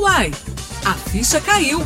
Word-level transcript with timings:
Uai, 0.00 0.30
a 0.82 0.94
ficha 0.94 1.38
caiu. 1.42 1.80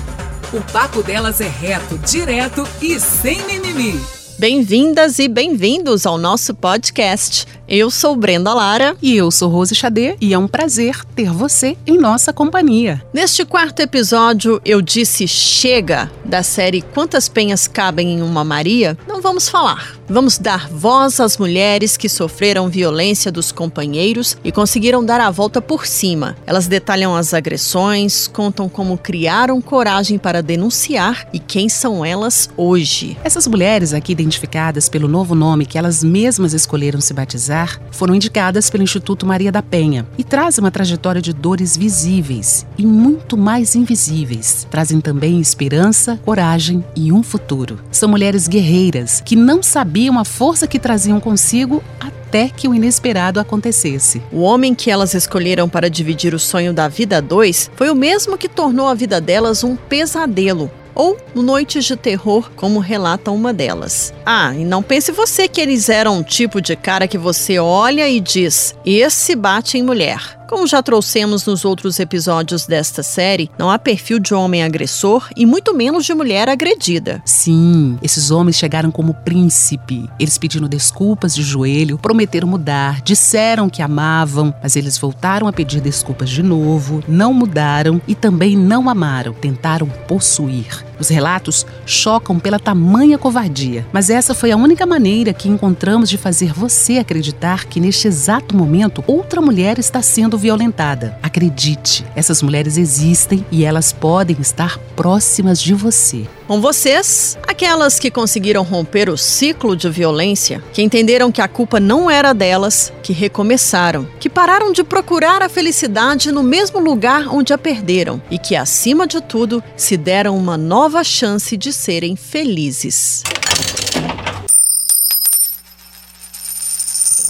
O 0.53 0.73
papo 0.73 1.03
delas 1.03 1.41
é 1.41 1.49
reto, 1.49 1.99
direto 1.99 2.63
e 2.81 3.01
sem 3.01 3.45
mimimi. 3.45 4.01
Bem-vindas 4.39 5.19
e 5.19 5.27
bem-vindos 5.27 6.07
ao 6.07 6.17
nosso 6.17 6.55
podcast. 6.55 7.45
Eu 7.67 7.91
sou 7.91 8.15
Brenda 8.15 8.55
Lara. 8.55 8.97
E 9.03 9.17
eu 9.17 9.33
sou 9.33 9.49
Rose 9.49 9.75
Xadê. 9.75 10.17
E 10.21 10.33
é 10.33 10.39
um 10.39 10.47
prazer 10.47 11.05
ter 11.17 11.31
você 11.31 11.77
em 11.85 11.99
nossa 11.99 12.33
companhia. 12.33 13.03
Neste 13.13 13.45
quarto 13.45 13.81
episódio, 13.81 14.61
eu 14.65 14.81
disse 14.81 15.27
chega 15.27 16.09
da 16.25 16.43
série 16.45 16.83
Quantas 16.83 17.29
Penhas 17.29 17.67
Cabem 17.67 18.13
em 18.13 18.23
uma 18.23 18.45
Maria. 18.45 18.97
Não 19.09 19.21
vamos 19.21 19.49
falar. 19.49 19.97
Vamos 20.07 20.37
dar 20.37 20.69
voz 20.69 21.19
às 21.19 21.39
mulheres 21.39 21.97
que 21.97 22.11
sofreram 22.11 22.69
violência 22.69 23.33
dos 23.33 23.51
companheiros 23.51 24.37
e 24.45 24.53
conseguiram 24.53 25.03
dar 25.03 25.19
a 25.19 25.31
volta 25.31 25.63
por 25.63 25.87
cima. 25.87 26.37
Elas 26.47 26.67
detalham 26.67 27.17
as 27.17 27.33
agressões, 27.33 28.27
contam 28.27 28.69
como 28.69 28.99
criaram 28.99 29.63
coragem 29.63 30.19
para 30.19 30.43
denunciar 30.43 31.27
e 31.33 31.39
quem 31.39 31.71
são 31.71 32.05
elas 32.05 32.51
hoje. 32.55 33.17
Essas 33.25 33.47
mulheres 33.47 33.95
aqui 33.95 34.13
identificadas 34.13 34.91
pelo 34.91 35.09
novo 35.09 35.35
nome 35.35 35.65
que 35.65 35.79
elas 35.79 36.05
mesmas 36.05 36.53
escolheram 36.53 37.01
se 37.01 37.15
batizar 37.15 37.81
foram 37.91 38.15
indicadas 38.15 38.69
pelo 38.69 38.85
Instituto 38.85 39.25
Maria 39.25 39.51
da 39.51 39.63
Penha 39.63 40.07
e 40.19 40.23
trazem 40.23 40.63
uma 40.63 40.71
trajetória 40.71 41.23
de 41.23 41.33
dores 41.33 41.79
visíveis 41.79 42.67
e 42.77 42.85
muito 42.85 43.39
mais 43.39 43.75
invisíveis. 43.75 44.67
Trazem 44.71 45.01
também 45.01 45.41
esperança, 45.41 46.21
coragem 46.23 46.85
e 46.95 47.11
um 47.11 47.23
futuro. 47.23 47.81
São 47.91 48.07
mulheres 48.07 48.47
guerreiras 48.47 49.23
que 49.25 49.35
não 49.35 49.63
sabiam 49.63 49.94
sabiam 49.95 50.19
a 50.19 50.25
força 50.25 50.67
que 50.67 50.81
traziam 50.81 51.21
consigo 51.21 51.81
até 52.01 52.49
que 52.49 52.67
o 52.67 52.75
inesperado 52.75 53.39
acontecesse. 53.39 54.21
O 54.33 54.41
homem 54.41 54.75
que 54.75 54.91
elas 54.91 55.15
escolheram 55.15 55.69
para 55.69 55.89
dividir 55.89 56.35
o 56.35 56.39
sonho 56.39 56.73
da 56.73 56.89
vida 56.89 57.19
a 57.19 57.21
dois 57.21 57.71
foi 57.77 57.89
o 57.91 57.95
mesmo 57.95 58.37
que 58.37 58.49
tornou 58.49 58.89
a 58.89 58.95
vida 58.95 59.21
delas 59.21 59.63
um 59.63 59.77
pesadelo 59.77 60.69
ou 60.97 61.17
noites 61.33 61.85
de 61.85 61.95
terror, 61.97 62.51
como 62.57 62.81
relata 62.81 63.31
uma 63.31 63.53
delas. 63.53 64.13
Ah, 64.27 64.53
e 64.57 64.65
não 64.65 64.83
pense 64.83 65.13
você 65.13 65.47
que 65.47 65.61
eles 65.61 65.89
eram 65.89 66.19
um 66.19 66.23
tipo 66.25 66.61
de 66.61 66.75
cara 66.75 67.07
que 67.07 67.19
você 67.19 67.61
olha 67.61 68.09
e 68.09 68.21
diz: 68.21 68.75
esse 68.85 69.37
bate 69.37 69.79
em 69.79 69.83
mulher. 69.83 70.44
Como 70.47 70.67
já 70.67 70.83
trouxemos 70.83 71.47
nos 71.47 71.65
outros 71.65 71.99
episódios 71.99 72.67
desta 72.67 73.03
série, 73.03 73.51
não 73.59 73.71
há 73.71 73.79
perfil 73.79 74.19
de 74.19 74.35
homem 74.35 74.63
agressor 74.63 75.27
e 75.35 75.47
muito 75.47 75.75
menos 75.75 76.05
de 76.05 76.13
mulher 76.13 76.51
agredida. 76.51 77.23
Sim, 77.25 77.99
esses 78.03 78.31
homens 78.31 78.57
chegaram 78.57 78.91
como 78.91 79.15
príncipe. 79.15 80.09
Eles 80.21 80.37
pediram 80.37 80.69
desculpas 80.69 81.35
de 81.35 81.43
joelho, 81.43 81.97
prometeram 81.97 82.47
mudar, 82.47 83.01
disseram 83.01 83.71
que 83.71 83.81
amavam, 83.81 84.55
mas 84.63 84.77
eles 84.77 84.99
voltaram 84.99 85.49
a 85.49 85.53
pedir 85.53 85.81
desculpas 85.81 86.29
de 86.29 86.43
novo, 86.43 87.03
não 87.09 87.33
mudaram 87.33 88.01
e 88.07 88.15
também 88.15 88.55
não 88.55 88.91
amaram, 88.91 89.33
tentaram 89.33 89.89
possuir. 90.07 90.85
Os 90.99 91.09
relatos 91.09 91.67
chocam 91.87 92.39
pela 92.39 92.59
tamanha 92.59 93.19
covardia, 93.19 93.85
mas 93.93 94.11
essa 94.11 94.35
foi 94.35 94.53
a 94.53 94.57
única 94.57 94.87
maneira 94.87 95.33
que 95.33 95.49
encontramos 95.49 96.09
de 96.09 96.17
fazer 96.17 96.53
você 96.53 96.99
acreditar 96.99 97.65
que 97.65 97.81
neste 97.81 98.07
exato 98.07 98.57
momento 98.57 99.03
outra 99.07 99.41
mulher 99.41 99.79
está 99.79 100.01
sendo 100.03 100.34
violentada. 100.37 101.19
Acredite, 101.23 102.05
essas 102.15 102.43
mulheres 102.43 102.77
existem 102.77 103.45
e 103.51 103.65
elas 103.65 103.93
podem 103.93 104.37
estar 104.41 104.79
próximas 104.97 105.61
de 105.61 105.75
você. 105.75 106.27
Com 106.47 106.61
vocês, 106.61 107.39
aquelas 107.47 107.99
que 107.99 108.11
conseguiram 108.11 108.63
romper 108.63 109.09
o 109.09 109.17
ciclo 109.17 109.75
de 109.75 109.89
violência, 109.89 110.63
que 110.73 110.83
entenderam 110.83 111.33
que 111.33 111.41
a 111.41 111.49
culpa 111.49 111.81
não 111.81 112.11
era 112.11 112.33
delas, 112.33 112.93
que 113.03 113.13
recomeçaram, 113.13 114.07
que 114.21 114.29
pararam 114.29 114.73
de 114.73 114.85
procurar 114.85 115.43
a 115.43 115.49
felicidade 115.49 116.31
no 116.31 116.43
mesmo 116.43 116.79
lugar 116.79 117.29
onde 117.29 117.53
a 117.53 117.59
perderam 117.59 118.21
e 118.31 118.39
que, 118.39 118.55
acima 118.55 119.07
de 119.07 119.21
tudo, 119.21 119.63
se 119.77 119.97
deram 119.97 120.37
uma 120.37 120.57
nova 120.57 121.03
chance 121.03 121.57
de 121.57 121.73
serem 121.73 122.17
felizes. 122.17 123.23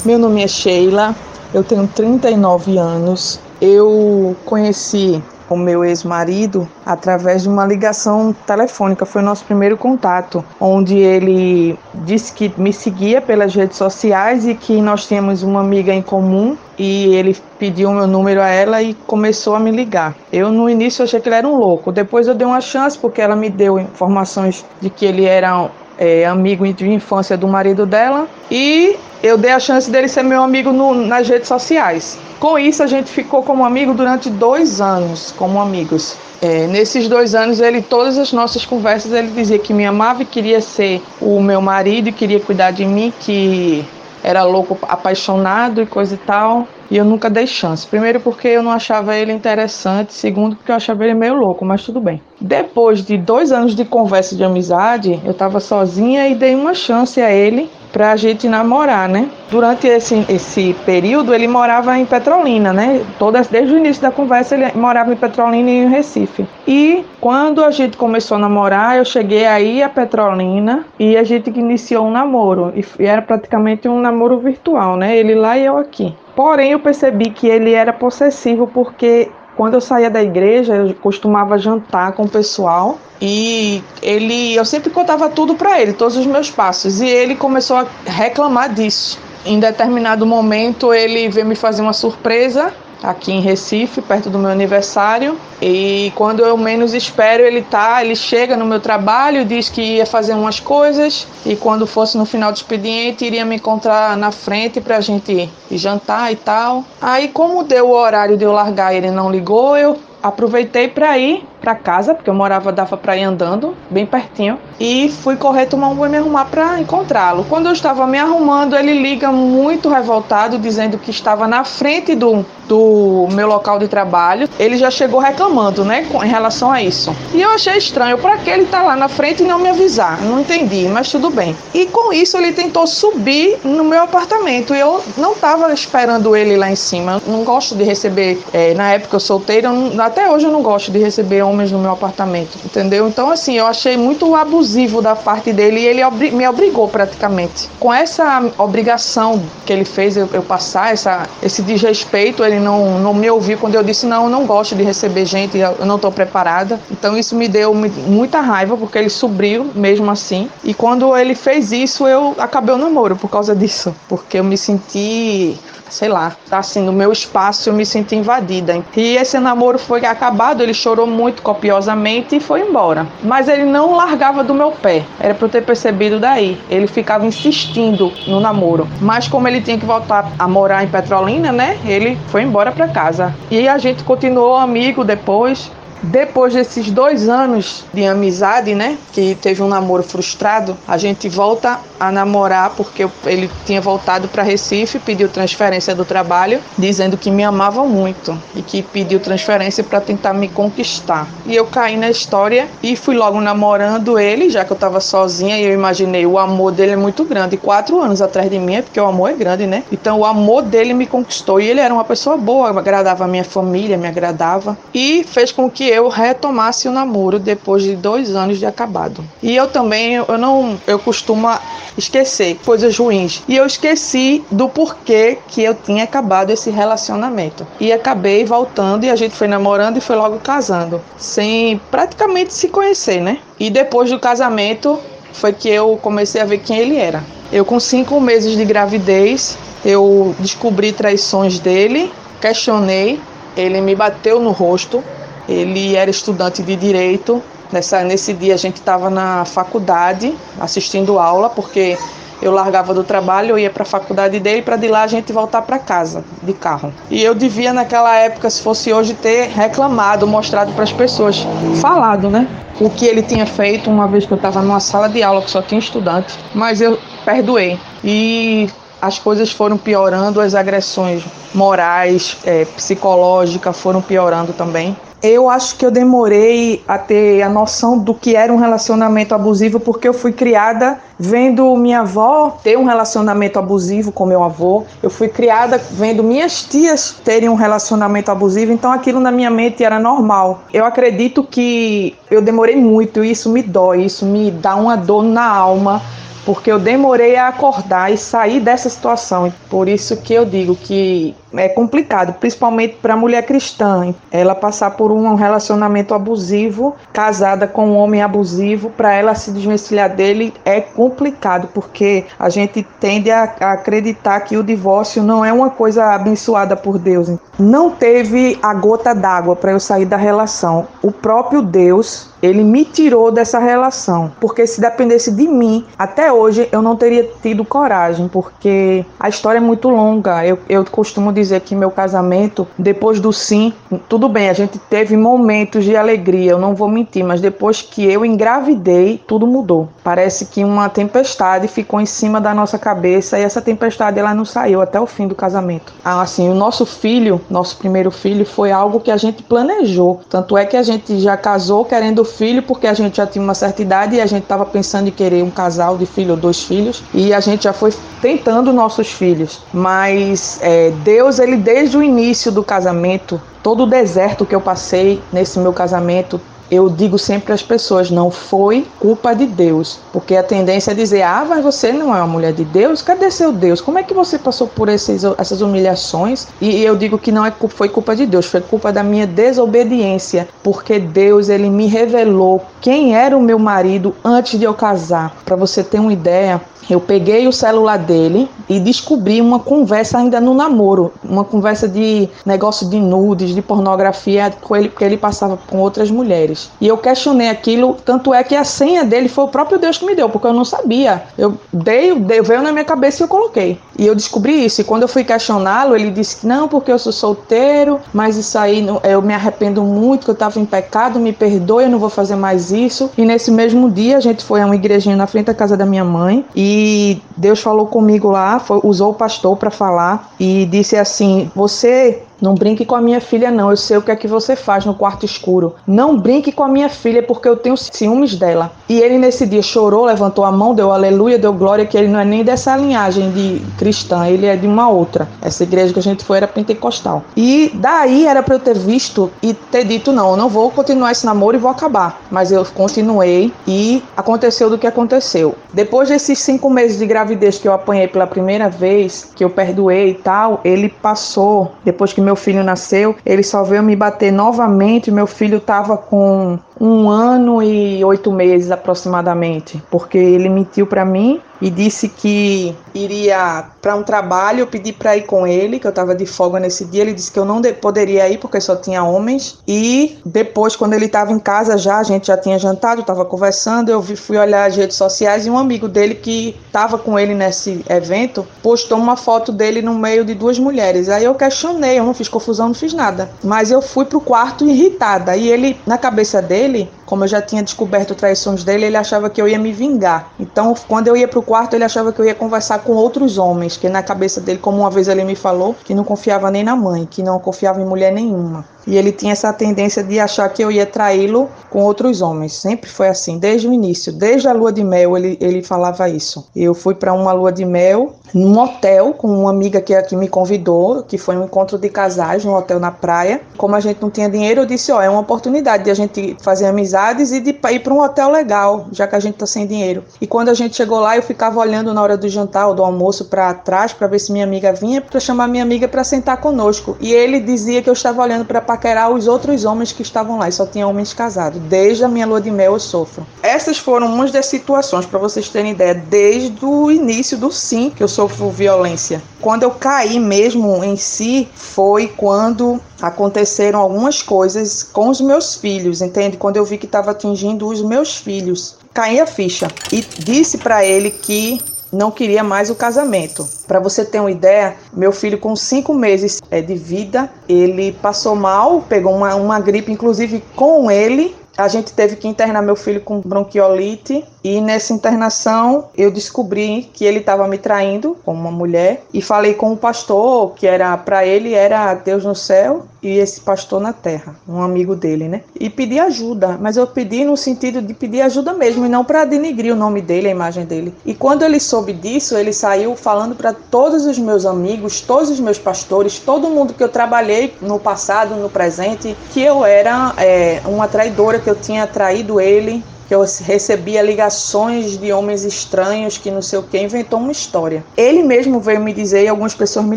Meu 0.04 0.18
nome 0.18 0.42
é 0.42 0.48
Sheila, 0.48 1.16
eu 1.54 1.62
tenho 1.62 1.86
39 1.86 2.76
anos. 2.76 3.40
Eu 3.60 4.36
conheci 4.44 5.22
o 5.48 5.56
meu 5.56 5.84
ex-marido 5.84 6.68
através 6.84 7.42
de 7.42 7.48
uma 7.48 7.64
ligação 7.64 8.34
telefônica. 8.46 9.06
Foi 9.06 9.22
o 9.22 9.24
nosso 9.24 9.44
primeiro 9.44 9.76
contato, 9.76 10.44
onde 10.60 10.98
ele 10.98 11.78
disse 11.94 12.32
que 12.32 12.52
me 12.56 12.72
seguia 12.72 13.20
pelas 13.20 13.54
redes 13.54 13.76
sociais 13.76 14.46
e 14.46 14.54
que 14.54 14.80
nós 14.80 15.06
tínhamos 15.06 15.42
uma 15.42 15.60
amiga 15.60 15.94
em 15.94 16.02
comum 16.02 16.56
e 16.76 17.14
ele 17.14 17.36
pediu 17.58 17.90
o 17.90 17.94
meu 17.94 18.06
número 18.06 18.40
a 18.40 18.48
ela 18.48 18.82
e 18.82 18.94
começou 19.06 19.54
a 19.54 19.60
me 19.60 19.70
ligar. 19.70 20.16
Eu 20.32 20.50
no 20.50 20.68
início 20.68 21.04
achei 21.04 21.20
que 21.20 21.28
ele 21.28 21.36
era 21.36 21.46
um 21.46 21.56
louco, 21.56 21.92
depois 21.92 22.26
eu 22.26 22.34
dei 22.34 22.46
uma 22.46 22.60
chance 22.60 22.98
porque 22.98 23.20
ela 23.20 23.36
me 23.36 23.48
deu 23.48 23.78
informações 23.78 24.64
de 24.80 24.90
que 24.90 25.06
ele 25.06 25.24
era 25.24 25.70
é, 25.98 26.24
amigo 26.26 26.70
de 26.72 26.88
infância 26.90 27.36
do 27.36 27.46
marido 27.46 27.86
dela 27.86 28.26
e 28.50 28.96
eu 29.22 29.38
dei 29.38 29.52
a 29.52 29.58
chance 29.58 29.90
dele 29.90 30.06
ser 30.06 30.22
meu 30.22 30.42
amigo 30.42 30.72
no, 30.72 30.94
nas 30.94 31.28
redes 31.28 31.48
sociais. 31.48 32.18
Com 32.38 32.58
isso, 32.58 32.82
a 32.82 32.86
gente 32.86 33.10
ficou 33.10 33.42
como 33.42 33.64
amigo 33.64 33.94
durante 33.94 34.28
dois 34.28 34.80
anos, 34.80 35.32
como 35.36 35.60
amigos. 35.60 36.16
É, 36.42 36.66
nesses 36.66 37.08
dois 37.08 37.34
anos, 37.34 37.58
ele, 37.58 37.80
todas 37.80 38.18
as 38.18 38.32
nossas 38.34 38.66
conversas, 38.66 39.12
ele 39.12 39.28
dizia 39.28 39.58
que 39.58 39.72
me 39.72 39.86
amava 39.86 40.22
e 40.22 40.26
queria 40.26 40.60
ser 40.60 41.00
o 41.22 41.40
meu 41.40 41.62
marido 41.62 42.10
e 42.10 42.12
queria 42.12 42.38
cuidar 42.38 42.70
de 42.70 42.84
mim, 42.84 43.10
que 43.20 43.82
era 44.24 44.42
louco, 44.42 44.76
apaixonado 44.88 45.82
e 45.82 45.86
coisa 45.86 46.14
e 46.14 46.18
tal. 46.18 46.66
E 46.90 46.96
eu 46.96 47.04
nunca 47.04 47.28
dei 47.28 47.46
chance. 47.46 47.86
Primeiro 47.86 48.20
porque 48.20 48.48
eu 48.48 48.62
não 48.62 48.72
achava 48.72 49.14
ele 49.14 49.32
interessante, 49.32 50.14
segundo 50.14 50.56
porque 50.56 50.72
eu 50.72 50.76
achava 50.76 51.04
ele 51.04 51.14
meio 51.14 51.34
louco, 51.34 51.64
mas 51.64 51.84
tudo 51.84 52.00
bem. 52.00 52.20
Depois 52.40 53.04
de 53.04 53.18
dois 53.18 53.52
anos 53.52 53.74
de 53.74 53.84
conversa 53.84 54.34
de 54.34 54.42
amizade, 54.42 55.20
eu 55.24 55.32
estava 55.32 55.60
sozinha 55.60 56.26
e 56.28 56.34
dei 56.34 56.54
uma 56.54 56.74
chance 56.74 57.20
a 57.20 57.30
ele 57.30 57.70
para 57.94 58.10
a 58.10 58.16
gente 58.16 58.48
namorar, 58.48 59.08
né? 59.08 59.30
Durante 59.48 59.86
esse, 59.86 60.26
esse 60.28 60.74
período 60.84 61.32
ele 61.32 61.46
morava 61.46 61.96
em 61.96 62.04
Petrolina, 62.04 62.72
né? 62.72 63.00
Todas, 63.20 63.46
desde 63.46 63.72
o 63.72 63.78
início 63.78 64.02
da 64.02 64.10
conversa 64.10 64.56
ele 64.56 64.72
morava 64.74 65.12
em 65.12 65.16
Petrolina 65.16 65.70
e 65.70 65.84
em 65.84 65.88
Recife. 65.88 66.44
E 66.66 67.04
quando 67.20 67.64
a 67.64 67.70
gente 67.70 67.96
começou 67.96 68.36
a 68.36 68.40
namorar, 68.40 68.98
eu 68.98 69.04
cheguei 69.04 69.46
aí 69.46 69.80
a 69.80 69.88
Petrolina 69.88 70.84
e 70.98 71.16
a 71.16 71.22
gente 71.22 71.50
iniciou 71.50 72.08
um 72.08 72.10
namoro. 72.10 72.72
E 72.98 73.06
era 73.06 73.22
praticamente 73.22 73.88
um 73.88 74.00
namoro 74.00 74.40
virtual, 74.40 74.96
né? 74.96 75.16
Ele 75.16 75.36
lá 75.36 75.56
e 75.56 75.64
eu 75.64 75.78
aqui. 75.78 76.12
Porém, 76.34 76.72
eu 76.72 76.80
percebi 76.80 77.30
que 77.30 77.46
ele 77.46 77.74
era 77.74 77.92
possessivo 77.92 78.66
porque 78.66 79.30
quando 79.56 79.74
eu 79.74 79.80
saía 79.80 80.10
da 80.10 80.22
igreja, 80.22 80.74
eu 80.74 80.94
costumava 80.94 81.58
jantar 81.58 82.12
com 82.12 82.24
o 82.24 82.28
pessoal 82.28 82.98
e 83.20 83.82
ele, 84.02 84.54
eu 84.54 84.64
sempre 84.64 84.90
contava 84.90 85.28
tudo 85.28 85.54
para 85.54 85.80
ele, 85.80 85.92
todos 85.92 86.16
os 86.16 86.26
meus 86.26 86.50
passos, 86.50 87.00
e 87.00 87.08
ele 87.08 87.34
começou 87.34 87.76
a 87.76 87.86
reclamar 88.04 88.72
disso. 88.72 89.18
Em 89.46 89.60
determinado 89.60 90.26
momento, 90.26 90.92
ele 90.92 91.28
veio 91.28 91.46
me 91.46 91.54
fazer 91.54 91.82
uma 91.82 91.92
surpresa 91.92 92.72
aqui 93.04 93.32
em 93.32 93.40
Recife, 93.40 94.00
perto 94.00 94.30
do 94.30 94.38
meu 94.38 94.50
aniversário. 94.50 95.38
E 95.60 96.12
quando 96.14 96.40
eu 96.40 96.56
menos 96.56 96.94
espero, 96.94 97.42
ele 97.42 97.62
tá, 97.62 98.04
ele 98.04 98.16
chega 98.16 98.56
no 98.56 98.64
meu 98.64 98.80
trabalho, 98.80 99.44
diz 99.44 99.68
que 99.68 99.80
ia 99.80 100.06
fazer 100.06 100.34
umas 100.34 100.58
coisas 100.58 101.26
e 101.44 101.54
quando 101.54 101.86
fosse 101.86 102.16
no 102.16 102.24
final 102.24 102.50
do 102.50 102.56
expediente, 102.56 103.24
iria 103.24 103.44
me 103.44 103.56
encontrar 103.56 104.16
na 104.16 104.32
frente 104.32 104.80
pra 104.80 105.00
gente 105.00 105.50
ir 105.70 105.78
jantar 105.78 106.32
e 106.32 106.36
tal. 106.36 106.84
Aí 107.00 107.28
como 107.28 107.62
deu 107.62 107.88
o 107.88 107.94
horário 107.94 108.36
de 108.36 108.44
eu 108.44 108.52
largar, 108.52 108.94
ele 108.94 109.10
não 109.10 109.30
ligou, 109.30 109.76
eu 109.76 109.98
aproveitei 110.22 110.88
para 110.88 111.18
ir 111.18 111.46
para 111.64 111.74
casa, 111.74 112.14
porque 112.14 112.28
eu 112.28 112.34
morava, 112.34 112.70
dava 112.70 112.94
para 112.96 113.16
ir 113.16 113.22
andando, 113.22 113.74
bem 113.88 114.04
pertinho, 114.04 114.58
e 114.78 115.08
fui 115.08 115.36
correr 115.36 115.64
tomar 115.64 115.88
um 115.88 115.94
banho 115.94 116.08
e 116.08 116.12
me 116.12 116.18
arrumar 116.18 116.44
para 116.44 116.78
encontrá-lo. 116.78 117.46
Quando 117.48 117.66
eu 117.66 117.72
estava 117.72 118.06
me 118.06 118.18
arrumando, 118.18 118.76
ele 118.76 118.92
liga 119.00 119.32
muito 119.32 119.88
revoltado, 119.88 120.58
dizendo 120.58 120.98
que 120.98 121.10
estava 121.10 121.48
na 121.48 121.64
frente 121.64 122.14
do, 122.14 122.44
do 122.68 123.26
meu 123.32 123.48
local 123.48 123.78
de 123.78 123.88
trabalho. 123.88 124.46
Ele 124.58 124.76
já 124.76 124.90
chegou 124.90 125.18
reclamando, 125.18 125.84
né, 125.84 126.06
em 126.22 126.28
relação 126.28 126.70
a 126.70 126.82
isso. 126.82 127.16
E 127.32 127.40
eu 127.40 127.50
achei 127.50 127.78
estranho, 127.78 128.18
para 128.18 128.36
que 128.36 128.50
ele 128.50 128.66
tá 128.66 128.82
lá 128.82 128.94
na 128.94 129.08
frente 129.08 129.42
e 129.42 129.46
não 129.46 129.58
me 129.58 129.70
avisar? 129.70 130.20
Não 130.20 130.40
entendi, 130.40 130.86
mas 130.88 131.10
tudo 131.10 131.30
bem. 131.30 131.56
E 131.72 131.86
com 131.86 132.12
isso, 132.12 132.36
ele 132.36 132.52
tentou 132.52 132.86
subir 132.86 133.58
no 133.64 133.82
meu 133.82 134.02
apartamento 134.02 134.74
eu 134.74 135.02
não 135.16 135.32
estava 135.32 135.72
esperando 135.72 136.36
ele 136.36 136.56
lá 136.56 136.70
em 136.70 136.76
cima. 136.76 137.20
Eu 137.26 137.32
não 137.32 137.44
gosto 137.44 137.74
de 137.74 137.84
receber, 137.84 138.38
é, 138.52 138.74
na 138.74 138.92
época 138.92 139.16
eu 139.16 139.20
solteira, 139.20 139.70
até 139.98 140.30
hoje 140.30 140.46
eu 140.46 140.52
não 140.52 140.62
gosto 140.62 140.90
de 140.90 140.98
receber 140.98 141.42
homens 141.54 141.70
no 141.70 141.78
meu 141.78 141.92
apartamento, 141.92 142.58
entendeu? 142.64 143.08
Então, 143.08 143.30
assim, 143.30 143.54
eu 143.54 143.66
achei 143.66 143.96
muito 143.96 144.34
abusivo 144.34 145.00
da 145.00 145.14
parte 145.14 145.52
dele 145.52 145.80
e 145.80 145.86
ele 145.86 146.02
me 146.32 146.46
obrigou 146.46 146.88
praticamente. 146.88 147.68
Com 147.78 147.92
essa 147.92 148.42
obrigação 148.58 149.40
que 149.64 149.72
ele 149.72 149.84
fez 149.84 150.16
eu, 150.16 150.28
eu, 150.32 150.42
passar, 150.42 150.92
essa, 150.92 151.28
esse 151.42 151.62
desrespeito, 151.62 152.44
ele 152.44 152.58
não, 152.58 152.98
não 152.98 153.14
me 153.14 153.30
ouviu 153.30 153.56
quando 153.56 153.76
eu 153.76 153.82
disse: 153.82 154.04
não, 154.06 154.24
eu 154.24 154.30
não 154.30 154.44
gosto 154.44 154.74
de 154.74 154.82
receber 154.82 155.24
gente, 155.24 155.56
eu 155.56 155.86
não 155.86 155.96
estou 155.96 156.10
preparada. 156.10 156.78
Então, 156.90 157.16
isso 157.16 157.34
me 157.36 157.48
deu 157.48 157.72
muita 157.74 158.40
raiva, 158.40 158.76
porque 158.76 158.98
ele 158.98 159.08
subiu 159.08 159.70
mesmo 159.74 160.10
assim. 160.10 160.50
E 160.64 160.74
quando 160.74 161.16
ele 161.16 161.34
fez 161.34 161.72
isso, 161.72 162.06
eu 162.06 162.34
acabei 162.38 162.74
o 162.74 162.78
namoro 162.78 163.16
por 163.16 163.30
causa 163.30 163.54
disso, 163.54 163.94
porque 164.08 164.38
eu 164.38 164.44
me 164.44 164.58
senti 164.58 165.56
sei 165.94 166.08
lá, 166.08 166.36
tá 166.50 166.58
assim, 166.58 166.82
no 166.82 166.92
meu 166.92 167.12
espaço 167.12 167.68
eu 167.68 167.72
me 167.72 167.86
senti 167.86 168.16
invadida. 168.16 168.82
E 168.96 169.16
esse 169.16 169.38
namoro 169.38 169.78
foi 169.78 170.04
acabado, 170.04 170.60
ele 170.60 170.74
chorou 170.74 171.06
muito 171.06 171.40
copiosamente 171.40 172.36
e 172.36 172.40
foi 172.40 172.62
embora. 172.62 173.06
Mas 173.22 173.48
ele 173.48 173.64
não 173.64 173.94
largava 173.96 174.42
do 174.42 174.52
meu 174.52 174.72
pé, 174.72 175.04
era 175.20 175.34
pra 175.34 175.46
eu 175.46 175.50
ter 175.50 175.64
percebido 175.64 176.18
daí. 176.18 176.60
Ele 176.68 176.88
ficava 176.88 177.24
insistindo 177.24 178.12
no 178.26 178.40
namoro. 178.40 178.88
Mas 179.00 179.28
como 179.28 179.46
ele 179.46 179.60
tinha 179.60 179.78
que 179.78 179.86
voltar 179.86 180.32
a 180.36 180.48
morar 180.48 180.82
em 180.82 180.88
Petrolina, 180.88 181.52
né, 181.52 181.78
ele 181.84 182.18
foi 182.28 182.42
embora 182.42 182.72
pra 182.72 182.88
casa. 182.88 183.32
E 183.50 183.68
a 183.68 183.78
gente 183.78 184.02
continuou 184.02 184.56
amigo 184.56 185.04
depois. 185.04 185.70
Depois 186.04 186.52
desses 186.52 186.90
dois 186.90 187.30
anos 187.30 187.84
de 187.92 188.04
amizade, 188.04 188.74
né, 188.74 188.98
que 189.12 189.34
teve 189.36 189.62
um 189.62 189.68
namoro 189.68 190.02
frustrado, 190.02 190.76
a 190.86 190.98
gente 190.98 191.30
volta 191.30 191.80
a 191.98 192.12
namorar 192.12 192.74
porque 192.76 193.08
ele 193.24 193.50
tinha 193.64 193.80
voltado 193.80 194.28
para 194.28 194.42
Recife, 194.42 194.98
pediu 194.98 195.30
transferência 195.30 195.94
do 195.94 196.04
trabalho, 196.04 196.60
dizendo 196.76 197.16
que 197.16 197.30
me 197.30 197.42
amava 197.42 197.84
muito 197.84 198.38
e 198.54 198.60
que 198.60 198.82
pediu 198.82 199.18
transferência 199.18 199.82
para 199.82 199.98
tentar 199.98 200.34
me 200.34 200.46
conquistar. 200.46 201.26
E 201.46 201.56
eu 201.56 201.64
caí 201.64 201.96
na 201.96 202.10
história 202.10 202.68
e 202.82 202.96
fui 202.96 203.16
logo 203.16 203.40
namorando 203.40 204.18
ele, 204.18 204.50
já 204.50 204.62
que 204.62 204.72
eu 204.72 204.76
estava 204.76 205.00
sozinha 205.00 205.58
e 205.58 205.64
eu 205.64 205.72
imaginei 205.72 206.26
o 206.26 206.38
amor 206.38 206.72
dele 206.72 206.92
é 206.92 206.96
muito 206.96 207.24
grande, 207.24 207.56
quatro 207.56 208.00
anos 208.00 208.20
atrás 208.20 208.50
de 208.50 208.58
mim, 208.58 208.82
porque 208.82 209.00
o 209.00 209.06
amor 209.06 209.30
é 209.30 209.34
grande, 209.34 209.66
né? 209.66 209.84
Então 209.90 210.18
o 210.18 210.24
amor 210.26 210.62
dele 210.62 210.92
me 210.92 211.06
conquistou 211.06 211.60
e 211.60 211.66
ele 211.66 211.80
era 211.80 211.94
uma 211.94 212.04
pessoa 212.04 212.36
boa, 212.36 212.68
agradava 212.68 213.24
a 213.24 213.28
minha 213.28 213.44
família, 213.44 213.96
me 213.96 214.06
agradava 214.06 214.76
e 214.92 215.24
fez 215.24 215.50
com 215.50 215.70
que 215.70 215.93
eu 215.94 216.08
retomasse 216.08 216.88
o 216.88 216.92
namoro 216.92 217.38
depois 217.38 217.82
de 217.82 217.94
dois 217.94 218.34
anos 218.34 218.58
de 218.58 218.66
acabado. 218.66 219.24
E 219.42 219.54
eu 219.54 219.68
também, 219.68 220.14
eu 220.14 220.38
não, 220.38 220.78
eu 220.86 220.98
costumo 220.98 221.48
esquecer 221.96 222.58
coisas 222.64 222.96
ruins. 222.98 223.42
E 223.48 223.56
eu 223.56 223.64
esqueci 223.64 224.44
do 224.50 224.68
porquê 224.68 225.38
que 225.48 225.62
eu 225.62 225.74
tinha 225.74 226.04
acabado 226.04 226.50
esse 226.50 226.70
relacionamento. 226.70 227.66
E 227.80 227.92
acabei 227.92 228.44
voltando 228.44 229.04
e 229.04 229.10
a 229.10 229.16
gente 229.16 229.34
foi 229.34 229.46
namorando 229.46 229.96
e 229.96 230.00
foi 230.00 230.16
logo 230.16 230.38
casando, 230.38 231.00
sem 231.16 231.80
praticamente 231.90 232.52
se 232.52 232.68
conhecer, 232.68 233.20
né? 233.20 233.38
E 233.58 233.70
depois 233.70 234.10
do 234.10 234.18
casamento 234.18 234.98
foi 235.32 235.52
que 235.52 235.68
eu 235.68 235.98
comecei 236.02 236.40
a 236.40 236.44
ver 236.44 236.58
quem 236.58 236.78
ele 236.78 236.96
era. 236.96 237.22
Eu 237.52 237.64
com 237.64 237.78
cinco 237.78 238.20
meses 238.20 238.56
de 238.56 238.64
gravidez, 238.64 239.56
eu 239.84 240.34
descobri 240.38 240.92
traições 240.92 241.58
dele, 241.58 242.12
questionei, 242.40 243.20
ele 243.56 243.80
me 243.80 243.94
bateu 243.94 244.40
no 244.40 244.50
rosto, 244.50 245.04
ele 245.48 245.96
era 245.96 246.10
estudante 246.10 246.62
de 246.62 246.76
direito. 246.76 247.42
Nessa, 247.72 248.02
nesse 248.04 248.32
dia 248.32 248.54
a 248.54 248.58
gente 248.58 248.76
estava 248.76 249.10
na 249.10 249.44
faculdade 249.44 250.34
assistindo 250.60 251.18
aula, 251.18 251.50
porque 251.50 251.98
eu 252.42 252.52
largava 252.52 252.92
do 252.92 253.02
trabalho, 253.02 253.50
eu 253.50 253.58
ia 253.58 253.70
para 253.70 253.82
a 253.84 253.86
faculdade 253.86 254.38
dele, 254.38 254.62
para 254.62 254.76
de 254.76 254.86
lá 254.88 255.02
a 255.02 255.06
gente 255.06 255.32
voltar 255.32 255.62
para 255.62 255.78
casa 255.78 256.24
de 256.42 256.52
carro. 256.52 256.92
E 257.10 257.22
eu 257.22 257.34
devia 257.34 257.72
naquela 257.72 258.14
época, 258.16 258.50
se 258.50 258.60
fosse 258.60 258.92
hoje, 258.92 259.14
ter 259.14 259.48
reclamado, 259.48 260.26
mostrado 260.26 260.72
para 260.72 260.84
as 260.84 260.92
pessoas, 260.92 261.44
falado, 261.80 262.28
né? 262.28 262.46
O 262.80 262.90
que 262.90 263.06
ele 263.06 263.22
tinha 263.22 263.46
feito 263.46 263.88
uma 263.88 264.06
vez 264.06 264.26
que 264.26 264.32
eu 264.32 264.36
estava 264.36 264.60
numa 264.60 264.80
sala 264.80 265.08
de 265.08 265.22
aula 265.22 265.40
que 265.42 265.50
só 265.50 265.62
tinha 265.62 265.78
estudante, 265.78 266.34
mas 266.54 266.80
eu 266.80 266.98
perdoei. 267.24 267.78
E 268.02 268.68
as 269.00 269.18
coisas 269.18 269.50
foram 269.50 269.76
piorando, 269.76 270.40
as 270.40 270.54
agressões 270.54 271.22
morais, 271.54 272.36
é, 272.44 272.64
psicológicas 272.64 273.78
foram 273.78 274.02
piorando 274.02 274.52
também. 274.52 274.96
Eu 275.26 275.48
acho 275.48 275.76
que 275.76 275.86
eu 275.86 275.90
demorei 275.90 276.84
a 276.86 276.98
ter 276.98 277.40
a 277.40 277.48
noção 277.48 277.98
do 277.98 278.12
que 278.12 278.36
era 278.36 278.52
um 278.52 278.58
relacionamento 278.58 279.34
abusivo 279.34 279.80
porque 279.80 280.06
eu 280.06 280.12
fui 280.12 280.32
criada 280.32 280.98
vendo 281.18 281.74
minha 281.76 282.00
avó 282.00 282.58
ter 282.62 282.76
um 282.76 282.84
relacionamento 282.84 283.58
abusivo 283.58 284.12
com 284.12 284.26
meu 284.26 284.44
avô. 284.44 284.84
Eu 285.02 285.08
fui 285.08 285.28
criada 285.28 285.80
vendo 285.92 286.22
minhas 286.22 286.62
tias 286.64 287.16
terem 287.24 287.48
um 287.48 287.54
relacionamento 287.54 288.30
abusivo, 288.30 288.70
então 288.70 288.92
aquilo 288.92 289.18
na 289.18 289.32
minha 289.32 289.50
mente 289.50 289.82
era 289.82 289.98
normal. 289.98 290.64
Eu 290.70 290.84
acredito 290.84 291.42
que 291.42 292.14
eu 292.30 292.42
demorei 292.42 292.76
muito 292.76 293.24
e 293.24 293.30
isso 293.30 293.48
me 293.48 293.62
dói, 293.62 294.04
isso 294.04 294.26
me 294.26 294.50
dá 294.50 294.76
uma 294.76 294.94
dor 294.94 295.22
na 295.22 295.46
alma 295.46 296.02
porque 296.44 296.70
eu 296.70 296.78
demorei 296.78 297.36
a 297.36 297.48
acordar 297.48 298.12
e 298.12 298.18
sair 298.18 298.60
dessa 298.60 298.90
situação. 298.90 299.50
Por 299.70 299.88
isso 299.88 300.18
que 300.18 300.34
eu 300.34 300.44
digo 300.44 300.76
que 300.76 301.34
é 301.56 301.68
complicado, 301.68 302.34
principalmente 302.34 302.96
para 303.00 303.14
a 303.14 303.16
mulher 303.16 303.44
cristã. 303.44 304.14
Ela 304.30 304.54
passar 304.54 304.92
por 304.92 305.12
um 305.12 305.34
relacionamento 305.34 306.14
abusivo, 306.14 306.94
casada 307.12 307.66
com 307.66 307.88
um 307.90 307.96
homem 307.96 308.22
abusivo, 308.22 308.90
para 308.90 309.14
ela 309.14 309.34
se 309.34 309.50
desvencilhar 309.50 310.14
dele 310.14 310.52
é 310.64 310.80
complicado, 310.80 311.68
porque 311.72 312.24
a 312.38 312.48
gente 312.48 312.86
tende 313.00 313.30
a, 313.30 313.42
acreditar 313.60 314.40
que 314.40 314.56
o 314.56 314.62
divórcio 314.62 315.22
não 315.22 315.44
é 315.44 315.52
uma 315.52 315.70
coisa 315.70 316.06
abençoada 316.06 316.76
por 316.76 316.98
Deus. 316.98 317.30
Não 317.58 317.90
teve 317.90 318.58
a 318.62 318.74
gota 318.74 319.14
d'água 319.14 319.54
para 319.54 319.72
eu 319.72 319.80
sair 319.80 320.04
da 320.04 320.16
relação. 320.16 320.88
O 321.02 321.12
próprio 321.12 321.62
Deus, 321.62 322.30
ele 322.42 322.64
me 322.64 322.84
tirou 322.84 323.30
dessa 323.30 323.58
relação, 323.58 324.32
porque 324.40 324.66
se 324.66 324.80
dependesse 324.80 325.30
de 325.30 325.46
mim, 325.46 325.86
até 325.98 326.32
hoje 326.32 326.68
eu 326.72 326.82
não 326.82 326.96
teria 326.96 327.30
tido 327.40 327.64
coragem, 327.64 328.28
porque 328.28 329.04
a 329.18 329.28
história 329.28 329.58
é 329.58 329.60
muito 329.60 329.88
longa. 329.88 330.44
Eu, 330.44 330.58
eu 330.68 330.84
costumo 330.84 331.32
dizer 331.32 331.43
dizer 331.44 331.60
que 331.60 331.74
meu 331.74 331.90
casamento, 331.90 332.66
depois 332.78 333.20
do 333.20 333.32
sim, 333.32 333.72
tudo 334.08 334.28
bem, 334.28 334.48
a 334.48 334.52
gente 334.52 334.78
teve 334.78 335.16
momentos 335.16 335.84
de 335.84 335.96
alegria, 335.96 336.52
eu 336.52 336.58
não 336.58 336.74
vou 336.74 336.88
mentir, 336.88 337.24
mas 337.24 337.40
depois 337.40 337.82
que 337.82 338.04
eu 338.04 338.24
engravidei, 338.24 339.22
tudo 339.26 339.46
mudou. 339.46 339.88
Parece 340.02 340.46
que 340.46 340.64
uma 340.64 340.88
tempestade 340.88 341.68
ficou 341.68 342.00
em 342.00 342.06
cima 342.06 342.40
da 342.40 342.54
nossa 342.54 342.78
cabeça 342.78 343.38
e 343.38 343.42
essa 343.42 343.60
tempestade 343.60 344.18
ela 344.18 344.34
não 344.34 344.44
saiu 344.44 344.80
até 344.80 345.00
o 345.00 345.06
fim 345.06 345.28
do 345.28 345.34
casamento. 345.34 345.92
Ah, 346.04 346.20
assim, 346.20 346.48
o 346.48 346.54
nosso 346.54 346.84
filho, 346.84 347.40
nosso 347.48 347.76
primeiro 347.76 348.10
filho, 348.10 348.44
foi 348.44 348.72
algo 348.72 349.00
que 349.00 349.10
a 349.10 349.16
gente 349.16 349.42
planejou. 349.42 350.20
Tanto 350.28 350.56
é 350.56 350.64
que 350.64 350.76
a 350.76 350.82
gente 350.82 351.18
já 351.20 351.36
casou 351.36 351.84
querendo 351.84 352.24
filho 352.24 352.62
porque 352.62 352.86
a 352.86 352.94
gente 352.94 353.16
já 353.16 353.26
tinha 353.26 353.42
uma 353.42 353.54
certa 353.54 353.82
idade 353.82 354.16
e 354.16 354.20
a 354.20 354.26
gente 354.26 354.44
estava 354.44 354.64
pensando 354.64 355.08
em 355.08 355.12
querer 355.12 355.42
um 355.42 355.50
casal 355.50 355.96
de 355.96 356.06
filho 356.06 356.32
ou 356.32 356.36
dois 356.36 356.62
filhos 356.62 357.02
e 357.12 357.32
a 357.32 357.40
gente 357.40 357.64
já 357.64 357.72
foi 357.72 357.92
tentando 358.20 358.72
nossos 358.72 359.10
filhos. 359.12 359.60
Mas 359.72 360.58
é, 360.62 360.90
Deus 361.02 361.33
Deus, 361.34 361.38
ele 361.38 361.56
desde 361.56 361.96
o 361.96 362.02
início 362.02 362.52
do 362.52 362.62
casamento, 362.62 363.40
todo 363.62 363.84
o 363.84 363.86
deserto 363.86 364.46
que 364.46 364.54
eu 364.54 364.60
passei 364.60 365.20
nesse 365.32 365.58
meu 365.58 365.72
casamento, 365.72 366.40
eu 366.70 366.88
digo 366.88 367.18
sempre 367.18 367.52
às 367.52 367.62
pessoas, 367.62 368.10
não 368.10 368.30
foi 368.30 368.86
culpa 368.98 369.34
de 369.34 369.46
Deus. 369.46 369.98
Porque 370.12 370.36
a 370.36 370.42
tendência 370.42 370.90
é 370.90 370.94
dizer, 370.94 371.22
ah, 371.22 371.44
mas 371.48 371.62
você 371.62 371.92
não 371.92 372.14
é 372.14 372.18
uma 372.18 372.26
mulher 372.26 372.52
de 372.52 372.64
Deus? 372.64 373.02
Cadê 373.02 373.30
seu 373.30 373.52
Deus? 373.52 373.80
Como 373.80 373.98
é 373.98 374.02
que 374.02 374.14
você 374.14 374.38
passou 374.38 374.66
por 374.66 374.88
esses, 374.88 375.22
essas 375.38 375.60
humilhações? 375.60 376.48
E 376.60 376.82
eu 376.82 376.96
digo 376.96 377.18
que 377.18 377.32
não 377.32 377.44
é, 377.44 377.52
foi 377.68 377.88
culpa 377.88 378.16
de 378.16 378.26
Deus, 378.26 378.46
foi 378.46 378.60
culpa 378.60 378.92
da 378.92 379.02
minha 379.02 379.26
desobediência. 379.26 380.48
Porque 380.62 380.98
Deus, 380.98 381.48
ele 381.48 381.68
me 381.68 381.86
revelou 381.86 382.62
quem 382.80 383.14
era 383.14 383.36
o 383.36 383.42
meu 383.42 383.58
marido 383.58 384.14
antes 384.24 384.58
de 384.58 384.64
eu 384.64 384.74
casar. 384.74 385.36
Para 385.44 385.56
você 385.56 385.82
ter 385.82 385.98
uma 385.98 386.12
ideia, 386.12 386.60
eu 386.88 387.00
peguei 387.00 387.48
o 387.48 387.52
celular 387.52 387.96
dele 387.96 388.48
e 388.68 388.78
descobri 388.78 389.40
uma 389.40 389.58
conversa 389.58 390.18
ainda 390.18 390.40
no 390.40 390.52
namoro, 390.52 391.12
uma 391.22 391.44
conversa 391.44 391.88
de 391.88 392.28
negócio 392.44 392.88
de 392.88 393.00
nudes, 393.00 393.54
de 393.54 393.62
pornografia 393.62 394.52
com 394.60 394.76
ele, 394.76 394.88
porque 394.90 395.04
ele 395.04 395.16
passava 395.16 395.58
com 395.66 395.78
outras 395.78 396.10
mulheres. 396.10 396.53
E 396.80 396.88
eu 396.88 396.96
questionei 396.98 397.48
aquilo, 397.48 397.96
tanto 398.04 398.34
é 398.34 398.42
que 398.42 398.54
a 398.54 398.64
senha 398.64 399.04
dele 399.04 399.28
foi 399.28 399.44
o 399.44 399.48
próprio 399.48 399.78
Deus 399.78 399.98
que 399.98 400.04
me 400.04 400.14
deu, 400.14 400.28
porque 400.28 400.46
eu 400.46 400.52
não 400.52 400.64
sabia. 400.64 401.22
Eu 401.38 401.56
dei, 401.72 402.14
dei 402.14 402.42
veio 402.42 402.62
na 402.62 402.72
minha 402.72 402.84
cabeça 402.84 403.22
e 403.22 403.24
eu 403.24 403.28
coloquei. 403.28 403.78
E 403.98 404.06
eu 404.06 404.14
descobri 404.14 404.64
isso. 404.64 404.80
E 404.80 404.84
quando 404.84 405.02
eu 405.02 405.08
fui 405.08 405.24
questioná-lo, 405.24 405.94
ele 405.94 406.10
disse 406.10 406.40
que 406.40 406.46
não, 406.46 406.68
porque 406.68 406.90
eu 406.90 406.98
sou 406.98 407.12
solteiro, 407.12 408.00
mas 408.12 408.36
isso 408.36 408.58
aí 408.58 408.84
eu 409.04 409.22
me 409.22 409.32
arrependo 409.32 409.82
muito, 409.82 410.24
que 410.24 410.30
eu 410.30 410.34
estava 410.34 410.58
em 410.58 410.64
pecado, 410.64 411.18
me 411.18 411.32
perdoe, 411.32 411.84
eu 411.84 411.90
não 411.90 411.98
vou 411.98 412.10
fazer 412.10 412.36
mais 412.36 412.72
isso. 412.72 413.10
E 413.16 413.24
nesse 413.24 413.50
mesmo 413.50 413.90
dia 413.90 414.16
a 414.16 414.20
gente 414.20 414.44
foi 414.44 414.60
a 414.60 414.66
uma 414.66 414.74
igrejinha 414.74 415.16
na 415.16 415.26
frente 415.26 415.46
da 415.46 415.54
casa 415.54 415.76
da 415.76 415.86
minha 415.86 416.04
mãe 416.04 416.44
e 416.54 416.64
e 416.66 417.22
Deus 417.36 417.60
falou 417.60 417.86
comigo 417.86 418.30
lá, 418.30 418.58
foi, 418.58 418.80
usou 418.82 419.10
o 419.10 419.14
pastor 419.14 419.56
para 419.56 419.70
falar 419.70 420.32
e 420.40 420.64
disse 420.66 420.96
assim: 420.96 421.50
Você 421.54 422.22
não 422.40 422.54
brinque 422.54 422.84
com 422.84 422.94
a 422.94 423.00
minha 423.00 423.20
filha, 423.20 423.50
não. 423.50 423.70
Eu 423.70 423.76
sei 423.76 423.96
o 423.96 424.02
que 424.02 424.10
é 424.10 424.16
que 424.16 424.28
você 424.28 424.56
faz 424.56 424.84
no 424.84 424.94
quarto 424.94 425.24
escuro. 425.24 425.74
Não 425.86 426.16
brinque 426.18 426.52
com 426.52 426.62
a 426.62 426.68
minha 426.68 426.88
filha, 426.88 427.22
porque 427.22 427.48
eu 427.48 427.56
tenho 427.56 427.76
ciúmes 427.76 428.36
dela. 428.36 428.72
E 428.88 429.00
ele, 429.00 429.18
nesse 429.18 429.46
dia, 429.46 429.62
chorou, 429.62 430.04
levantou 430.04 430.44
a 430.44 430.52
mão, 430.52 430.74
deu 430.74 430.92
aleluia, 430.92 431.38
deu 431.38 431.52
glória, 431.52 431.86
que 431.86 431.96
ele 431.96 432.08
não 432.08 432.20
é 432.20 432.24
nem 432.24 432.44
dessa 432.44 432.76
linhagem 432.76 433.30
de 433.30 433.62
cristã, 433.78 434.26
ele 434.26 434.46
é 434.46 434.56
de 434.56 434.66
uma 434.66 434.88
outra. 434.88 435.28
Essa 435.40 435.62
igreja 435.62 435.92
que 435.92 435.98
a 435.98 436.02
gente 436.02 436.24
foi 436.24 436.36
era 436.38 436.46
pentecostal. 436.46 437.22
E 437.36 437.70
daí 437.74 438.26
era 438.26 438.42
para 438.42 438.56
eu 438.56 438.60
ter 438.60 438.76
visto 438.76 439.30
e 439.42 439.54
ter 439.54 439.84
dito: 439.84 440.12
não, 440.12 440.30
eu 440.30 440.36
não 440.36 440.48
vou 440.48 440.70
continuar 440.70 441.12
esse 441.12 441.24
namoro 441.24 441.56
e 441.56 441.60
vou 441.60 441.70
acabar. 441.70 442.20
Mas 442.30 442.52
eu 442.52 442.64
continuei 442.64 443.52
e 443.66 444.02
aconteceu 444.16 444.68
do 444.68 444.78
que 444.78 444.86
aconteceu. 444.86 445.54
Depois 445.72 446.08
desses 446.08 446.38
cinco 446.38 446.70
meses 446.70 446.98
de 446.98 447.06
gravidez 447.06 447.58
que 447.58 447.68
eu 447.68 447.72
apanhei 447.72 448.08
pela 448.08 448.26
primeira 448.26 448.68
vez, 448.68 449.30
que 449.34 449.44
eu 449.44 449.50
perdoei 449.50 450.10
e 450.10 450.14
tal, 450.14 450.60
ele 450.64 450.88
passou, 450.88 451.72
depois 451.84 452.12
que 452.12 452.20
meu 452.24 452.34
filho 452.34 452.64
nasceu, 452.64 453.14
ele 453.24 453.42
só 453.42 453.62
veio 453.62 453.82
me 453.82 453.94
bater 453.94 454.32
novamente. 454.32 455.10
Meu 455.10 455.26
filho 455.26 455.58
estava 455.58 455.96
com 455.96 456.58
um 456.80 457.08
ano 457.08 457.62
e 457.62 458.04
oito 458.04 458.32
meses 458.32 458.70
aproximadamente, 458.70 459.82
porque 459.90 460.18
ele 460.18 460.48
mentiu 460.48 460.86
para 460.86 461.04
mim 461.04 461.40
e 461.60 461.70
disse 461.70 462.08
que 462.08 462.74
iria 462.94 463.64
para 463.80 463.94
um 463.94 464.02
trabalho. 464.02 464.60
Eu 464.60 464.66
pedi 464.66 464.92
para 464.92 465.16
ir 465.16 465.22
com 465.22 465.46
ele, 465.46 465.78
que 465.78 465.86
eu 465.86 465.90
estava 465.90 466.14
de 466.14 466.26
folga 466.26 466.60
nesse 466.60 466.84
dia. 466.84 467.02
Ele 467.02 467.12
disse 467.14 467.30
que 467.30 467.38
eu 467.38 467.44
não 467.44 467.62
poderia 467.80 468.28
ir 468.28 468.38
porque 468.38 468.60
só 468.60 468.76
tinha 468.76 469.02
homens. 469.02 469.58
E 469.66 470.18
depois, 470.24 470.76
quando 470.76 470.94
ele 470.94 471.06
estava 471.06 471.32
em 471.32 471.38
casa 471.38 471.78
já, 471.78 471.98
a 471.98 472.02
gente 472.02 472.26
já 472.26 472.36
tinha 472.36 472.58
jantado, 472.58 473.00
estava 473.00 473.24
conversando. 473.24 473.88
Eu 473.88 474.02
fui 474.02 474.36
olhar 474.36 474.68
as 474.68 474.76
redes 474.76 474.96
sociais 474.96 475.46
e 475.46 475.50
um 475.50 475.58
amigo 475.58 475.88
dele 475.88 476.14
que 476.14 476.56
estava 476.66 476.98
com 476.98 477.18
ele 477.18 477.34
nesse 477.34 477.84
evento 477.88 478.46
postou 478.62 478.98
uma 478.98 479.16
foto 479.16 479.52
dele 479.52 479.80
no 479.80 479.94
meio 479.94 480.24
de 480.24 480.34
duas 480.34 480.58
mulheres. 480.58 481.08
Aí 481.08 481.24
eu 481.24 481.34
questionei, 481.34 481.98
eu 481.98 482.04
não 482.04 482.14
fiz 482.14 482.28
confusão, 482.28 482.68
não 482.68 482.74
fiz 482.74 482.92
nada. 482.92 483.30
Mas 483.42 483.70
eu 483.70 483.80
fui 483.80 484.04
pro 484.04 484.20
quarto 484.20 484.66
irritada. 484.66 485.36
E 485.36 485.48
ele, 485.48 485.78
na 485.86 485.98
cabeça 485.98 486.42
dele, 486.42 486.63
como 487.06 487.24
eu 487.24 487.28
já 487.28 487.40
tinha 487.40 487.62
descoberto 487.62 488.14
traições 488.14 488.64
dele, 488.64 488.86
ele 488.86 488.96
achava 488.96 489.30
que 489.30 489.40
eu 489.40 489.48
ia 489.48 489.58
me 489.58 489.72
vingar. 489.72 490.32
Então, 490.38 490.74
quando 490.88 491.08
eu 491.08 491.16
ia 491.16 491.28
pro 491.28 491.42
quarto, 491.42 491.74
ele 491.74 491.84
achava 491.84 492.12
que 492.12 492.20
eu 492.20 492.24
ia 492.24 492.34
conversar 492.34 492.80
com 492.80 492.92
outros 492.92 493.38
homens, 493.38 493.76
que 493.76 493.88
na 493.88 494.02
cabeça 494.02 494.40
dele, 494.40 494.58
como 494.58 494.78
uma 494.78 494.90
vez 494.90 495.08
ele 495.08 495.24
me 495.24 495.34
falou, 495.34 495.74
que 495.84 495.94
não 495.94 496.04
confiava 496.04 496.50
nem 496.50 496.64
na 496.64 496.74
mãe, 496.76 497.06
que 497.06 497.22
não 497.22 497.38
confiava 497.38 497.80
em 497.80 497.84
mulher 497.84 498.12
nenhuma. 498.12 498.64
E 498.86 498.96
ele 498.96 499.12
tinha 499.12 499.32
essa 499.32 499.52
tendência 499.52 500.02
de 500.02 500.18
achar 500.20 500.48
que 500.48 500.62
eu 500.62 500.70
ia 500.70 500.86
traí-lo 500.86 501.48
com 501.70 501.82
outros 501.82 502.20
homens. 502.20 502.54
Sempre 502.54 502.88
foi 502.88 503.08
assim, 503.08 503.38
desde 503.38 503.68
o 503.68 503.72
início, 503.72 504.12
desde 504.12 504.48
a 504.48 504.52
lua 504.52 504.72
de 504.72 504.84
mel 504.84 505.16
ele, 505.16 505.38
ele 505.40 505.62
falava 505.62 506.08
isso. 506.08 506.46
Eu 506.54 506.74
fui 506.74 506.94
para 506.94 507.12
uma 507.12 507.32
lua 507.32 507.52
de 507.52 507.64
mel 507.64 508.14
num 508.34 508.58
hotel 508.58 509.14
com 509.14 509.28
uma 509.28 509.50
amiga 509.50 509.80
que, 509.80 510.00
que 510.02 510.16
me 510.16 510.28
convidou, 510.28 511.04
que 511.04 511.16
foi 511.16 511.36
um 511.36 511.44
encontro 511.44 511.78
de 511.78 511.88
casais 511.88 512.44
no 512.44 512.54
hotel 512.54 512.80
na 512.80 512.90
praia. 512.90 513.40
Como 513.56 513.76
a 513.76 513.80
gente 513.80 514.02
não 514.02 514.10
tinha 514.10 514.28
dinheiro, 514.28 514.62
eu 514.62 514.66
disse: 514.66 514.90
Ó, 514.90 515.00
é 515.00 515.08
uma 515.08 515.20
oportunidade 515.20 515.84
de 515.84 515.90
a 515.90 515.94
gente 515.94 516.36
fazer 516.40 516.66
amizades 516.66 517.30
e 517.30 517.40
de 517.40 517.50
ir 517.50 517.80
para 517.80 517.94
um 517.94 518.00
hotel 518.00 518.30
legal, 518.30 518.88
já 518.90 519.06
que 519.06 519.14
a 519.14 519.20
gente 519.20 519.36
tá 519.36 519.46
sem 519.46 519.66
dinheiro. 519.66 520.02
E 520.20 520.26
quando 520.26 520.48
a 520.48 520.54
gente 520.54 520.74
chegou 520.74 520.98
lá, 520.98 521.16
eu 521.16 521.22
ficava 521.22 521.60
olhando 521.60 521.94
na 521.94 522.02
hora 522.02 522.16
do 522.16 522.28
jantar 522.28 522.66
ou 522.68 522.74
do 522.74 522.82
almoço 522.82 523.26
para 523.26 523.54
trás 523.54 523.92
para 523.92 524.08
ver 524.08 524.18
se 524.18 524.32
minha 524.32 524.44
amiga 524.44 524.72
vinha, 524.72 525.00
para 525.00 525.20
chamar 525.20 525.46
minha 525.46 525.62
amiga 525.62 525.86
para 525.86 526.02
sentar 526.02 526.38
conosco. 526.38 526.96
E 527.00 527.12
ele 527.12 527.38
dizia 527.38 527.82
que 527.82 527.88
eu 527.88 527.92
estava 527.92 528.20
olhando 528.22 528.44
para 528.44 528.60
paquerar 528.74 529.10
os 529.12 529.28
outros 529.28 529.64
homens 529.64 529.92
que 529.92 530.02
estavam 530.02 530.38
lá, 530.38 530.48
e 530.48 530.52
só 530.52 530.66
tinha 530.66 530.86
homens 530.86 531.14
casados. 531.14 531.60
Desde 531.62 532.04
a 532.04 532.08
minha 532.08 532.26
lua 532.26 532.40
de 532.40 532.50
mel 532.50 532.72
eu 532.72 532.80
sofro. 532.80 533.24
Essas 533.40 533.78
foram 533.78 534.12
umas 534.12 534.32
das 534.32 534.46
situações, 534.46 535.06
para 535.06 535.18
vocês 535.18 535.48
terem 535.48 535.70
ideia, 535.70 535.94
desde 535.94 536.64
o 536.64 536.90
início 536.90 537.38
do 537.38 537.52
sim 537.52 537.90
que 537.90 538.02
eu 538.02 538.08
sofro 538.08 538.50
violência. 538.50 539.22
Quando 539.40 539.62
eu 539.62 539.70
caí 539.70 540.18
mesmo 540.18 540.82
em 540.82 540.96
si, 540.96 541.48
foi 541.54 542.08
quando 542.08 542.80
aconteceram 543.00 543.78
algumas 543.78 544.22
coisas 544.22 544.82
com 544.82 545.08
os 545.08 545.20
meus 545.20 545.54
filhos, 545.54 546.02
entende? 546.02 546.36
Quando 546.36 546.56
eu 546.56 546.64
vi 546.64 546.76
que 546.76 546.86
estava 546.86 547.12
atingindo 547.12 547.68
os 547.68 547.80
meus 547.80 548.16
filhos. 548.16 548.76
Caí 548.92 549.20
a 549.20 549.26
ficha 549.26 549.68
e 549.92 550.00
disse 550.00 550.58
para 550.58 550.84
ele 550.84 551.10
que 551.10 551.60
não 551.94 552.10
queria 552.10 552.42
mais 552.42 552.70
o 552.70 552.74
casamento. 552.74 553.48
Para 553.66 553.80
você 553.80 554.04
ter 554.04 554.20
uma 554.20 554.30
ideia, 554.30 554.76
meu 554.92 555.12
filho 555.12 555.38
com 555.38 555.54
cinco 555.54 555.94
meses 555.94 556.40
é, 556.50 556.60
de 556.60 556.74
vida, 556.74 557.30
ele 557.48 557.92
passou 557.92 558.34
mal, 558.34 558.82
pegou 558.82 559.14
uma, 559.14 559.34
uma 559.34 559.60
gripe, 559.60 559.92
inclusive 559.92 560.42
com 560.54 560.90
ele. 560.90 561.34
A 561.56 561.68
gente 561.68 561.92
teve 561.92 562.16
que 562.16 562.26
internar 562.26 562.62
meu 562.62 562.74
filho 562.74 563.00
com 563.00 563.20
bronquiolite 563.20 564.24
e 564.44 564.60
nessa 564.60 564.92
internação 564.92 565.88
eu 565.96 566.10
descobri 566.10 566.90
que 566.92 567.06
ele 567.06 567.20
estava 567.20 567.48
me 567.48 567.56
traindo 567.56 568.14
com 568.22 568.34
uma 568.34 568.50
mulher 568.50 569.02
e 569.12 569.22
falei 569.22 569.54
com 569.54 569.72
o 569.72 569.76
pastor 569.76 570.52
que 570.54 570.66
era 570.66 570.94
para 570.98 571.24
ele 571.24 571.54
era 571.54 571.94
Deus 571.94 572.24
no 572.24 572.34
céu 572.34 572.84
e 573.02 573.18
esse 573.18 573.40
pastor 573.40 573.80
na 573.80 573.92
terra, 573.92 574.34
um 574.48 574.62
amigo 574.62 574.96
dele, 574.96 575.28
né? 575.28 575.42
E 575.60 575.68
pedi 575.68 576.00
ajuda, 576.00 576.58
mas 576.58 576.78
eu 576.78 576.86
pedi 576.86 577.22
no 577.24 577.36
sentido 577.36 577.82
de 577.82 577.92
pedir 577.92 578.22
ajuda 578.22 578.54
mesmo 578.54 578.86
e 578.86 578.88
não 578.88 579.04
para 579.04 579.26
denigrir 579.26 579.74
o 579.74 579.76
nome 579.76 580.00
dele, 580.00 580.28
a 580.28 580.30
imagem 580.30 580.64
dele. 580.64 580.94
E 581.04 581.14
quando 581.14 581.42
ele 581.42 581.60
soube 581.60 581.92
disso, 581.92 582.34
ele 582.34 582.52
saiu 582.52 582.96
falando 582.96 583.34
para 583.34 583.52
todos 583.52 584.06
os 584.06 584.18
meus 584.18 584.46
amigos, 584.46 585.02
todos 585.02 585.28
os 585.28 585.38
meus 585.38 585.58
pastores, 585.58 586.18
todo 586.18 586.48
mundo 586.48 586.72
que 586.72 586.82
eu 586.82 586.88
trabalhei 586.88 587.54
no 587.60 587.78
passado, 587.78 588.36
no 588.36 588.48
presente, 588.48 589.14
que 589.30 589.42
eu 589.42 589.66
era 589.66 590.14
é, 590.16 590.62
uma 590.64 590.88
traidora, 590.88 591.38
que 591.38 591.50
eu 591.50 591.54
tinha 591.54 591.86
traído 591.86 592.40
ele, 592.40 592.82
que 593.06 593.14
eu 593.14 593.24
recebia 593.42 594.02
ligações 594.02 594.98
de 594.98 595.12
homens 595.12 595.44
estranhos 595.44 596.18
que 596.18 596.30
não 596.30 596.42
sei 596.42 596.58
o 596.58 596.62
que, 596.62 596.78
inventou 596.78 597.18
uma 597.18 597.32
história. 597.32 597.84
Ele 597.96 598.22
mesmo 598.22 598.60
veio 598.60 598.80
me 598.80 598.92
dizer, 598.92 599.24
e 599.24 599.28
algumas 599.28 599.54
pessoas 599.54 599.86
me 599.86 599.96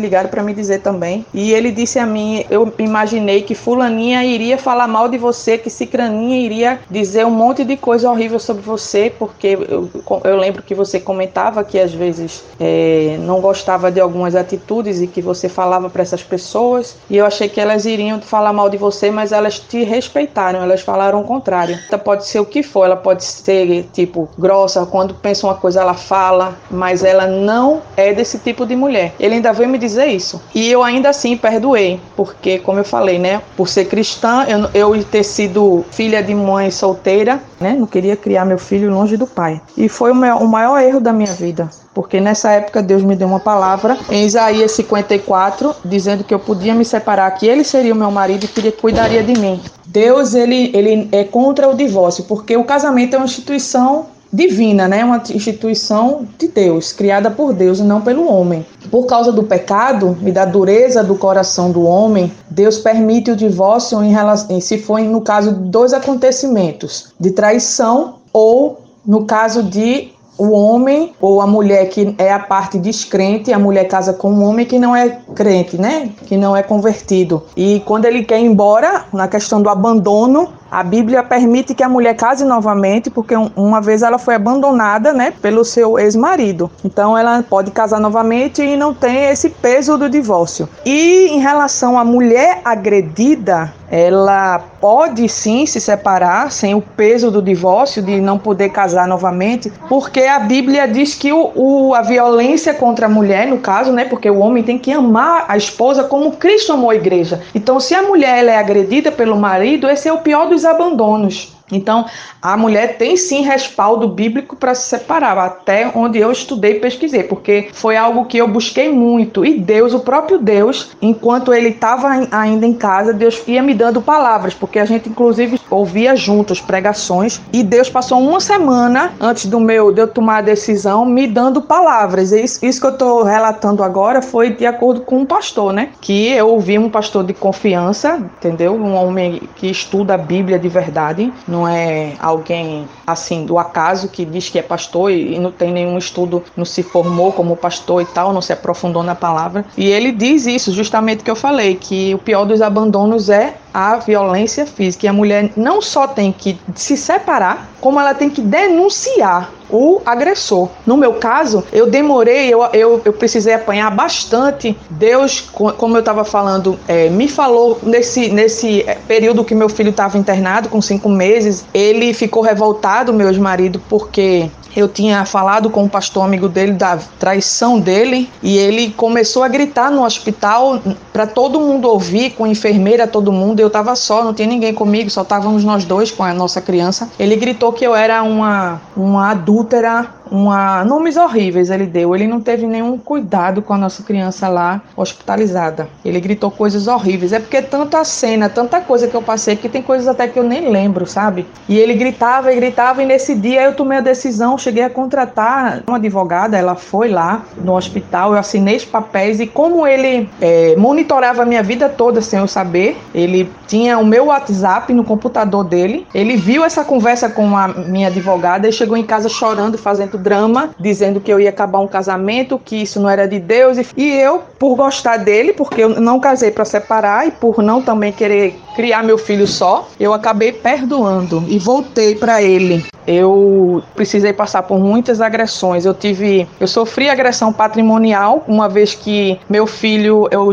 ligaram 0.00 0.28
para 0.28 0.42
me 0.42 0.54
dizer 0.54 0.80
também, 0.80 1.24
e 1.32 1.52
ele 1.52 1.70
disse 1.70 1.98
a 1.98 2.06
mim, 2.06 2.44
eu 2.50 2.72
imaginei 2.78 3.42
que 3.42 3.54
fulaninha 3.54 4.24
iria 4.24 4.58
falar 4.58 4.86
mal 4.86 5.08
de 5.08 5.18
você, 5.18 5.58
que 5.58 5.70
cicraninha 5.70 6.40
iria 6.40 6.80
dizer 6.90 7.24
um 7.26 7.30
monte 7.30 7.64
de 7.64 7.76
coisa 7.76 8.10
horrível 8.10 8.38
sobre 8.38 8.62
você, 8.62 9.12
porque 9.18 9.58
eu, 9.68 9.88
eu 10.24 10.36
lembro 10.36 10.62
que 10.62 10.74
você 10.74 11.00
comentava 11.00 11.64
que 11.64 11.78
às 11.78 11.92
vezes 11.92 12.44
é, 12.60 13.16
não 13.20 13.40
gostava 13.40 13.90
de 13.90 14.00
algumas 14.00 14.34
atitudes 14.34 15.00
e 15.00 15.06
que 15.06 15.22
você 15.22 15.48
falava 15.48 15.88
para 15.88 16.02
essas 16.02 16.22
pessoas, 16.22 16.96
e 17.08 17.16
eu 17.16 17.26
achei 17.26 17.48
que 17.48 17.60
elas 17.60 17.86
iriam 17.86 18.20
falar 18.20 18.52
mal 18.52 18.68
de 18.68 18.76
você, 18.76 19.10
mas 19.10 19.32
elas 19.32 19.58
te 19.58 19.82
respeitaram, 19.84 20.62
elas 20.62 20.80
falaram 20.80 21.20
o 21.20 21.24
contrário. 21.24 21.78
Então 21.86 21.98
pode 21.98 22.26
ser 22.26 22.40
o 22.40 22.46
que 22.46 22.62
for, 22.62 22.84
ela 22.84 22.96
pode 22.98 23.24
ser 23.24 23.88
tipo 23.92 24.28
grossa, 24.38 24.84
quando 24.86 25.14
pensa 25.14 25.46
uma 25.46 25.54
coisa 25.54 25.80
ela 25.80 25.94
fala, 25.94 26.56
mas 26.70 27.02
ela 27.02 27.26
não 27.26 27.80
é 27.96 28.12
desse 28.12 28.38
tipo 28.38 28.66
de 28.66 28.76
mulher. 28.76 29.14
Ele 29.18 29.36
ainda 29.36 29.52
veio 29.52 29.68
me 29.68 29.78
dizer 29.78 30.06
isso. 30.06 30.40
E 30.54 30.70
eu 30.70 30.82
ainda 30.82 31.08
assim 31.08 31.36
perdoei, 31.36 32.00
porque 32.16 32.58
como 32.58 32.80
eu 32.80 32.84
falei, 32.84 33.18
né, 33.18 33.40
por 33.56 33.68
ser 33.68 33.86
cristã, 33.86 34.44
eu, 34.44 34.94
eu 34.96 35.04
ter 35.04 35.22
sido 35.22 35.84
filha 35.90 36.22
de 36.22 36.34
mãe 36.34 36.70
solteira, 36.70 37.40
né, 37.60 37.74
não 37.78 37.86
queria 37.86 38.16
criar 38.16 38.44
meu 38.44 38.58
filho 38.58 38.90
longe 38.90 39.16
do 39.16 39.26
pai. 39.26 39.60
E 39.76 39.88
foi 39.88 40.10
o 40.10 40.14
maior, 40.14 40.42
o 40.42 40.48
maior 40.48 40.80
erro 40.80 41.00
da 41.00 41.12
minha 41.12 41.32
vida, 41.32 41.68
porque 41.94 42.20
nessa 42.20 42.50
época 42.52 42.82
Deus 42.82 43.02
me 43.02 43.16
deu 43.16 43.28
uma 43.28 43.40
palavra 43.40 43.96
em 44.10 44.24
Isaías 44.24 44.72
54, 44.72 45.74
dizendo 45.84 46.24
que 46.24 46.34
eu 46.34 46.38
podia 46.38 46.74
me 46.74 46.84
separar, 46.84 47.30
que 47.32 47.46
ele 47.46 47.64
seria 47.64 47.92
o 47.92 47.96
meu 47.96 48.10
marido 48.10 48.44
e 48.44 48.48
que 48.48 48.60
ele 48.60 48.72
cuidaria 48.72 49.22
de 49.22 49.38
mim. 49.38 49.60
Deus 49.88 50.34
ele, 50.34 50.70
ele 50.74 51.08
é 51.12 51.24
contra 51.24 51.68
o 51.68 51.74
divórcio, 51.74 52.24
porque 52.24 52.56
o 52.56 52.64
casamento 52.64 53.14
é 53.14 53.18
uma 53.18 53.24
instituição 53.24 54.06
divina, 54.32 54.86
né? 54.86 55.04
Uma 55.04 55.22
instituição 55.30 56.26
de 56.38 56.48
Deus, 56.48 56.92
criada 56.92 57.30
por 57.30 57.54
Deus 57.54 57.78
e 57.78 57.82
não 57.82 58.02
pelo 58.02 58.30
homem. 58.30 58.64
Por 58.90 59.06
causa 59.06 59.32
do 59.32 59.42
pecado 59.42 60.16
e 60.22 60.30
da 60.30 60.44
dureza 60.44 61.02
do 61.02 61.14
coração 61.14 61.70
do 61.70 61.82
homem, 61.82 62.30
Deus 62.50 62.78
permite 62.78 63.30
o 63.30 63.36
divórcio 63.36 64.02
em 64.04 64.12
relação, 64.12 64.60
se 64.60 64.78
for 64.78 65.00
no 65.00 65.22
caso 65.22 65.52
de 65.52 65.70
dois 65.70 65.94
acontecimentos, 65.94 67.14
de 67.18 67.30
traição 67.30 68.16
ou 68.32 68.82
no 69.06 69.24
caso 69.24 69.62
de 69.62 70.10
o 70.38 70.52
homem 70.52 71.12
ou 71.20 71.40
a 71.40 71.46
mulher 71.46 71.88
que 71.88 72.14
é 72.16 72.32
a 72.32 72.38
parte 72.38 72.78
descrente, 72.78 73.52
a 73.52 73.58
mulher 73.58 73.88
casa 73.88 74.12
com 74.12 74.30
um 74.30 74.44
homem 74.44 74.64
que 74.64 74.78
não 74.78 74.94
é 74.94 75.18
crente, 75.34 75.76
né? 75.76 76.10
Que 76.26 76.36
não 76.36 76.56
é 76.56 76.62
convertido. 76.62 77.42
E 77.56 77.80
quando 77.80 78.04
ele 78.04 78.22
quer 78.22 78.40
ir 78.40 78.46
embora, 78.46 79.04
na 79.12 79.26
questão 79.26 79.60
do 79.60 79.68
abandono, 79.68 80.52
a 80.70 80.82
Bíblia 80.82 81.22
permite 81.22 81.74
que 81.74 81.82
a 81.82 81.88
mulher 81.88 82.14
case 82.14 82.44
novamente, 82.44 83.10
porque 83.10 83.34
uma 83.56 83.80
vez 83.80 84.02
ela 84.02 84.18
foi 84.18 84.34
abandonada, 84.34 85.12
né, 85.12 85.32
pelo 85.42 85.64
seu 85.64 85.98
ex-marido. 85.98 86.70
Então 86.84 87.16
ela 87.16 87.42
pode 87.42 87.70
casar 87.70 88.00
novamente 88.00 88.62
e 88.62 88.76
não 88.76 88.92
tem 88.92 89.26
esse 89.30 89.48
peso 89.48 89.96
do 89.96 90.08
divórcio. 90.08 90.68
E 90.84 91.28
em 91.28 91.38
relação 91.38 91.98
à 91.98 92.04
mulher 92.04 92.60
agredida, 92.64 93.72
ela 93.90 94.58
pode 94.80 95.28
sim 95.28 95.64
se 95.66 95.80
separar 95.80 96.52
sem 96.52 96.74
o 96.74 96.80
peso 96.80 97.30
do 97.30 97.40
divórcio, 97.40 98.02
de 98.02 98.20
não 98.20 98.38
poder 98.38 98.68
casar 98.68 99.08
novamente, 99.08 99.72
porque 99.88 100.20
a 100.20 100.38
Bíblia 100.38 100.86
diz 100.86 101.14
que 101.14 101.32
o, 101.32 101.50
o, 101.54 101.94
a 101.94 102.02
violência 102.02 102.74
contra 102.74 103.06
a 103.06 103.08
mulher, 103.08 103.46
no 103.46 103.58
caso, 103.58 103.92
né, 103.92 104.04
porque 104.04 104.28
o 104.28 104.38
homem 104.38 104.62
tem 104.62 104.78
que 104.78 104.92
amar 104.92 105.46
a 105.48 105.56
esposa 105.56 106.04
como 106.04 106.32
Cristo 106.32 106.72
amou 106.72 106.90
a 106.90 106.96
igreja. 106.96 107.40
Então, 107.54 107.80
se 107.80 107.94
a 107.94 108.02
mulher 108.02 108.38
ela 108.38 108.50
é 108.50 108.58
agredida 108.58 109.10
pelo 109.10 109.36
marido, 109.36 109.88
esse 109.88 110.08
é 110.08 110.12
o 110.12 110.18
pior 110.18 110.48
dos 110.48 110.57
dos 110.58 110.64
abandonos. 110.64 111.57
Então, 111.70 112.06
a 112.40 112.56
mulher 112.56 112.96
tem 112.96 113.16
sim 113.16 113.42
respaldo 113.42 114.08
bíblico 114.08 114.56
para 114.56 114.74
se 114.74 114.88
separar, 114.88 115.38
até 115.38 115.90
onde 115.94 116.18
eu 116.18 116.32
estudei 116.32 116.72
e 116.72 116.80
pesquisei, 116.80 117.22
porque 117.22 117.68
foi 117.72 117.96
algo 117.96 118.24
que 118.24 118.38
eu 118.38 118.48
busquei 118.48 118.90
muito. 118.90 119.44
E 119.44 119.58
Deus, 119.58 119.92
o 119.92 120.00
próprio 120.00 120.38
Deus, 120.38 120.90
enquanto 121.00 121.52
ele 121.52 121.70
estava 121.70 122.28
ainda 122.30 122.66
em 122.66 122.72
casa, 122.72 123.12
Deus 123.12 123.42
ia 123.46 123.62
me 123.62 123.74
dando 123.74 124.00
palavras, 124.00 124.54
porque 124.54 124.78
a 124.78 124.84
gente 124.84 125.08
inclusive 125.08 125.60
ouvia 125.70 126.16
juntos 126.16 126.60
pregações, 126.60 127.40
e 127.52 127.62
Deus 127.62 127.90
passou 127.90 128.18
uma 128.20 128.40
semana 128.40 129.12
antes 129.20 129.46
do 129.46 129.60
meu 129.60 129.92
de 129.92 130.00
eu 130.00 130.08
tomar 130.08 130.38
a 130.38 130.42
decisão 130.42 131.04
me 131.04 131.26
dando 131.26 131.60
palavras. 131.62 132.32
E 132.32 132.42
isso, 132.42 132.64
isso 132.64 132.80
que 132.80 132.86
eu 132.86 132.92
estou 132.92 133.22
relatando 133.22 133.82
agora 133.82 134.22
foi 134.22 134.50
de 134.50 134.66
acordo 134.66 135.02
com 135.02 135.18
um 135.18 135.26
pastor, 135.26 135.72
né? 135.72 135.90
Que 136.00 136.28
eu 136.28 136.48
ouvi 136.48 136.78
um 136.78 136.88
pastor 136.90 137.24
de 137.24 137.34
confiança, 137.34 138.16
entendeu? 138.16 138.74
Um 138.74 138.94
homem 138.94 139.42
que 139.56 139.66
estuda 139.66 140.14
a 140.14 140.18
Bíblia 140.18 140.58
de 140.58 140.68
verdade, 140.68 141.32
no 141.46 141.57
não 141.58 141.66
é 141.66 142.12
alguém 142.20 142.88
assim 143.04 143.44
do 143.44 143.58
acaso 143.58 144.08
que 144.08 144.24
diz 144.24 144.48
que 144.48 144.58
é 144.58 144.62
pastor 144.62 145.10
e 145.10 145.38
não 145.38 145.50
tem 145.50 145.72
nenhum 145.72 145.98
estudo, 145.98 146.44
não 146.56 146.64
se 146.64 146.82
formou 146.82 147.32
como 147.32 147.56
pastor 147.56 148.02
e 148.02 148.04
tal, 148.04 148.32
não 148.32 148.40
se 148.40 148.52
aprofundou 148.52 149.02
na 149.02 149.14
palavra. 149.14 149.64
E 149.76 149.86
ele 149.86 150.12
diz 150.12 150.46
isso, 150.46 150.72
justamente 150.72 151.24
que 151.24 151.30
eu 151.30 151.36
falei, 151.36 151.74
que 151.74 152.14
o 152.14 152.18
pior 152.18 152.44
dos 152.44 152.62
abandonos 152.62 153.28
é 153.28 153.56
a 153.74 153.96
violência 153.96 154.66
física. 154.66 155.06
E 155.06 155.08
a 155.08 155.12
mulher 155.12 155.50
não 155.56 155.82
só 155.82 156.06
tem 156.06 156.30
que 156.30 156.58
se 156.74 156.96
separar, 156.96 157.68
como 157.80 157.98
ela 157.98 158.14
tem 158.14 158.30
que 158.30 158.40
denunciar 158.40 159.50
o 159.70 160.00
agressor. 160.04 160.68
No 160.86 160.96
meu 160.96 161.14
caso, 161.14 161.64
eu 161.72 161.88
demorei, 161.88 162.52
eu, 162.52 162.62
eu, 162.72 163.00
eu 163.04 163.12
precisei 163.12 163.54
apanhar 163.54 163.90
bastante. 163.90 164.76
Deus, 164.90 165.40
como 165.40 165.96
eu 165.96 166.00
estava 166.00 166.24
falando, 166.24 166.78
é, 166.86 167.08
me 167.08 167.28
falou 167.28 167.78
nesse, 167.82 168.28
nesse 168.28 168.82
é, 168.82 168.94
período 168.94 169.44
que 169.44 169.54
meu 169.54 169.68
filho 169.68 169.90
estava 169.90 170.16
internado, 170.18 170.68
com 170.68 170.80
cinco 170.80 171.08
meses, 171.08 171.64
ele 171.72 172.14
ficou 172.14 172.42
revoltado, 172.42 173.12
meu 173.12 173.28
ex-marido, 173.28 173.80
porque 173.88 174.50
eu 174.78 174.86
tinha 174.86 175.24
falado 175.24 175.68
com 175.70 175.84
o 175.84 175.88
pastor 175.88 176.24
amigo 176.24 176.48
dele 176.48 176.72
da 176.72 176.96
traição 177.18 177.80
dele 177.80 178.30
e 178.40 178.56
ele 178.56 178.92
começou 178.92 179.42
a 179.42 179.48
gritar 179.48 179.90
no 179.90 180.04
hospital 180.04 180.80
para 181.12 181.26
todo 181.26 181.58
mundo 181.58 181.88
ouvir, 181.88 182.30
com 182.30 182.44
a 182.44 182.48
enfermeira, 182.48 183.04
todo 183.04 183.32
mundo. 183.32 183.58
Eu 183.58 183.66
estava 183.66 183.96
só, 183.96 184.22
não 184.22 184.32
tinha 184.32 184.46
ninguém 184.46 184.72
comigo, 184.72 185.10
só 185.10 185.22
estávamos 185.22 185.64
nós 185.64 185.84
dois 185.84 186.12
com 186.12 186.22
a 186.22 186.32
nossa 186.32 186.60
criança. 186.60 187.10
Ele 187.18 187.34
gritou 187.34 187.72
que 187.72 187.84
eu 187.84 187.92
era 187.92 188.22
uma, 188.22 188.80
uma 188.96 189.32
adúltera, 189.32 190.06
uma 190.30 190.84
nomes 190.84 191.16
horríveis 191.16 191.70
ele 191.70 191.86
deu. 191.86 192.14
Ele 192.14 192.26
não 192.26 192.40
teve 192.40 192.66
nenhum 192.66 192.98
cuidado 192.98 193.62
com 193.62 193.72
a 193.72 193.78
nossa 193.78 194.02
criança 194.02 194.48
lá 194.48 194.82
hospitalizada. 194.96 195.88
Ele 196.04 196.20
gritou 196.20 196.50
coisas 196.50 196.86
horríveis. 196.86 197.32
É 197.32 197.40
porque 197.40 197.62
tanta 197.62 198.04
cena, 198.04 198.48
tanta 198.48 198.80
coisa 198.80 199.08
que 199.08 199.14
eu 199.14 199.22
passei 199.22 199.56
que 199.56 199.68
tem 199.68 199.82
coisas 199.82 200.08
até 200.08 200.28
que 200.28 200.38
eu 200.38 200.42
nem 200.42 200.70
lembro, 200.70 201.06
sabe? 201.06 201.46
E 201.68 201.78
ele 201.78 201.94
gritava 201.94 202.52
e 202.52 202.56
gritava 202.56 203.02
e 203.02 203.06
nesse 203.06 203.34
dia 203.34 203.62
eu 203.62 203.74
tomei 203.74 203.98
a 203.98 204.00
decisão, 204.00 204.58
cheguei 204.58 204.82
a 204.82 204.90
contratar 204.90 205.82
uma 205.86 205.96
advogada, 205.96 206.56
ela 206.56 206.74
foi 206.74 207.08
lá 207.08 207.42
no 207.56 207.74
hospital, 207.74 208.32
eu 208.32 208.38
assinei 208.38 208.76
os 208.76 208.84
papéis 208.84 209.40
e 209.40 209.46
como 209.46 209.86
ele 209.86 210.28
é, 210.40 210.74
monitorava 210.76 211.42
a 211.42 211.46
minha 211.46 211.62
vida 211.62 211.88
toda 211.88 212.20
sem 212.20 212.38
eu 212.38 212.48
saber, 212.48 212.96
ele 213.14 213.50
tinha 213.66 213.98
o 213.98 214.04
meu 214.04 214.26
WhatsApp 214.26 214.92
no 214.92 215.04
computador 215.04 215.64
dele, 215.64 216.06
ele 216.14 216.36
viu 216.36 216.64
essa 216.64 216.84
conversa 216.84 217.28
com 217.28 217.56
a 217.56 217.68
minha 217.68 218.08
advogada 218.08 218.68
e 218.68 218.72
chegou 218.72 218.96
em 218.96 219.04
casa 219.04 219.28
chorando, 219.28 219.78
fazendo 219.78 220.17
drama, 220.18 220.70
dizendo 220.78 221.20
que 221.20 221.32
eu 221.32 221.40
ia 221.40 221.50
acabar 221.50 221.78
um 221.80 221.86
casamento, 221.86 222.58
que 222.58 222.76
isso 222.76 223.00
não 223.00 223.08
era 223.08 223.26
de 223.26 223.38
Deus. 223.38 223.78
E 223.96 224.08
eu, 224.10 224.42
por 224.58 224.74
gostar 224.74 225.18
dele, 225.18 225.52
porque 225.52 225.82
eu 225.82 226.00
não 226.00 226.20
casei 226.20 226.50
para 226.50 226.64
separar 226.64 227.26
e 227.26 227.30
por 227.30 227.62
não 227.62 227.80
também 227.80 228.12
querer 228.12 228.58
criar 228.78 229.02
meu 229.02 229.18
filho 229.18 229.44
só, 229.44 229.88
eu 229.98 230.14
acabei 230.14 230.52
perdoando 230.52 231.44
e 231.48 231.58
voltei 231.58 232.14
para 232.14 232.40
ele. 232.40 232.86
Eu 233.08 233.82
precisei 233.96 234.32
passar 234.32 234.62
por 234.62 234.78
muitas 234.78 235.20
agressões. 235.20 235.84
Eu 235.84 235.94
tive, 235.94 236.46
eu 236.60 236.68
sofri 236.68 237.08
agressão 237.08 237.52
patrimonial 237.52 238.44
uma 238.46 238.68
vez 238.68 238.94
que 238.94 239.40
meu 239.48 239.66
filho, 239.66 240.28
eu 240.30 240.52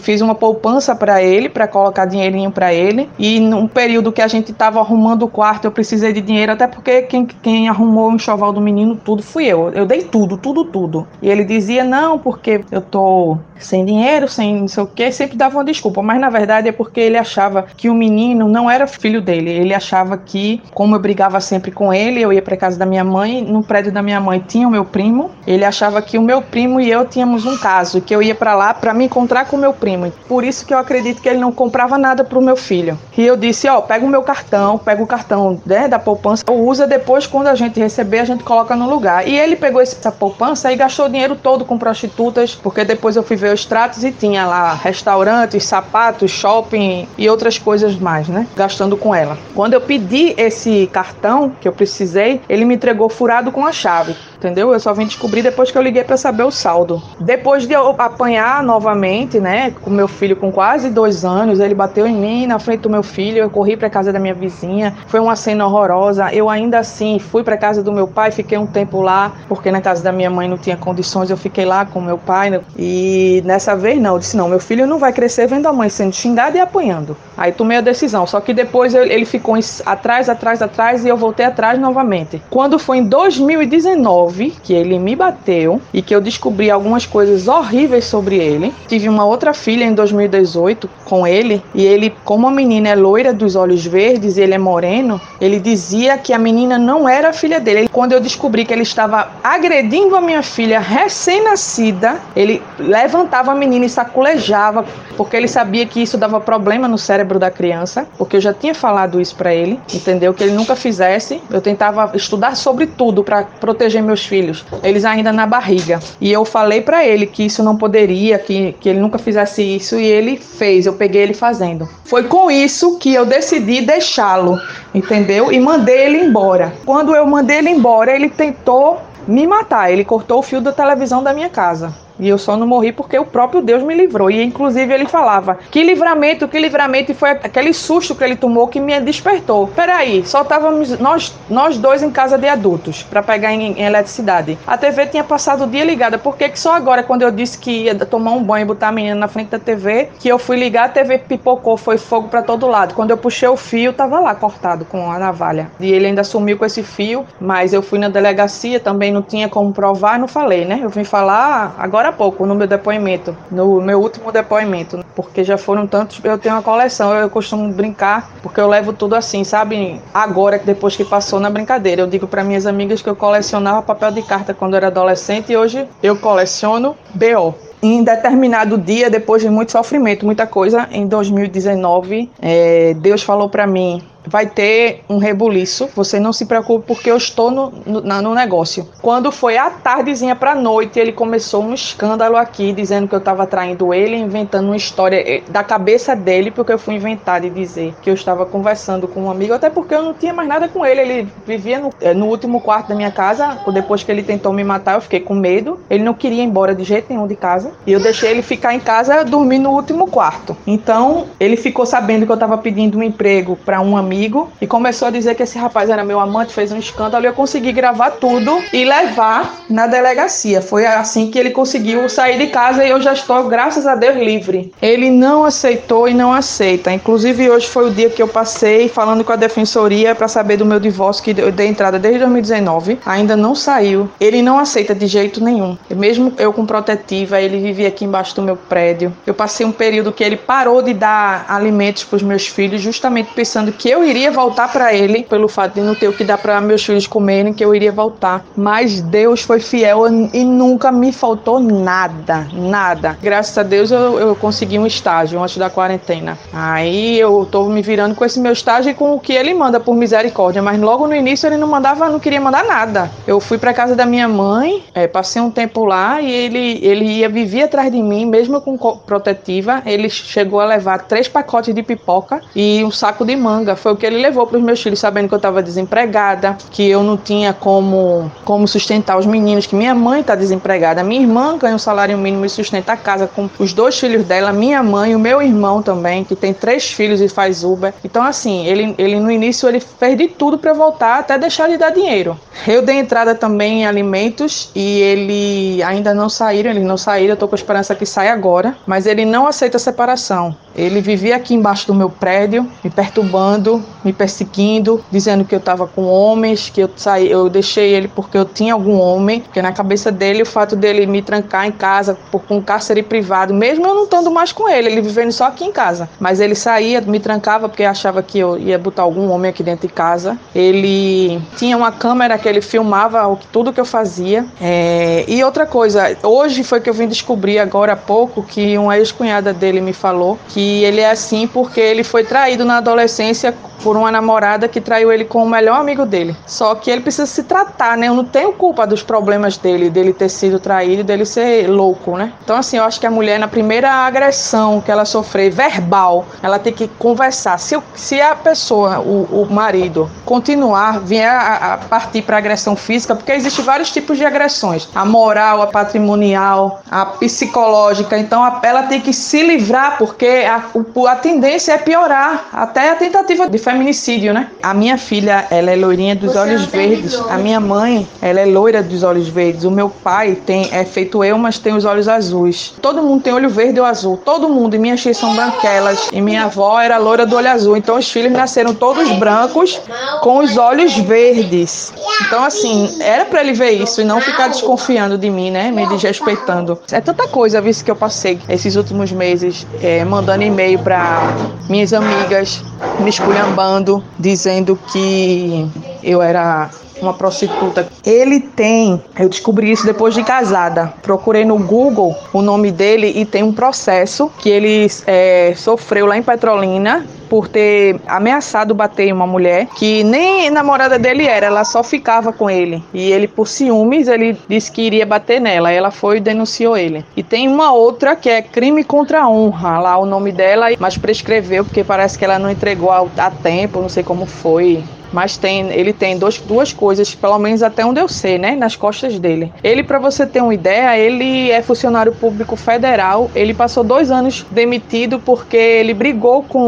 fiz 0.00 0.20
uma 0.20 0.34
poupança 0.34 0.94
para 0.94 1.20
ele, 1.22 1.48
para 1.48 1.66
colocar 1.66 2.04
dinheirinho 2.04 2.52
para 2.52 2.72
ele. 2.72 3.08
E 3.18 3.40
num 3.40 3.66
período 3.66 4.12
que 4.12 4.22
a 4.22 4.28
gente 4.28 4.52
estava 4.52 4.78
arrumando 4.78 5.22
o 5.22 5.28
quarto, 5.28 5.64
eu 5.64 5.72
precisei 5.72 6.12
de 6.12 6.20
dinheiro, 6.20 6.52
até 6.52 6.68
porque 6.68 7.02
quem, 7.02 7.26
quem 7.26 7.68
arrumou 7.68 8.10
o 8.10 8.14
enxoval 8.14 8.52
do 8.52 8.60
menino 8.60 8.94
tudo 8.94 9.22
fui 9.24 9.46
eu. 9.46 9.70
Eu 9.70 9.86
dei 9.86 10.04
tudo, 10.04 10.36
tudo, 10.36 10.66
tudo. 10.66 11.08
E 11.20 11.28
ele 11.28 11.44
dizia: 11.44 11.82
"Não, 11.82 12.18
porque 12.18 12.60
eu 12.70 12.82
tô 12.82 13.38
sem 13.58 13.86
dinheiro, 13.86 14.28
sem 14.28 14.54
não 14.54 14.68
sei 14.68 14.82
o 14.84 14.86
quê", 14.86 15.10
sempre 15.10 15.36
dava 15.36 15.56
uma 15.56 15.64
desculpa, 15.64 16.02
mas 16.02 16.20
na 16.20 16.28
verdade 16.28 16.68
é 16.68 16.72
porque 16.72 17.00
ele 17.00 17.16
achava 17.16 17.55
que 17.62 17.88
o 17.88 17.94
menino 17.94 18.48
não 18.48 18.70
era 18.70 18.86
filho 18.86 19.22
dele. 19.22 19.50
Ele 19.50 19.72
achava 19.72 20.18
que 20.18 20.60
como 20.74 20.94
eu 20.94 21.00
brigava 21.00 21.40
sempre 21.40 21.70
com 21.70 21.86
com 21.86 21.94
ele, 21.94 22.20
eu 22.20 22.32
ia 22.32 22.42
para 22.42 22.56
casa 22.56 22.76
da 22.76 22.84
minha 22.84 23.04
mãe, 23.04 23.42
no 23.42 23.62
prédio 23.62 23.92
da 23.92 24.02
minha 24.02 24.20
mãe 24.20 24.40
tinha 24.40 24.66
o 24.66 24.70
meu 24.70 24.84
primo. 24.84 25.30
Ele 25.46 25.64
achava 25.64 26.02
que 26.02 26.18
o 26.18 26.22
meu 26.22 26.42
primo 26.42 26.80
e 26.80 26.90
eu 26.90 27.04
tínhamos 27.04 27.46
um 27.46 27.56
caso, 27.56 28.00
que 28.00 28.12
eu 28.12 28.20
ia 28.20 28.34
para 28.34 28.56
lá 28.56 28.74
para 28.74 28.92
me 28.92 29.04
encontrar 29.04 29.44
com 29.44 29.56
o 29.56 29.60
meu 29.60 29.72
primo. 29.72 30.12
Por 30.26 30.42
isso 30.42 30.66
que 30.66 30.74
eu 30.74 30.78
acredito 30.78 31.22
que 31.22 31.28
ele 31.28 31.38
não 31.38 31.52
comprava 31.52 31.96
nada 31.96 32.24
pro 32.24 32.42
meu 32.42 32.56
filho. 32.56 32.98
E 33.16 33.24
eu 33.24 33.36
disse, 33.36 33.68
ó, 33.68 33.78
oh, 33.78 33.82
pega 33.82 34.04
o 34.04 34.08
meu 34.08 34.22
cartão, 34.22 34.78
pega 34.78 35.00
o 35.00 35.06
cartão 35.06 35.60
né, 35.64 35.86
da 35.86 35.98
poupança, 35.98 36.42
usa 36.50 36.88
depois 36.88 37.24
quando 37.24 37.46
a 37.46 37.54
gente 37.54 37.78
receber, 37.78 38.18
a 38.18 38.24
gente 38.24 38.42
coloca 38.42 38.74
no 38.74 38.90
lugar. 38.90 39.28
E 39.28 39.38
ele 39.38 39.54
pegou 39.54 39.80
essa 39.80 40.10
poupança 40.10 40.72
e 40.72 40.76
gastou 40.76 41.06
o 41.06 41.08
dinheiro 41.08 41.36
todo 41.36 41.64
com 41.64 41.78
prostitutas, 41.78 42.52
porque 42.56 42.84
depois 42.84 43.14
eu 43.14 43.22
fui 43.22 43.36
ver 43.36 43.54
os 43.54 43.64
tratos 43.64 44.02
e 44.02 44.10
tinha 44.10 44.44
lá 44.44 44.74
restaurantes, 44.74 45.64
sapatos, 45.64 46.32
shopping 46.32 47.06
e 47.16 47.30
outras 47.30 47.45
coisas 47.58 47.96
mais, 47.96 48.28
né? 48.28 48.46
Gastando 48.56 48.96
com 48.96 49.14
ela. 49.14 49.38
Quando 49.54 49.74
eu 49.74 49.80
pedi 49.80 50.34
esse 50.36 50.88
cartão, 50.92 51.52
que 51.60 51.68
eu 51.68 51.72
precisei, 51.72 52.40
ele 52.48 52.64
me 52.64 52.74
entregou 52.74 53.08
furado 53.08 53.52
com 53.52 53.66
a 53.66 53.72
chave 53.72 54.16
entendeu? 54.36 54.72
Eu 54.72 54.80
só 54.80 54.92
vim 54.92 55.06
descobrir 55.06 55.42
depois 55.42 55.70
que 55.70 55.78
eu 55.78 55.82
liguei 55.82 56.04
para 56.04 56.16
saber 56.16 56.44
o 56.44 56.50
saldo. 56.50 57.02
Depois 57.18 57.66
de 57.66 57.72
eu 57.74 57.94
apanhar 57.98 58.62
novamente, 58.62 59.40
né, 59.40 59.72
com 59.82 59.90
meu 59.90 60.06
filho 60.06 60.36
com 60.36 60.52
quase 60.52 60.90
dois 60.90 61.24
anos, 61.24 61.58
ele 61.58 61.74
bateu 61.74 62.06
em 62.06 62.14
mim 62.14 62.46
na 62.46 62.58
frente 62.58 62.80
do 62.80 62.90
meu 62.90 63.02
filho, 63.02 63.38
eu 63.38 63.50
corri 63.50 63.76
para 63.76 63.90
casa 63.90 64.12
da 64.12 64.18
minha 64.18 64.34
vizinha, 64.34 64.94
foi 65.08 65.20
uma 65.20 65.36
cena 65.36 65.66
horrorosa. 65.66 66.32
Eu 66.32 66.48
ainda 66.48 66.78
assim 66.78 67.18
fui 67.18 67.42
para 67.42 67.56
casa 67.56 67.82
do 67.82 67.92
meu 67.92 68.06
pai, 68.06 68.30
fiquei 68.30 68.58
um 68.58 68.66
tempo 68.66 69.00
lá, 69.00 69.32
porque 69.48 69.70
na 69.70 69.80
casa 69.80 70.02
da 70.02 70.12
minha 70.12 70.30
mãe 70.30 70.48
não 70.48 70.58
tinha 70.58 70.76
condições, 70.76 71.30
eu 71.30 71.36
fiquei 71.36 71.64
lá 71.64 71.84
com 71.84 72.00
meu 72.00 72.18
pai. 72.18 72.50
Né? 72.50 72.60
E 72.78 73.42
nessa 73.44 73.74
vez 73.74 74.00
não, 74.00 74.14
eu 74.14 74.18
disse 74.18 74.36
não, 74.36 74.48
meu 74.48 74.60
filho 74.60 74.86
não 74.86 74.98
vai 74.98 75.12
crescer 75.12 75.46
vendo 75.46 75.66
a 75.66 75.72
mãe 75.72 75.88
sendo 75.88 76.14
xingada 76.14 76.56
e 76.56 76.60
apanhando. 76.60 77.16
Aí 77.36 77.52
tomei 77.52 77.78
a 77.78 77.80
decisão, 77.82 78.26
só 78.26 78.40
que 78.40 78.54
depois 78.54 78.94
ele 78.94 79.24
ficou 79.24 79.56
atrás, 79.84 80.28
atrás, 80.28 80.62
atrás 80.62 81.04
e 81.04 81.08
eu 81.08 81.16
voltei 81.16 81.44
atrás 81.44 81.78
novamente. 81.78 82.40
Quando 82.48 82.78
foi 82.78 82.98
em 82.98 83.04
2019 83.04 84.54
que 84.62 84.72
ele 84.72 84.98
me 84.98 85.14
bateu 85.14 85.80
e 85.92 86.00
que 86.00 86.14
eu 86.14 86.20
descobri 86.20 86.70
algumas 86.70 87.04
coisas 87.04 87.46
horríveis 87.46 88.06
sobre 88.06 88.36
ele. 88.36 88.72
Tive 88.88 89.08
uma 89.08 89.24
outra 89.24 89.52
filha 89.52 89.84
em 89.84 89.92
2018 89.92 90.88
com 91.04 91.26
ele 91.26 91.62
e 91.74 91.84
ele, 91.84 92.14
como 92.24 92.46
a 92.46 92.50
menina 92.50 92.88
é 92.88 92.94
loira 92.94 93.32
dos 93.32 93.54
olhos 93.54 93.84
verdes 93.84 94.36
e 94.36 94.40
ele 94.40 94.54
é 94.54 94.58
moreno, 94.58 95.20
ele 95.40 95.60
dizia 95.60 96.16
que 96.16 96.32
a 96.32 96.38
menina 96.38 96.78
não 96.78 97.08
era 97.08 97.32
filha 97.32 97.60
dele. 97.60 97.88
Quando 97.92 98.12
eu 98.12 98.20
descobri 98.20 98.64
que 98.64 98.72
ele 98.72 98.82
estava 98.82 99.28
agredindo 99.44 100.16
a 100.16 100.20
minha 100.20 100.42
filha 100.42 100.80
recém-nascida, 100.80 102.16
ele 102.34 102.62
levantava 102.78 103.52
a 103.52 103.54
menina 103.54 103.84
e 103.84 103.90
saculejava 103.90 104.84
porque 105.16 105.36
ele 105.36 105.48
sabia 105.48 105.86
que 105.86 106.02
isso 106.02 106.16
dava 106.16 106.40
problema 106.40 106.86
no 106.86 106.98
cérebro 106.98 107.25
da 107.38 107.50
criança, 107.50 108.06
porque 108.16 108.36
eu 108.36 108.40
já 108.40 108.54
tinha 108.54 108.74
falado 108.74 109.20
isso 109.20 109.34
para 109.34 109.54
ele, 109.54 109.80
entendeu? 109.92 110.32
Que 110.32 110.44
ele 110.44 110.52
nunca 110.52 110.76
fizesse. 110.76 111.42
Eu 111.50 111.60
tentava 111.60 112.12
estudar 112.14 112.56
sobre 112.56 112.86
tudo 112.86 113.22
para 113.24 113.44
proteger 113.44 114.02
meus 114.02 114.24
filhos, 114.24 114.64
eles 114.82 115.04
ainda 115.04 115.32
na 115.32 115.46
barriga. 115.46 116.00
E 116.20 116.32
eu 116.32 116.44
falei 116.44 116.80
para 116.80 117.04
ele 117.04 117.26
que 117.26 117.44
isso 117.44 117.62
não 117.62 117.76
poderia, 117.76 118.38
que, 118.38 118.72
que 118.80 118.88
ele 118.88 119.00
nunca 119.00 119.18
fizesse 119.18 119.62
isso, 119.62 119.98
e 119.98 120.04
ele 120.04 120.36
fez. 120.36 120.86
Eu 120.86 120.92
peguei 120.92 121.22
ele 121.22 121.34
fazendo. 121.34 121.88
Foi 122.04 122.24
com 122.24 122.50
isso 122.50 122.98
que 122.98 123.12
eu 123.12 123.26
decidi 123.26 123.80
deixá-lo, 123.80 124.60
entendeu? 124.94 125.52
E 125.52 125.58
mandei 125.58 126.06
ele 126.06 126.18
embora. 126.18 126.72
Quando 126.84 127.14
eu 127.14 127.26
mandei 127.26 127.58
ele 127.58 127.70
embora, 127.70 128.14
ele 128.14 128.30
tentou 128.30 129.00
me 129.26 129.46
matar. 129.46 129.90
Ele 129.90 130.04
cortou 130.04 130.38
o 130.38 130.42
fio 130.42 130.60
da 130.60 130.72
televisão 130.72 131.22
da 131.22 131.32
minha 131.32 131.48
casa. 131.48 131.92
E 132.18 132.28
eu 132.28 132.38
só 132.38 132.56
não 132.56 132.66
morri 132.66 132.92
porque 132.92 133.18
o 133.18 133.24
próprio 133.24 133.62
Deus 133.62 133.82
me 133.82 133.94
livrou. 133.94 134.30
E 134.30 134.42
inclusive 134.42 134.92
ele 134.92 135.06
falava: 135.06 135.58
Que 135.70 135.82
livramento, 135.82 136.48
que 136.48 136.58
livramento. 136.58 137.12
E 137.12 137.14
foi 137.14 137.30
aquele 137.30 137.72
susto 137.72 138.14
que 138.14 138.24
ele 138.24 138.36
tomou 138.36 138.68
que 138.68 138.80
me 138.80 138.98
despertou. 139.00 139.68
Peraí, 139.68 140.24
só 140.26 140.42
estávamos 140.42 140.98
nós, 140.98 141.34
nós 141.48 141.78
dois 141.78 142.02
em 142.02 142.10
casa 142.10 142.38
de 142.38 142.48
adultos 142.48 143.02
para 143.02 143.22
pegar 143.22 143.52
em, 143.52 143.78
em, 143.78 143.82
eletricidade. 143.82 144.58
A 144.66 144.76
TV 144.76 145.06
tinha 145.06 145.24
passado 145.24 145.64
o 145.64 145.66
dia 145.66 145.84
ligada. 145.84 146.18
Por 146.18 146.36
que, 146.36 146.50
só 146.56 146.74
agora, 146.74 147.02
quando 147.02 147.22
eu 147.22 147.30
disse 147.30 147.58
que 147.58 147.84
ia 147.84 147.94
tomar 147.94 148.32
um 148.32 148.42
banho 148.42 148.62
e 148.62 148.66
botar 148.66 148.88
a 148.88 148.92
menina 148.92 149.14
na 149.14 149.28
frente 149.28 149.50
da 149.50 149.58
TV, 149.58 150.08
que 150.18 150.28
eu 150.28 150.38
fui 150.38 150.56
ligar, 150.56 150.86
a 150.86 150.88
TV 150.88 151.18
pipocou, 151.18 151.76
foi 151.76 151.98
fogo 151.98 152.28
para 152.28 152.42
todo 152.42 152.66
lado. 152.66 152.94
Quando 152.94 153.10
eu 153.10 153.16
puxei 153.16 153.48
o 153.48 153.56
fio, 153.56 153.92
tava 153.92 154.18
lá 154.20 154.34
cortado 154.34 154.84
com 154.84 155.10
a 155.10 155.18
navalha. 155.18 155.70
E 155.78 155.92
ele 155.92 156.06
ainda 156.06 156.24
sumiu 156.24 156.56
com 156.56 156.64
esse 156.64 156.82
fio, 156.82 157.26
mas 157.40 157.72
eu 157.72 157.82
fui 157.82 157.98
na 157.98 158.08
delegacia, 158.08 158.80
também 158.80 159.12
não 159.12 159.22
tinha 159.22 159.48
como 159.48 159.72
provar, 159.72 160.18
não 160.18 160.28
falei, 160.28 160.64
né? 160.64 160.80
Eu 160.82 160.88
vim 160.88 161.04
falar 161.04 161.74
agora 161.78 162.05
agora 162.06 162.08
há 162.08 162.12
pouco, 162.12 162.46
no 162.46 162.54
meu 162.54 162.66
depoimento, 162.66 163.36
no 163.50 163.80
meu 163.80 164.00
último 164.00 164.30
depoimento, 164.30 165.04
porque 165.14 165.42
já 165.42 165.58
foram 165.58 165.86
tantos, 165.86 166.20
eu 166.22 166.38
tenho 166.38 166.54
uma 166.54 166.62
coleção, 166.62 167.14
eu 167.14 167.28
costumo 167.28 167.72
brincar, 167.72 168.30
porque 168.42 168.60
eu 168.60 168.68
levo 168.68 168.92
tudo 168.92 169.14
assim, 169.14 169.44
sabe? 169.44 170.00
Agora, 170.12 170.60
depois 170.64 170.96
que 170.96 171.04
passou 171.04 171.40
na 171.40 171.50
brincadeira, 171.50 172.02
eu 172.02 172.06
digo 172.06 172.26
para 172.26 172.44
minhas 172.44 172.66
amigas 172.66 173.02
que 173.02 173.08
eu 173.08 173.16
colecionava 173.16 173.82
papel 173.82 174.10
de 174.12 174.22
carta 174.22 174.54
quando 174.54 174.76
era 174.76 174.86
adolescente 174.88 175.52
e 175.52 175.56
hoje 175.56 175.86
eu 176.02 176.16
coleciono 176.16 176.96
BO 177.14 177.54
em 177.82 178.02
determinado 178.02 178.78
dia, 178.78 179.10
depois 179.10 179.42
de 179.42 179.50
muito 179.50 179.70
sofrimento, 179.70 180.24
muita 180.24 180.46
coisa, 180.46 180.88
em 180.90 181.06
2019, 181.06 182.30
é, 182.40 182.94
Deus 182.94 183.22
falou 183.22 183.48
para 183.48 183.66
mim 183.66 184.02
vai 184.26 184.46
ter 184.46 185.04
um 185.08 185.18
rebuliço. 185.18 185.88
Você 185.94 186.18
não 186.18 186.32
se 186.32 186.46
preocupe 186.46 186.86
porque 186.86 187.10
eu 187.10 187.16
estou 187.16 187.50
no, 187.50 187.70
no, 187.86 188.00
no 188.00 188.34
negócio. 188.34 188.88
Quando 189.00 189.30
foi 189.30 189.56
a 189.56 189.70
tardezinha 189.70 190.34
para 190.34 190.54
noite, 190.54 190.98
ele 190.98 191.12
começou 191.12 191.62
um 191.62 191.72
escândalo 191.72 192.36
aqui, 192.36 192.72
dizendo 192.72 193.08
que 193.08 193.14
eu 193.14 193.18
estava 193.18 193.46
traindo 193.46 193.94
ele, 193.94 194.16
inventando 194.16 194.66
uma 194.66 194.76
história 194.76 195.16
eh, 195.16 195.42
da 195.48 195.62
cabeça 195.62 196.14
dele, 196.16 196.50
porque 196.50 196.72
eu 196.72 196.78
fui 196.78 196.94
inventar 196.94 197.40
de 197.40 197.50
dizer 197.50 197.94
que 198.02 198.10
eu 198.10 198.14
estava 198.14 198.44
conversando 198.44 199.06
com 199.06 199.24
um 199.24 199.30
amigo, 199.30 199.54
até 199.54 199.70
porque 199.70 199.94
eu 199.94 200.02
não 200.02 200.14
tinha 200.14 200.32
mais 200.32 200.48
nada 200.48 200.68
com 200.68 200.84
ele. 200.84 201.00
Ele 201.00 201.28
vivia 201.46 201.78
no, 201.78 201.90
eh, 202.00 202.14
no 202.14 202.26
último 202.26 202.60
quarto 202.60 202.88
da 202.88 202.94
minha 202.94 203.10
casa. 203.10 203.58
Depois 203.72 204.02
que 204.02 204.10
ele 204.10 204.22
tentou 204.22 204.52
me 204.52 204.64
matar, 204.64 204.94
eu 204.94 205.00
fiquei 205.00 205.20
com 205.20 205.34
medo. 205.34 205.78
Ele 205.88 206.02
não 206.02 206.14
queria 206.14 206.42
ir 206.42 206.46
embora 206.46 206.74
de 206.74 206.84
jeito 206.84 207.06
nenhum 207.10 207.26
de 207.26 207.36
casa. 207.36 207.72
E 207.86 207.92
eu 207.92 208.00
deixei 208.00 208.30
ele 208.30 208.42
ficar 208.42 208.74
em 208.74 208.80
casa 208.80 209.24
dormir 209.24 209.58
no 209.58 209.70
último 209.70 210.06
quarto. 210.06 210.56
Então, 210.66 211.26
ele 211.38 211.56
ficou 211.56 211.84
sabendo 211.84 212.24
que 212.24 212.32
eu 212.32 212.34
estava 212.34 212.58
pedindo 212.58 212.98
um 212.98 213.02
emprego 213.02 213.56
para 213.64 213.80
um 213.80 213.96
amigo 213.96 214.15
e 214.60 214.66
começou 214.66 215.08
a 215.08 215.10
dizer 215.10 215.34
que 215.34 215.42
esse 215.42 215.58
rapaz 215.58 215.90
era 215.90 216.02
meu 216.02 216.18
amante, 216.18 216.54
fez 216.54 216.72
um 216.72 216.78
escândalo 216.78 217.26
eu 217.26 217.32
consegui 217.32 217.72
gravar 217.72 218.12
tudo 218.12 218.62
e 218.72 218.84
levar 218.84 219.64
na 219.68 219.86
delegacia. 219.86 220.62
Foi 220.62 220.86
assim 220.86 221.30
que 221.30 221.38
ele 221.38 221.50
conseguiu 221.50 222.08
sair 222.08 222.38
de 222.38 222.46
casa 222.46 222.84
e 222.84 222.90
eu 222.90 223.00
já 223.00 223.12
estou, 223.12 223.44
graças 223.48 223.86
a 223.86 223.94
Deus, 223.94 224.16
livre. 224.16 224.72
Ele 224.80 225.10
não 225.10 225.44
aceitou 225.44 226.08
e 226.08 226.14
não 226.14 226.32
aceita. 226.32 226.92
Inclusive, 226.92 227.50
hoje 227.50 227.66
foi 227.66 227.88
o 227.88 227.90
dia 227.90 228.08
que 228.08 228.22
eu 228.22 228.28
passei 228.28 228.88
falando 228.88 229.24
com 229.24 229.32
a 229.32 229.36
defensoria 229.36 230.14
para 230.14 230.28
saber 230.28 230.56
do 230.56 230.64
meu 230.64 230.78
divórcio, 230.78 231.22
que 231.22 231.34
eu 231.40 231.50
dei 231.50 231.66
entrada 231.66 231.98
desde 231.98 232.20
2019. 232.20 233.00
Ainda 233.04 233.36
não 233.36 233.54
saiu. 233.54 234.08
Ele 234.20 234.40
não 234.40 234.58
aceita 234.58 234.94
de 234.94 235.06
jeito 235.06 235.42
nenhum. 235.42 235.76
Mesmo 235.90 236.32
eu 236.38 236.52
com 236.52 236.64
protetiva, 236.64 237.40
ele 237.40 237.58
vivia 237.58 237.88
aqui 237.88 238.04
embaixo 238.04 238.36
do 238.36 238.42
meu 238.42 238.56
prédio. 238.56 239.12
Eu 239.26 239.34
passei 239.34 239.66
um 239.66 239.72
período 239.72 240.12
que 240.12 240.22
ele 240.22 240.36
parou 240.36 240.80
de 240.80 240.94
dar 240.94 241.46
alimentos 241.48 242.04
para 242.04 242.16
os 242.16 242.22
meus 242.22 242.46
filhos, 242.46 242.80
justamente 242.80 243.30
pensando 243.34 243.72
que 243.72 243.88
eu 243.88 244.04
iria 244.06 244.30
voltar 244.30 244.72
para 244.72 244.94
ele, 244.94 245.22
pelo 245.24 245.48
fato 245.48 245.74
de 245.74 245.80
não 245.80 245.94
ter 245.94 246.08
o 246.08 246.12
que 246.12 246.24
dar 246.24 246.38
para 246.38 246.60
meus 246.60 246.84
filhos 246.84 247.06
comerem, 247.06 247.52
que 247.52 247.64
eu 247.64 247.74
iria 247.74 247.92
voltar. 247.92 248.44
Mas 248.56 249.00
Deus 249.00 249.42
foi 249.42 249.60
fiel 249.60 250.06
e 250.32 250.44
nunca 250.44 250.92
me 250.92 251.12
faltou 251.12 251.58
nada, 251.60 252.46
nada. 252.52 253.18
Graças 253.22 253.56
a 253.58 253.62
Deus 253.62 253.90
eu, 253.90 254.18
eu 254.18 254.36
consegui 254.36 254.78
um 254.78 254.86
estágio 254.86 255.42
antes 255.42 255.56
da 255.56 255.70
quarentena. 255.70 256.38
Aí 256.52 257.18
eu 257.18 257.46
tô 257.50 257.64
me 257.64 257.82
virando 257.82 258.14
com 258.14 258.24
esse 258.24 258.38
meu 258.38 258.52
estágio 258.52 258.90
e 258.90 258.94
com 258.94 259.14
o 259.14 259.20
que 259.20 259.32
ele 259.32 259.54
manda 259.54 259.80
por 259.80 259.94
misericórdia, 259.94 260.62
mas 260.62 260.80
logo 260.80 261.06
no 261.06 261.14
início 261.14 261.46
ele 261.46 261.56
não 261.56 261.68
mandava, 261.68 262.08
não 262.08 262.20
queria 262.20 262.40
mandar 262.40 262.64
nada. 262.64 263.10
Eu 263.26 263.40
fui 263.40 263.58
para 263.58 263.72
casa 263.72 263.94
da 263.94 264.06
minha 264.06 264.28
mãe, 264.28 264.84
é, 264.94 265.06
passei 265.06 265.40
um 265.40 265.50
tempo 265.50 265.84
lá 265.84 266.20
e 266.20 266.30
ele 266.30 266.78
ele 266.82 267.04
ia 267.04 267.28
vivia 267.28 267.64
atrás 267.64 267.90
de 267.90 268.02
mim, 268.02 268.26
mesmo 268.26 268.60
com 268.60 268.76
protetiva. 268.76 269.82
Ele 269.84 270.08
chegou 270.08 270.60
a 270.60 270.64
levar 270.64 270.98
três 271.04 271.28
pacotes 271.28 271.74
de 271.74 271.82
pipoca 271.82 272.40
e 272.54 272.82
um 272.84 272.90
saco 272.90 273.24
de 273.24 273.36
manga. 273.36 273.76
Foi 273.76 273.95
que 273.96 274.06
ele 274.06 274.18
levou 274.18 274.46
para 274.46 274.58
os 274.58 274.62
meus 274.62 274.82
filhos, 274.82 274.98
sabendo 274.98 275.28
que 275.28 275.34
eu 275.34 275.38
estava 275.38 275.62
desempregada, 275.62 276.56
que 276.70 276.88
eu 276.88 277.02
não 277.02 277.16
tinha 277.16 277.52
como 277.52 278.30
como 278.44 278.66
sustentar 278.66 279.18
os 279.18 279.26
meninos, 279.26 279.66
que 279.66 279.74
minha 279.74 279.94
mãe 279.94 280.20
está 280.20 280.34
desempregada, 280.34 281.02
minha 281.02 281.20
irmã 281.20 281.56
ganha 281.58 281.74
um 281.74 281.78
salário 281.78 282.16
mínimo 282.16 282.44
e 282.44 282.48
sustenta 282.48 282.92
a 282.92 282.96
casa 282.96 283.26
com 283.26 283.48
os 283.58 283.72
dois 283.72 283.98
filhos 283.98 284.24
dela, 284.24 284.52
minha 284.52 284.82
mãe, 284.82 285.14
o 285.14 285.18
meu 285.18 285.42
irmão 285.42 285.82
também, 285.82 286.24
que 286.24 286.36
tem 286.36 286.52
três 286.52 286.92
filhos 286.92 287.20
e 287.20 287.28
faz 287.28 287.64
Uber. 287.64 287.92
Então 288.04 288.22
assim, 288.22 288.66
ele 288.66 288.94
ele 288.98 289.18
no 289.18 289.30
início 289.30 289.68
ele 289.68 289.80
fez 289.80 290.16
de 290.16 290.28
tudo 290.28 290.58
para 290.58 290.72
voltar, 290.72 291.20
até 291.20 291.38
deixar 291.38 291.68
de 291.68 291.76
dar 291.76 291.90
dinheiro. 291.90 292.38
Eu 292.66 292.82
dei 292.82 292.96
entrada 292.96 293.34
também 293.34 293.82
em 293.82 293.86
alimentos 293.86 294.70
e 294.74 295.00
ele 295.00 295.82
ainda 295.82 296.14
não 296.14 296.28
saíram, 296.28 296.70
eles 296.70 296.84
não 296.84 296.96
saíram, 296.96 297.34
eu 297.34 297.36
tô 297.36 297.48
com 297.48 297.54
a 297.54 297.58
esperança 297.58 297.94
que 297.94 298.06
saia 298.06 298.32
agora, 298.32 298.76
mas 298.86 299.06
ele 299.06 299.24
não 299.24 299.46
aceita 299.46 299.78
separação. 299.78 300.56
Ele 300.74 301.00
vivia 301.00 301.36
aqui 301.36 301.54
embaixo 301.54 301.86
do 301.86 301.94
meu 301.94 302.10
prédio, 302.10 302.70
me 302.82 302.90
perturbando, 302.90 303.82
me 304.04 304.12
perseguindo, 304.12 305.04
dizendo 305.10 305.44
que 305.44 305.54
eu 305.54 305.58
estava 305.58 305.86
com 305.86 306.04
homens, 306.04 306.70
que 306.70 306.80
eu 306.80 306.90
saí, 306.96 307.30
eu 307.30 307.48
deixei 307.48 307.92
ele 307.92 308.08
porque 308.08 308.38
eu 308.38 308.44
tinha 308.44 308.72
algum 308.72 308.98
homem, 308.98 309.40
porque 309.40 309.60
na 309.60 309.72
cabeça 309.72 310.12
dele 310.12 310.42
o 310.42 310.46
fato 310.46 310.76
dele 310.76 311.06
me 311.06 311.22
trancar 311.22 311.66
em 311.66 311.72
casa 311.72 312.16
por 312.30 312.42
um 312.50 312.60
cárcere 312.60 313.02
privado, 313.02 313.52
mesmo 313.52 313.86
eu 313.86 313.94
não 313.94 314.04
estando 314.04 314.30
mais 314.30 314.52
com 314.52 314.68
ele, 314.68 314.88
ele 314.88 315.00
vivendo 315.00 315.32
só 315.32 315.46
aqui 315.46 315.64
em 315.64 315.72
casa, 315.72 316.08
mas 316.20 316.40
ele 316.40 316.54
saía, 316.54 317.00
me 317.00 317.18
trancava 317.18 317.68
porque 317.68 317.84
achava 317.84 318.22
que 318.22 318.38
eu 318.38 318.58
ia 318.58 318.78
botar 318.78 319.02
algum 319.02 319.30
homem 319.30 319.50
aqui 319.50 319.62
dentro 319.62 319.86
de 319.86 319.92
casa. 319.92 320.38
Ele 320.54 321.40
tinha 321.56 321.76
uma 321.76 321.92
câmera 321.92 322.38
que 322.38 322.48
ele 322.48 322.60
filmava 322.60 323.36
tudo 323.52 323.72
que 323.72 323.80
eu 323.80 323.84
fazia. 323.84 324.44
É... 324.60 325.24
E 325.26 325.42
outra 325.42 325.66
coisa, 325.66 326.16
hoje 326.22 326.62
foi 326.62 326.80
que 326.80 326.88
eu 326.88 326.94
vim 326.94 327.08
descobrir 327.08 327.58
agora 327.58 327.92
há 327.92 327.96
pouco 327.96 328.42
que 328.42 328.76
uma 328.78 328.96
ex-cunhada 328.98 329.52
dele 329.52 329.80
me 329.80 329.92
falou 329.92 330.38
que 330.48 330.84
ele 330.84 331.00
é 331.00 331.10
assim 331.10 331.46
porque 331.46 331.80
ele 331.80 332.04
foi 332.04 332.24
traído 332.24 332.64
na 332.64 332.78
adolescência 332.78 333.54
por 333.82 333.96
uma 333.96 334.10
namorada 334.10 334.68
que 334.68 334.80
traiu 334.80 335.12
ele 335.12 335.24
com 335.24 335.42
o 335.44 335.48
melhor 335.48 335.80
amigo 335.80 336.04
dele. 336.04 336.36
Só 336.46 336.74
que 336.74 336.90
ele 336.90 337.00
precisa 337.00 337.26
se 337.26 337.42
tratar, 337.44 337.96
né? 337.96 338.08
Eu 338.08 338.14
não 338.14 338.24
tenho 338.24 338.52
culpa 338.52 338.86
dos 338.86 339.02
problemas 339.02 339.56
dele, 339.56 339.90
dele 339.90 340.12
ter 340.12 340.28
sido 340.28 340.58
traído, 340.58 341.04
dele 341.04 341.24
ser 341.24 341.68
louco, 341.68 342.16
né? 342.16 342.32
Então, 342.42 342.56
assim, 342.56 342.76
eu 342.76 342.84
acho 342.84 343.00
que 343.00 343.06
a 343.06 343.10
mulher, 343.10 343.38
na 343.38 343.48
primeira 343.48 343.90
agressão 343.90 344.80
que 344.80 344.90
ela 344.90 345.04
sofrer, 345.04 345.50
verbal, 345.50 346.26
ela 346.42 346.58
tem 346.58 346.72
que 346.72 346.88
conversar. 346.88 347.58
Se, 347.58 347.78
se 347.94 348.20
a 348.20 348.34
pessoa, 348.34 348.98
o, 349.00 349.42
o 349.42 349.48
marido, 349.50 350.10
continuar, 350.24 351.00
vier 351.00 351.30
a, 351.30 351.74
a 351.74 351.78
partir 351.78 352.22
para 352.22 352.36
agressão 352.36 352.76
física, 352.76 353.14
porque 353.14 353.32
existem 353.32 353.64
vários 353.64 353.90
tipos 353.90 354.18
de 354.18 354.24
agressões: 354.24 354.88
a 354.94 355.04
moral, 355.04 355.62
a 355.62 355.66
patrimonial, 355.66 356.82
a 356.90 357.06
psicológica. 357.06 358.18
Então, 358.18 358.42
a, 358.42 358.60
ela 358.62 358.84
tem 358.84 359.00
que 359.00 359.12
se 359.12 359.42
livrar, 359.42 359.98
porque 359.98 360.44
a, 360.48 360.64
a 361.10 361.16
tendência 361.16 361.72
é 361.72 361.78
piorar, 361.78 362.48
até 362.52 362.90
a 362.90 362.96
tentativa 362.96 363.48
de 363.48 363.58
feminicídio, 363.70 364.32
né? 364.32 364.48
A 364.62 364.72
minha 364.72 364.96
filha, 364.96 365.46
ela 365.50 365.72
é 365.72 365.76
loirinha 365.76 366.14
dos 366.14 366.32
Você 366.32 366.38
olhos 366.38 366.64
verdes. 366.66 367.14
A 367.28 367.36
minha 367.36 367.58
mãe, 367.58 368.06
ela 368.22 368.40
é 368.40 368.46
loira 368.46 368.80
dos 368.80 369.02
olhos 369.02 369.28
verdes. 369.28 369.64
O 369.64 369.70
meu 369.70 369.90
pai 369.90 370.36
tem 370.46 370.68
é 370.70 370.84
feito 370.84 371.24
eu, 371.24 371.36
mas 371.36 371.58
tem 371.58 371.74
os 371.74 371.84
olhos 371.84 372.08
azuis. 372.08 372.74
Todo 372.80 373.02
mundo 373.02 373.22
tem 373.22 373.32
olho 373.32 373.50
verde 373.50 373.80
ou 373.80 373.86
azul. 373.86 374.16
Todo 374.24 374.48
mundo. 374.48 374.76
E 374.76 374.78
minhas 374.78 375.00
filhas 375.00 375.16
são 375.16 375.34
branquelas. 375.34 376.08
E 376.12 376.20
minha 376.20 376.44
avó 376.44 376.80
era 376.80 376.96
loira 376.98 377.26
do 377.26 377.34
olho 377.34 377.50
azul. 377.50 377.76
Então 377.76 377.98
os 377.98 378.08
filhos 378.10 378.32
nasceram 378.32 378.72
todos 378.72 379.10
brancos 379.18 379.80
com 380.20 380.38
os 380.38 380.56
olhos 380.56 380.96
verdes. 380.98 381.92
Então 382.24 382.44
assim, 382.44 382.96
era 383.00 383.24
para 383.24 383.40
ele 383.40 383.52
ver 383.52 383.72
isso 383.72 384.00
e 384.00 384.04
não 384.04 384.20
ficar 384.20 384.46
desconfiando 384.46 385.18
de 385.18 385.28
mim, 385.28 385.50
né? 385.50 385.72
Me 385.72 385.86
desrespeitando. 385.88 386.78
É 386.92 387.00
tanta 387.00 387.26
coisa, 387.26 387.60
visto 387.60 387.84
que 387.84 387.90
eu 387.90 387.96
passei 387.96 388.38
esses 388.48 388.76
últimos 388.76 389.10
meses 389.10 389.66
é, 389.82 390.04
mandando 390.04 390.44
e-mail 390.44 390.78
para 390.78 391.20
minhas 391.68 391.92
amigas, 391.92 392.62
me 393.00 393.10
esculhambando 393.10 393.55
sambando, 393.56 394.04
dizendo 394.18 394.78
que 394.92 395.66
eu 396.02 396.20
era 396.20 396.68
uma 397.00 397.14
prostituta. 397.14 397.88
Ele 398.04 398.40
tem, 398.40 399.02
eu 399.18 399.28
descobri 399.28 399.70
isso 399.70 399.86
depois 399.86 400.14
de 400.14 400.22
casada. 400.22 400.92
Procurei 401.02 401.44
no 401.44 401.58
Google 401.58 402.14
o 402.32 402.42
nome 402.42 402.70
dele 402.70 403.12
e 403.16 403.24
tem 403.24 403.42
um 403.42 403.52
processo 403.52 404.30
que 404.38 404.50
ele 404.50 404.86
é, 405.06 405.54
sofreu 405.56 406.06
lá 406.06 406.16
em 406.16 406.22
Petrolina 406.22 407.06
por 407.28 407.48
ter 407.48 408.00
ameaçado 408.06 408.74
bater 408.74 409.12
uma 409.12 409.26
mulher 409.26 409.66
que 409.76 410.02
nem 410.04 410.50
namorada 410.50 410.98
dele 410.98 411.26
era, 411.26 411.46
ela 411.46 411.64
só 411.64 411.82
ficava 411.82 412.32
com 412.32 412.48
ele. 412.48 412.82
E 412.92 413.12
ele, 413.12 413.28
por 413.28 413.46
ciúmes, 413.46 414.08
ele 414.08 414.36
disse 414.48 414.70
que 414.72 414.82
iria 414.82 415.06
bater 415.06 415.40
nela. 415.40 415.70
Ela 415.70 415.90
foi 415.90 416.16
e 416.16 416.20
denunciou 416.20 416.76
ele. 416.76 417.04
E 417.16 417.22
tem 417.22 417.48
uma 417.48 417.72
outra 417.72 418.16
que 418.16 418.28
é 418.28 418.40
crime 418.42 418.82
contra 418.82 419.22
a 419.22 419.28
honra, 419.28 419.78
lá 419.78 419.98
o 419.98 420.06
nome 420.06 420.32
dela, 420.32 420.66
mas 420.78 420.96
prescreveu 420.96 421.64
porque 421.64 421.84
parece 421.84 422.18
que 422.18 422.24
ela 422.24 422.38
não 422.38 422.50
entregou 422.50 422.90
a, 422.90 423.06
a 423.18 423.30
tempo, 423.30 423.80
não 423.80 423.88
sei 423.88 424.02
como 424.02 424.26
foi 424.26 424.82
mas 425.16 425.38
tem, 425.38 425.72
ele 425.72 425.94
tem 425.94 426.18
dois, 426.18 426.36
duas 426.38 426.74
coisas, 426.74 427.14
pelo 427.14 427.38
menos 427.38 427.62
até 427.62 427.82
onde 427.86 427.98
eu 427.98 428.06
sei, 428.06 428.36
né, 428.36 428.54
nas 428.54 428.76
costas 428.76 429.18
dele. 429.18 429.50
Ele, 429.64 429.82
para 429.82 429.98
você 429.98 430.26
ter 430.26 430.42
uma 430.42 430.52
ideia, 430.52 430.98
ele 430.98 431.50
é 431.50 431.62
funcionário 431.62 432.12
público 432.12 432.54
federal. 432.54 433.30
Ele 433.34 433.54
passou 433.54 433.82
dois 433.82 434.10
anos 434.10 434.44
demitido 434.50 435.18
porque 435.18 435.56
ele 435.56 435.94
brigou 435.94 436.42
com 436.42 436.60